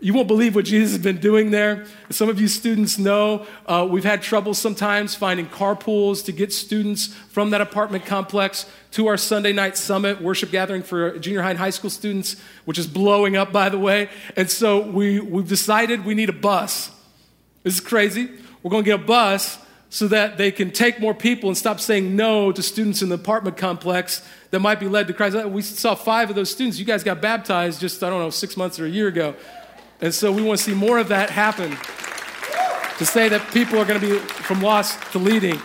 You 0.02 0.14
won't 0.14 0.28
believe 0.28 0.54
what 0.54 0.64
Jesus 0.64 0.92
has 0.92 1.02
been 1.02 1.18
doing 1.18 1.50
there. 1.50 1.84
Some 2.08 2.30
of 2.30 2.40
you 2.40 2.48
students 2.48 2.98
know 2.98 3.46
uh, 3.66 3.86
we've 3.88 4.04
had 4.04 4.22
trouble 4.22 4.54
sometimes 4.54 5.14
finding 5.14 5.46
carpools 5.46 6.24
to 6.24 6.32
get 6.32 6.54
students 6.54 7.08
from 7.08 7.50
that 7.50 7.60
apartment 7.60 8.06
complex 8.06 8.64
to 8.92 9.08
our 9.08 9.18
Sunday 9.18 9.52
night 9.52 9.76
summit 9.76 10.22
worship 10.22 10.50
gathering 10.50 10.82
for 10.82 11.18
junior 11.18 11.42
high 11.42 11.50
and 11.50 11.58
high 11.58 11.70
school 11.70 11.90
students, 11.90 12.36
which 12.64 12.78
is 12.78 12.86
blowing 12.86 13.36
up, 13.36 13.52
by 13.52 13.68
the 13.68 13.78
way. 13.78 14.08
And 14.36 14.50
so 14.50 14.80
we, 14.80 15.20
we've 15.20 15.48
decided 15.48 16.06
we 16.06 16.14
need 16.14 16.30
a 16.30 16.34
bus. 16.34 16.90
This 17.62 17.74
is 17.74 17.80
crazy. 17.80 18.30
We're 18.62 18.70
going 18.70 18.84
to 18.84 18.90
get 18.90 19.00
a 19.00 19.04
bus 19.04 19.58
so 19.88 20.06
that 20.08 20.38
they 20.38 20.52
can 20.52 20.70
take 20.70 21.00
more 21.00 21.14
people 21.14 21.48
and 21.48 21.58
stop 21.58 21.80
saying 21.80 22.14
no 22.14 22.52
to 22.52 22.62
students 22.62 23.02
in 23.02 23.08
the 23.08 23.16
apartment 23.16 23.56
complex 23.56 24.26
that 24.50 24.60
might 24.60 24.78
be 24.78 24.86
led 24.86 25.08
to 25.08 25.12
Christ. 25.12 25.36
We 25.46 25.62
saw 25.62 25.94
five 25.94 26.30
of 26.30 26.36
those 26.36 26.50
students. 26.50 26.78
You 26.78 26.84
guys 26.84 27.02
got 27.02 27.20
baptized 27.20 27.80
just, 27.80 28.02
I 28.04 28.10
don't 28.10 28.20
know, 28.20 28.30
six 28.30 28.56
months 28.56 28.78
or 28.78 28.86
a 28.86 28.88
year 28.88 29.08
ago. 29.08 29.34
And 30.00 30.14
so 30.14 30.30
we 30.30 30.42
want 30.42 30.58
to 30.58 30.64
see 30.64 30.74
more 30.74 30.98
of 30.98 31.08
that 31.08 31.30
happen 31.30 31.76
to 32.98 33.06
say 33.06 33.28
that 33.28 33.50
people 33.52 33.78
are 33.78 33.84
going 33.84 34.00
to 34.00 34.06
be 34.06 34.18
from 34.18 34.60
lost 34.60 35.00
to 35.12 35.18
leading. 35.18 35.60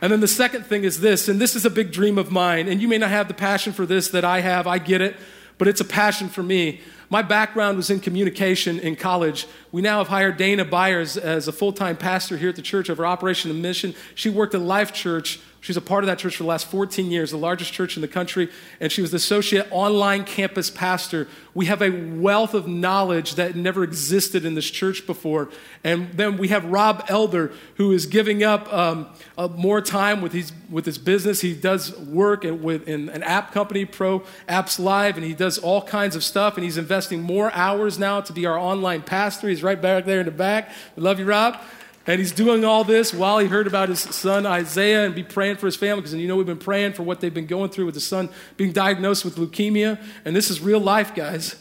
And 0.00 0.12
then 0.12 0.20
the 0.20 0.28
second 0.28 0.64
thing 0.64 0.84
is 0.84 1.00
this, 1.00 1.28
and 1.28 1.40
this 1.40 1.56
is 1.56 1.64
a 1.64 1.70
big 1.70 1.90
dream 1.90 2.18
of 2.18 2.30
mine, 2.30 2.68
and 2.68 2.80
you 2.80 2.88
may 2.88 2.98
not 2.98 3.10
have 3.10 3.28
the 3.28 3.34
passion 3.34 3.72
for 3.72 3.84
this 3.84 4.08
that 4.08 4.24
I 4.24 4.40
have, 4.40 4.66
I 4.66 4.78
get 4.78 5.00
it, 5.00 5.16
but 5.60 5.68
it's 5.68 5.82
a 5.82 5.84
passion 5.84 6.30
for 6.30 6.42
me. 6.42 6.80
My 7.10 7.20
background 7.20 7.76
was 7.76 7.90
in 7.90 8.00
communication 8.00 8.78
in 8.78 8.96
college. 8.96 9.46
We 9.72 9.82
now 9.82 9.98
have 9.98 10.08
hired 10.08 10.38
Dana 10.38 10.64
Byers 10.64 11.18
as 11.18 11.48
a 11.48 11.52
full 11.52 11.74
time 11.74 11.98
pastor 11.98 12.38
here 12.38 12.48
at 12.48 12.56
the 12.56 12.62
church 12.62 12.88
over 12.88 13.04
Operation 13.04 13.50
and 13.50 13.60
Mission. 13.60 13.94
She 14.14 14.30
worked 14.30 14.54
at 14.54 14.62
Life 14.62 14.94
Church 14.94 15.38
She's 15.62 15.76
a 15.76 15.82
part 15.82 16.04
of 16.04 16.08
that 16.08 16.18
church 16.18 16.36
for 16.36 16.42
the 16.42 16.48
last 16.48 16.70
14 16.70 17.10
years, 17.10 17.32
the 17.32 17.36
largest 17.36 17.70
church 17.70 17.94
in 17.94 18.00
the 18.00 18.08
country, 18.08 18.48
and 18.80 18.90
she 18.90 19.02
was 19.02 19.10
the 19.10 19.18
associate 19.18 19.68
online 19.70 20.24
campus 20.24 20.70
pastor. 20.70 21.28
We 21.52 21.66
have 21.66 21.82
a 21.82 21.90
wealth 21.90 22.54
of 22.54 22.66
knowledge 22.66 23.34
that 23.34 23.56
never 23.56 23.84
existed 23.84 24.46
in 24.46 24.54
this 24.54 24.70
church 24.70 25.06
before. 25.06 25.50
And 25.84 26.12
then 26.14 26.38
we 26.38 26.48
have 26.48 26.64
Rob 26.64 27.04
Elder, 27.08 27.52
who 27.74 27.92
is 27.92 28.06
giving 28.06 28.42
up 28.42 28.72
um, 28.72 29.10
uh, 29.36 29.48
more 29.48 29.82
time 29.82 30.22
with 30.22 30.32
his, 30.32 30.50
with 30.70 30.86
his 30.86 30.96
business. 30.96 31.42
He 31.42 31.54
does 31.54 31.94
work 31.98 32.46
in, 32.46 32.62
with, 32.62 32.88
in 32.88 33.10
an 33.10 33.22
app 33.22 33.52
company, 33.52 33.84
Pro 33.84 34.20
Apps 34.48 34.78
Live, 34.78 35.16
and 35.16 35.26
he 35.26 35.34
does 35.34 35.58
all 35.58 35.82
kinds 35.82 36.16
of 36.16 36.24
stuff. 36.24 36.56
And 36.56 36.64
he's 36.64 36.78
investing 36.78 37.20
more 37.20 37.52
hours 37.52 37.98
now 37.98 38.22
to 38.22 38.32
be 38.32 38.46
our 38.46 38.58
online 38.58 39.02
pastor. 39.02 39.48
He's 39.50 39.62
right 39.62 39.80
back 39.80 40.06
there 40.06 40.20
in 40.20 40.26
the 40.26 40.32
back. 40.32 40.70
We 40.96 41.02
love 41.02 41.18
you, 41.18 41.26
Rob. 41.26 41.60
And 42.10 42.18
he's 42.18 42.32
doing 42.32 42.64
all 42.64 42.82
this 42.82 43.14
while 43.14 43.38
he 43.38 43.46
heard 43.46 43.68
about 43.68 43.88
his 43.88 44.00
son 44.00 44.44
Isaiah 44.44 45.06
and 45.06 45.14
be 45.14 45.22
praying 45.22 45.58
for 45.58 45.66
his 45.66 45.76
family 45.76 46.00
because 46.00 46.12
you 46.12 46.26
know 46.26 46.34
we've 46.34 46.44
been 46.44 46.58
praying 46.58 46.94
for 46.94 47.04
what 47.04 47.20
they've 47.20 47.32
been 47.32 47.46
going 47.46 47.70
through 47.70 47.86
with 47.86 47.94
the 47.94 48.00
son 48.00 48.28
being 48.56 48.72
diagnosed 48.72 49.24
with 49.24 49.36
leukemia. 49.36 50.02
And 50.24 50.34
this 50.34 50.50
is 50.50 50.60
real 50.60 50.80
life, 50.80 51.14
guys. 51.14 51.54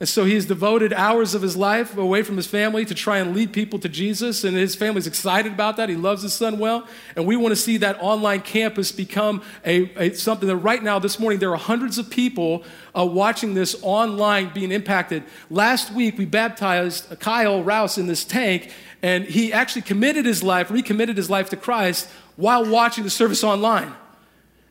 And 0.00 0.08
so 0.08 0.24
he 0.24 0.34
has 0.34 0.46
devoted 0.46 0.94
hours 0.94 1.34
of 1.34 1.42
his 1.42 1.58
life 1.58 1.94
away 1.94 2.22
from 2.22 2.38
his 2.38 2.46
family 2.46 2.86
to 2.86 2.94
try 2.94 3.18
and 3.18 3.36
lead 3.36 3.52
people 3.52 3.78
to 3.80 3.88
Jesus. 3.88 4.44
And 4.44 4.56
his 4.56 4.74
family's 4.74 5.06
excited 5.06 5.52
about 5.52 5.76
that. 5.76 5.90
He 5.90 5.94
loves 5.94 6.22
his 6.22 6.32
son 6.32 6.58
well. 6.58 6.88
And 7.16 7.26
we 7.26 7.36
want 7.36 7.52
to 7.52 7.56
see 7.56 7.76
that 7.76 7.98
online 8.00 8.40
campus 8.40 8.92
become 8.92 9.42
a, 9.62 9.90
a 9.96 10.14
something 10.14 10.48
that 10.48 10.56
right 10.56 10.82
now, 10.82 10.98
this 10.98 11.18
morning, 11.20 11.38
there 11.38 11.52
are 11.52 11.58
hundreds 11.58 11.98
of 11.98 12.08
people 12.08 12.64
uh, 12.96 13.04
watching 13.04 13.52
this 13.52 13.76
online 13.82 14.50
being 14.54 14.72
impacted. 14.72 15.22
Last 15.50 15.92
week, 15.92 16.16
we 16.16 16.24
baptized 16.24 17.20
Kyle 17.20 17.62
Rouse 17.62 17.98
in 17.98 18.06
this 18.06 18.24
tank. 18.24 18.72
And 19.02 19.26
he 19.26 19.52
actually 19.52 19.82
committed 19.82 20.24
his 20.24 20.42
life, 20.42 20.70
recommitted 20.70 21.18
his 21.18 21.28
life 21.28 21.50
to 21.50 21.56
Christ 21.56 22.08
while 22.36 22.64
watching 22.64 23.04
the 23.04 23.10
service 23.10 23.44
online. 23.44 23.92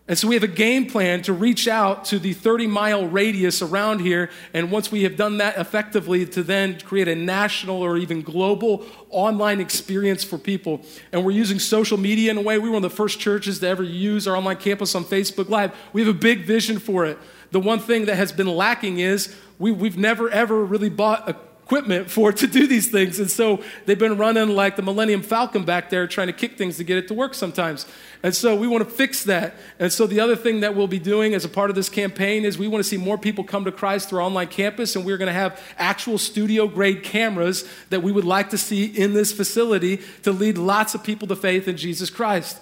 And 0.09 0.17
so 0.17 0.27
we 0.27 0.33
have 0.33 0.43
a 0.43 0.47
game 0.47 0.87
plan 0.87 1.21
to 1.21 1.33
reach 1.33 1.67
out 1.67 2.03
to 2.05 2.17
the 2.17 2.33
30 2.33 2.65
mile 2.65 3.07
radius 3.07 3.61
around 3.61 3.99
here. 3.99 4.31
And 4.55 4.71
once 4.71 4.91
we 4.91 5.03
have 5.03 5.15
done 5.15 5.37
that 5.37 5.59
effectively, 5.59 6.25
to 6.25 6.41
then 6.41 6.79
create 6.79 7.07
a 7.07 7.15
national 7.15 7.83
or 7.83 7.95
even 7.95 8.23
global 8.23 8.83
online 9.11 9.59
experience 9.61 10.23
for 10.23 10.39
people. 10.39 10.81
And 11.11 11.23
we're 11.23 11.31
using 11.31 11.59
social 11.59 11.99
media 11.99 12.31
in 12.31 12.39
a 12.39 12.41
way. 12.41 12.57
We 12.57 12.69
were 12.69 12.73
one 12.73 12.83
of 12.83 12.89
the 12.89 12.97
first 12.97 13.19
churches 13.19 13.59
to 13.59 13.67
ever 13.67 13.83
use 13.83 14.27
our 14.27 14.35
online 14.35 14.57
campus 14.57 14.95
on 14.95 15.05
Facebook 15.05 15.47
Live. 15.47 15.73
We 15.93 16.01
have 16.01 16.09
a 16.13 16.19
big 16.19 16.43
vision 16.43 16.79
for 16.79 17.05
it. 17.05 17.19
The 17.51 17.59
one 17.59 17.79
thing 17.79 18.05
that 18.05 18.15
has 18.15 18.31
been 18.31 18.47
lacking 18.47 18.97
is 18.97 19.35
we, 19.59 19.75
have 19.75 19.97
never 19.97 20.27
ever 20.31 20.65
really 20.65 20.89
bought 20.89 21.29
a 21.29 21.35
equipment 21.69 22.09
for 22.15 22.31
to 22.31 22.47
do 22.47 22.65
these 22.65 22.89
things. 22.89 23.19
And 23.19 23.29
so 23.29 23.61
they've 23.85 23.99
been 23.99 24.17
running 24.17 24.49
like 24.49 24.75
the 24.75 24.81
Millennium 24.81 25.21
Falcon 25.21 25.63
back 25.63 25.89
there 25.89 26.07
trying 26.07 26.27
to 26.27 26.33
kick 26.33 26.57
things 26.57 26.77
to 26.77 26.83
get 26.83 26.97
it 26.97 27.07
to 27.09 27.13
work 27.13 27.35
sometimes. 27.35 27.85
And 28.21 28.35
so 28.35 28.53
we 28.53 28.67
want 28.67 28.83
to 28.83 28.89
fix 28.89 29.23
that. 29.23 29.55
And 29.79 29.93
so 29.93 30.05
the 30.05 30.19
other 30.19 30.35
thing 30.35 30.59
that 30.59 30.75
we'll 30.75 30.87
be 30.87 30.99
doing 30.99 31.33
as 31.33 31.45
a 31.45 31.49
part 31.49 31.69
of 31.69 31.75
this 31.77 31.87
campaign 31.87 32.43
is 32.43 32.57
we 32.57 32.67
want 32.67 32.83
to 32.83 32.89
see 32.89 32.97
more 32.97 33.17
people 33.17 33.45
come 33.45 33.63
to 33.63 33.71
Christ 33.71 34.09
through 34.09 34.19
our 34.19 34.25
online 34.25 34.47
campus, 34.47 34.95
and 34.97 35.05
we're 35.05 35.17
going 35.17 35.27
to 35.27 35.33
have 35.33 35.61
actual 35.77 36.17
studio 36.17 36.67
grade 36.67 37.03
cameras 37.03 37.65
that 37.91 38.03
we 38.03 38.11
would 38.11 38.25
like 38.25 38.49
to 38.49 38.57
see 38.57 38.85
in 38.85 39.13
this 39.13 39.31
facility 39.31 40.01
to 40.23 40.33
lead 40.33 40.57
lots 40.57 40.95
of 40.95 41.03
people 41.03 41.29
to 41.29 41.35
faith 41.35 41.67
in 41.69 41.77
Jesus 41.77 42.09
Christ. 42.09 42.59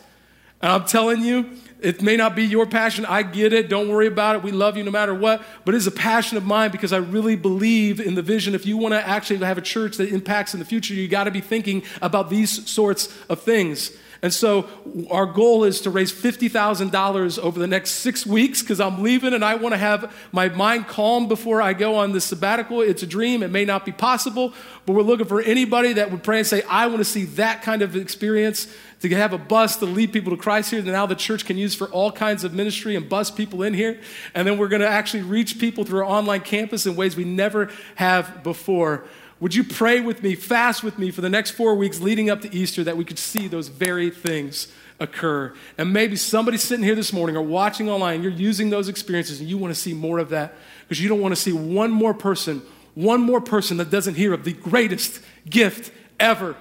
And 0.61 0.71
I'm 0.71 0.85
telling 0.85 1.23
you, 1.23 1.49
it 1.79 2.01
may 2.01 2.17
not 2.17 2.35
be 2.35 2.43
your 2.43 2.65
passion. 2.65 3.05
I 3.05 3.21
get 3.21 3.53
it. 3.53 3.69
Don't 3.69 3.89
worry 3.89 4.07
about 4.07 4.35
it. 4.35 4.43
We 4.43 4.51
love 4.51 4.77
you 4.77 4.83
no 4.83 4.89
matter 4.89 5.13
what. 5.13 5.43
But 5.65 5.75
it 5.75 5.77
is 5.77 5.87
a 5.87 5.91
passion 5.91 6.37
of 6.37 6.45
mine 6.45 6.71
because 6.71 6.91
I 6.91 6.97
really 6.97 7.35
believe 7.35 7.99
in 7.99 8.15
the 8.15 8.23
vision. 8.23 8.55
If 8.55 8.65
you 8.65 8.77
want 8.77 8.93
to 8.93 9.07
actually 9.07 9.37
have 9.39 9.59
a 9.59 9.61
church 9.61 9.97
that 9.97 10.09
impacts 10.09 10.53
in 10.55 10.59
the 10.59 10.65
future, 10.65 10.95
you 10.95 11.07
got 11.07 11.25
to 11.25 11.31
be 11.31 11.41
thinking 11.41 11.83
about 12.01 12.31
these 12.31 12.67
sorts 12.67 13.13
of 13.29 13.41
things. 13.41 13.91
And 14.21 14.33
so 14.33 14.67
our 15.11 15.25
goal 15.25 15.63
is 15.63 15.81
to 15.81 15.89
raise 15.89 16.11
$50,000 16.11 17.39
over 17.39 17.59
the 17.59 17.67
next 17.67 17.91
six 17.91 18.25
weeks 18.25 18.61
because 18.61 18.79
I'm 18.79 19.03
leaving 19.03 19.33
and 19.33 19.45
I 19.45 19.55
want 19.55 19.73
to 19.73 19.77
have 19.77 20.13
my 20.31 20.49
mind 20.49 20.87
calm 20.87 21.27
before 21.27 21.61
I 21.61 21.73
go 21.73 21.95
on 21.95 22.13
this 22.13 22.25
sabbatical. 22.25 22.81
It's 22.81 23.03
a 23.03 23.07
dream. 23.07 23.43
It 23.43 23.51
may 23.51 23.65
not 23.65 23.85
be 23.85 23.91
possible, 23.91 24.53
but 24.85 24.93
we're 24.93 25.03
looking 25.03 25.27
for 25.27 25.41
anybody 25.41 25.93
that 25.93 26.11
would 26.11 26.23
pray 26.23 26.39
and 26.39 26.47
say, 26.47 26.63
I 26.63 26.87
want 26.87 26.99
to 26.99 27.05
see 27.05 27.25
that 27.25 27.61
kind 27.61 27.81
of 27.81 27.95
experience 27.95 28.67
to 29.01 29.09
have 29.09 29.33
a 29.33 29.37
bus 29.37 29.77
to 29.77 29.85
lead 29.85 30.11
people 30.11 30.35
to 30.35 30.41
Christ 30.41 30.71
here 30.71 30.81
that 30.81 30.91
now 30.91 31.05
the 31.05 31.15
church 31.15 31.45
can 31.45 31.57
use 31.57 31.75
for 31.75 31.87
all 31.89 32.11
kinds 32.11 32.43
of 32.43 32.53
ministry 32.53 32.95
and 32.95 33.07
bus 33.07 33.29
people 33.29 33.61
in 33.61 33.73
here. 33.73 33.99
And 34.33 34.47
then 34.47 34.57
we're 34.57 34.67
going 34.67 34.81
to 34.81 34.87
actually 34.87 35.23
reach 35.23 35.59
people 35.59 35.83
through 35.83 35.99
our 35.99 36.05
online 36.05 36.41
campus 36.41 36.85
in 36.85 36.95
ways 36.95 37.15
we 37.15 37.23
never 37.23 37.69
have 37.95 38.43
before. 38.43 39.05
Would 39.39 39.53
you 39.53 39.63
pray 39.63 39.99
with 39.99 40.23
me, 40.23 40.33
fast 40.35 40.83
with 40.83 40.97
me 40.97 41.11
for 41.11 41.21
the 41.21 41.29
next 41.29 41.51
four 41.51 41.75
weeks 41.75 41.99
leading 41.99 42.29
up 42.29 42.41
to 42.41 42.53
Easter 42.53 42.83
that 42.83 42.97
we 42.97 43.05
could 43.05 43.19
see 43.19 43.47
those 43.47 43.67
very 43.67 44.09
things 44.09 44.67
occur? 44.99 45.53
And 45.77 45.93
maybe 45.93 46.15
somebody 46.15 46.57
sitting 46.57 46.83
here 46.83 46.95
this 46.95 47.13
morning 47.13 47.37
or 47.37 47.43
watching 47.43 47.87
online, 47.87 48.23
you're 48.23 48.31
using 48.31 48.71
those 48.71 48.89
experiences 48.89 49.39
and 49.39 49.47
you 49.47 49.57
want 49.57 49.73
to 49.73 49.79
see 49.79 49.93
more 49.93 50.17
of 50.17 50.29
that 50.29 50.55
because 50.81 51.01
you 51.01 51.07
don't 51.07 51.21
want 51.21 51.35
to 51.35 51.39
see 51.39 51.53
one 51.53 51.91
more 51.91 52.15
person, 52.15 52.63
one 52.95 53.21
more 53.21 53.39
person 53.39 53.77
that 53.77 53.91
doesn't 53.91 54.15
hear 54.15 54.33
of 54.33 54.43
the 54.43 54.53
greatest 54.53 55.21
gift 55.47 55.91
ever. 56.19 56.55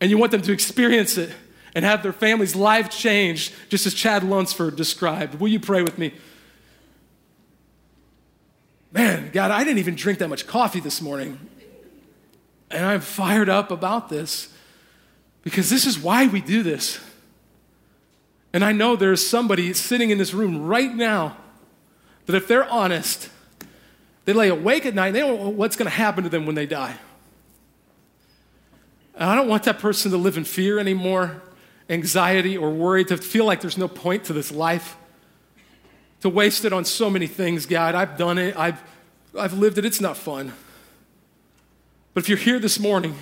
And 0.00 0.10
you 0.10 0.16
want 0.16 0.32
them 0.32 0.42
to 0.42 0.52
experience 0.52 1.18
it 1.18 1.30
and 1.74 1.84
have 1.84 2.02
their 2.02 2.14
family's 2.14 2.56
life 2.56 2.88
changed, 2.88 3.52
just 3.68 3.84
as 3.86 3.92
Chad 3.92 4.24
Lunsford 4.24 4.76
described. 4.76 5.38
Will 5.38 5.48
you 5.48 5.60
pray 5.60 5.82
with 5.82 5.98
me? 5.98 6.14
Man, 8.92 9.30
God, 9.30 9.50
I 9.50 9.62
didn't 9.64 9.78
even 9.78 9.94
drink 9.94 10.20
that 10.20 10.28
much 10.28 10.46
coffee 10.46 10.80
this 10.80 11.02
morning. 11.02 11.38
And 12.70 12.84
I'm 12.84 13.00
fired 13.00 13.48
up 13.48 13.70
about 13.70 14.08
this 14.08 14.52
because 15.42 15.70
this 15.70 15.86
is 15.86 15.98
why 15.98 16.26
we 16.26 16.40
do 16.40 16.62
this. 16.62 17.00
And 18.52 18.64
I 18.64 18.72
know 18.72 18.96
there's 18.96 19.26
somebody 19.26 19.72
sitting 19.72 20.10
in 20.10 20.18
this 20.18 20.34
room 20.34 20.66
right 20.66 20.94
now 20.94 21.36
that 22.26 22.34
if 22.34 22.48
they're 22.48 22.68
honest, 22.68 23.30
they 24.24 24.32
lay 24.32 24.48
awake 24.48 24.84
at 24.84 24.94
night 24.94 25.08
and 25.08 25.16
they 25.16 25.20
don't 25.20 25.40
know 25.40 25.48
what's 25.48 25.76
going 25.76 25.90
to 25.90 25.96
happen 25.96 26.24
to 26.24 26.30
them 26.30 26.44
when 26.44 26.54
they 26.54 26.66
die. 26.66 26.94
And 29.14 29.28
I 29.28 29.34
don't 29.34 29.48
want 29.48 29.64
that 29.64 29.78
person 29.78 30.10
to 30.12 30.16
live 30.16 30.36
in 30.36 30.44
fear 30.44 30.78
anymore, 30.78 31.42
anxiety, 31.88 32.56
or 32.56 32.70
worry, 32.70 33.04
to 33.06 33.16
feel 33.16 33.44
like 33.44 33.60
there's 33.60 33.78
no 33.78 33.88
point 33.88 34.24
to 34.24 34.32
this 34.32 34.52
life, 34.52 34.96
to 36.20 36.28
waste 36.28 36.64
it 36.64 36.72
on 36.72 36.84
so 36.84 37.10
many 37.10 37.26
things, 37.26 37.66
God. 37.66 37.94
I've 37.94 38.16
done 38.16 38.38
it, 38.38 38.56
I've, 38.56 38.80
I've 39.38 39.54
lived 39.54 39.78
it, 39.78 39.84
it's 39.84 40.00
not 40.00 40.16
fun. 40.16 40.52
But 42.14 42.22
if 42.22 42.28
you're 42.28 42.38
here 42.38 42.58
this 42.58 42.78
morning 42.78 43.16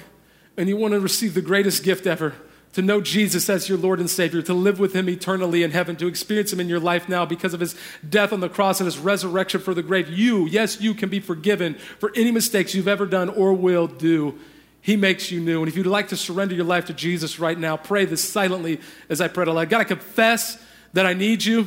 and 0.56 0.68
you 0.68 0.76
want 0.76 0.94
to 0.94 1.00
receive 1.00 1.34
the 1.34 1.42
greatest 1.42 1.82
gift 1.82 2.06
ever, 2.06 2.34
to 2.76 2.82
know 2.82 3.00
Jesus 3.00 3.48
as 3.48 3.70
your 3.70 3.78
Lord 3.78 4.00
and 4.00 4.10
Savior, 4.10 4.42
to 4.42 4.52
live 4.52 4.78
with 4.78 4.94
Him 4.94 5.08
eternally 5.08 5.62
in 5.62 5.70
heaven, 5.70 5.96
to 5.96 6.06
experience 6.06 6.52
Him 6.52 6.60
in 6.60 6.68
your 6.68 6.78
life 6.78 7.08
now 7.08 7.24
because 7.24 7.54
of 7.54 7.60
His 7.60 7.74
death 8.06 8.34
on 8.34 8.40
the 8.40 8.50
cross 8.50 8.80
and 8.80 8.86
His 8.86 8.98
resurrection 8.98 9.62
for 9.62 9.72
the 9.72 9.82
grave, 9.82 10.10
you, 10.10 10.46
yes, 10.46 10.78
you 10.78 10.92
can 10.92 11.08
be 11.08 11.18
forgiven 11.18 11.74
for 11.98 12.12
any 12.14 12.30
mistakes 12.30 12.74
you've 12.74 12.86
ever 12.86 13.06
done 13.06 13.30
or 13.30 13.54
will 13.54 13.86
do. 13.86 14.38
He 14.82 14.94
makes 14.94 15.30
you 15.30 15.40
new. 15.40 15.60
And 15.60 15.68
if 15.68 15.76
you'd 15.76 15.86
like 15.86 16.08
to 16.08 16.18
surrender 16.18 16.54
your 16.54 16.66
life 16.66 16.84
to 16.84 16.92
Jesus 16.92 17.40
right 17.40 17.58
now, 17.58 17.78
pray 17.78 18.04
this 18.04 18.22
silently 18.22 18.78
as 19.08 19.22
I 19.22 19.28
pray 19.28 19.46
to 19.46 19.52
God. 19.52 19.72
I 19.72 19.84
confess 19.84 20.62
that 20.92 21.06
I 21.06 21.14
need 21.14 21.44
you. 21.46 21.66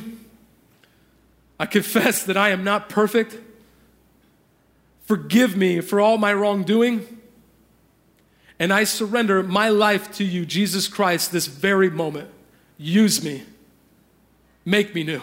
I 1.58 1.66
confess 1.66 2.22
that 2.22 2.36
I 2.36 2.50
am 2.50 2.62
not 2.62 2.88
perfect. 2.88 3.36
Forgive 5.10 5.56
me 5.56 5.80
for 5.80 6.00
all 6.00 6.18
my 6.18 6.32
wrongdoing. 6.32 7.04
And 8.60 8.72
I 8.72 8.84
surrender 8.84 9.42
my 9.42 9.68
life 9.68 10.12
to 10.12 10.24
you, 10.24 10.46
Jesus 10.46 10.86
Christ, 10.86 11.32
this 11.32 11.48
very 11.48 11.90
moment. 11.90 12.30
Use 12.78 13.20
me. 13.20 13.42
Make 14.64 14.94
me 14.94 15.02
new. 15.02 15.20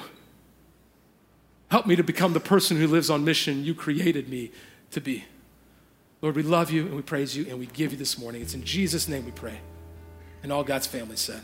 Help 1.72 1.86
me 1.86 1.96
to 1.96 2.04
become 2.04 2.34
the 2.34 2.42
person 2.42 2.76
who 2.76 2.86
lives 2.86 3.10
on 3.10 3.24
mission 3.24 3.64
you 3.64 3.74
created 3.74 4.28
me 4.28 4.52
to 4.92 5.00
be. 5.00 5.24
Lord, 6.22 6.36
we 6.36 6.44
love 6.44 6.70
you 6.70 6.86
and 6.88 6.96
we 6.98 7.02
praise 7.02 7.38
you 7.38 7.46
and 7.48 7.58
we 7.58 7.68
give 7.68 7.94
you 7.94 7.98
this 7.98 8.20
morning. 8.20 8.42
It's 8.42 8.56
in 8.56 8.66
Jesus' 8.66 9.08
name 9.08 9.24
we 9.24 9.32
pray. 9.32 9.62
And 10.44 10.52
all 10.52 10.66
God's 10.66 10.88
family 10.88 11.16
said, 11.16 11.44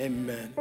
Amen. 0.00 0.54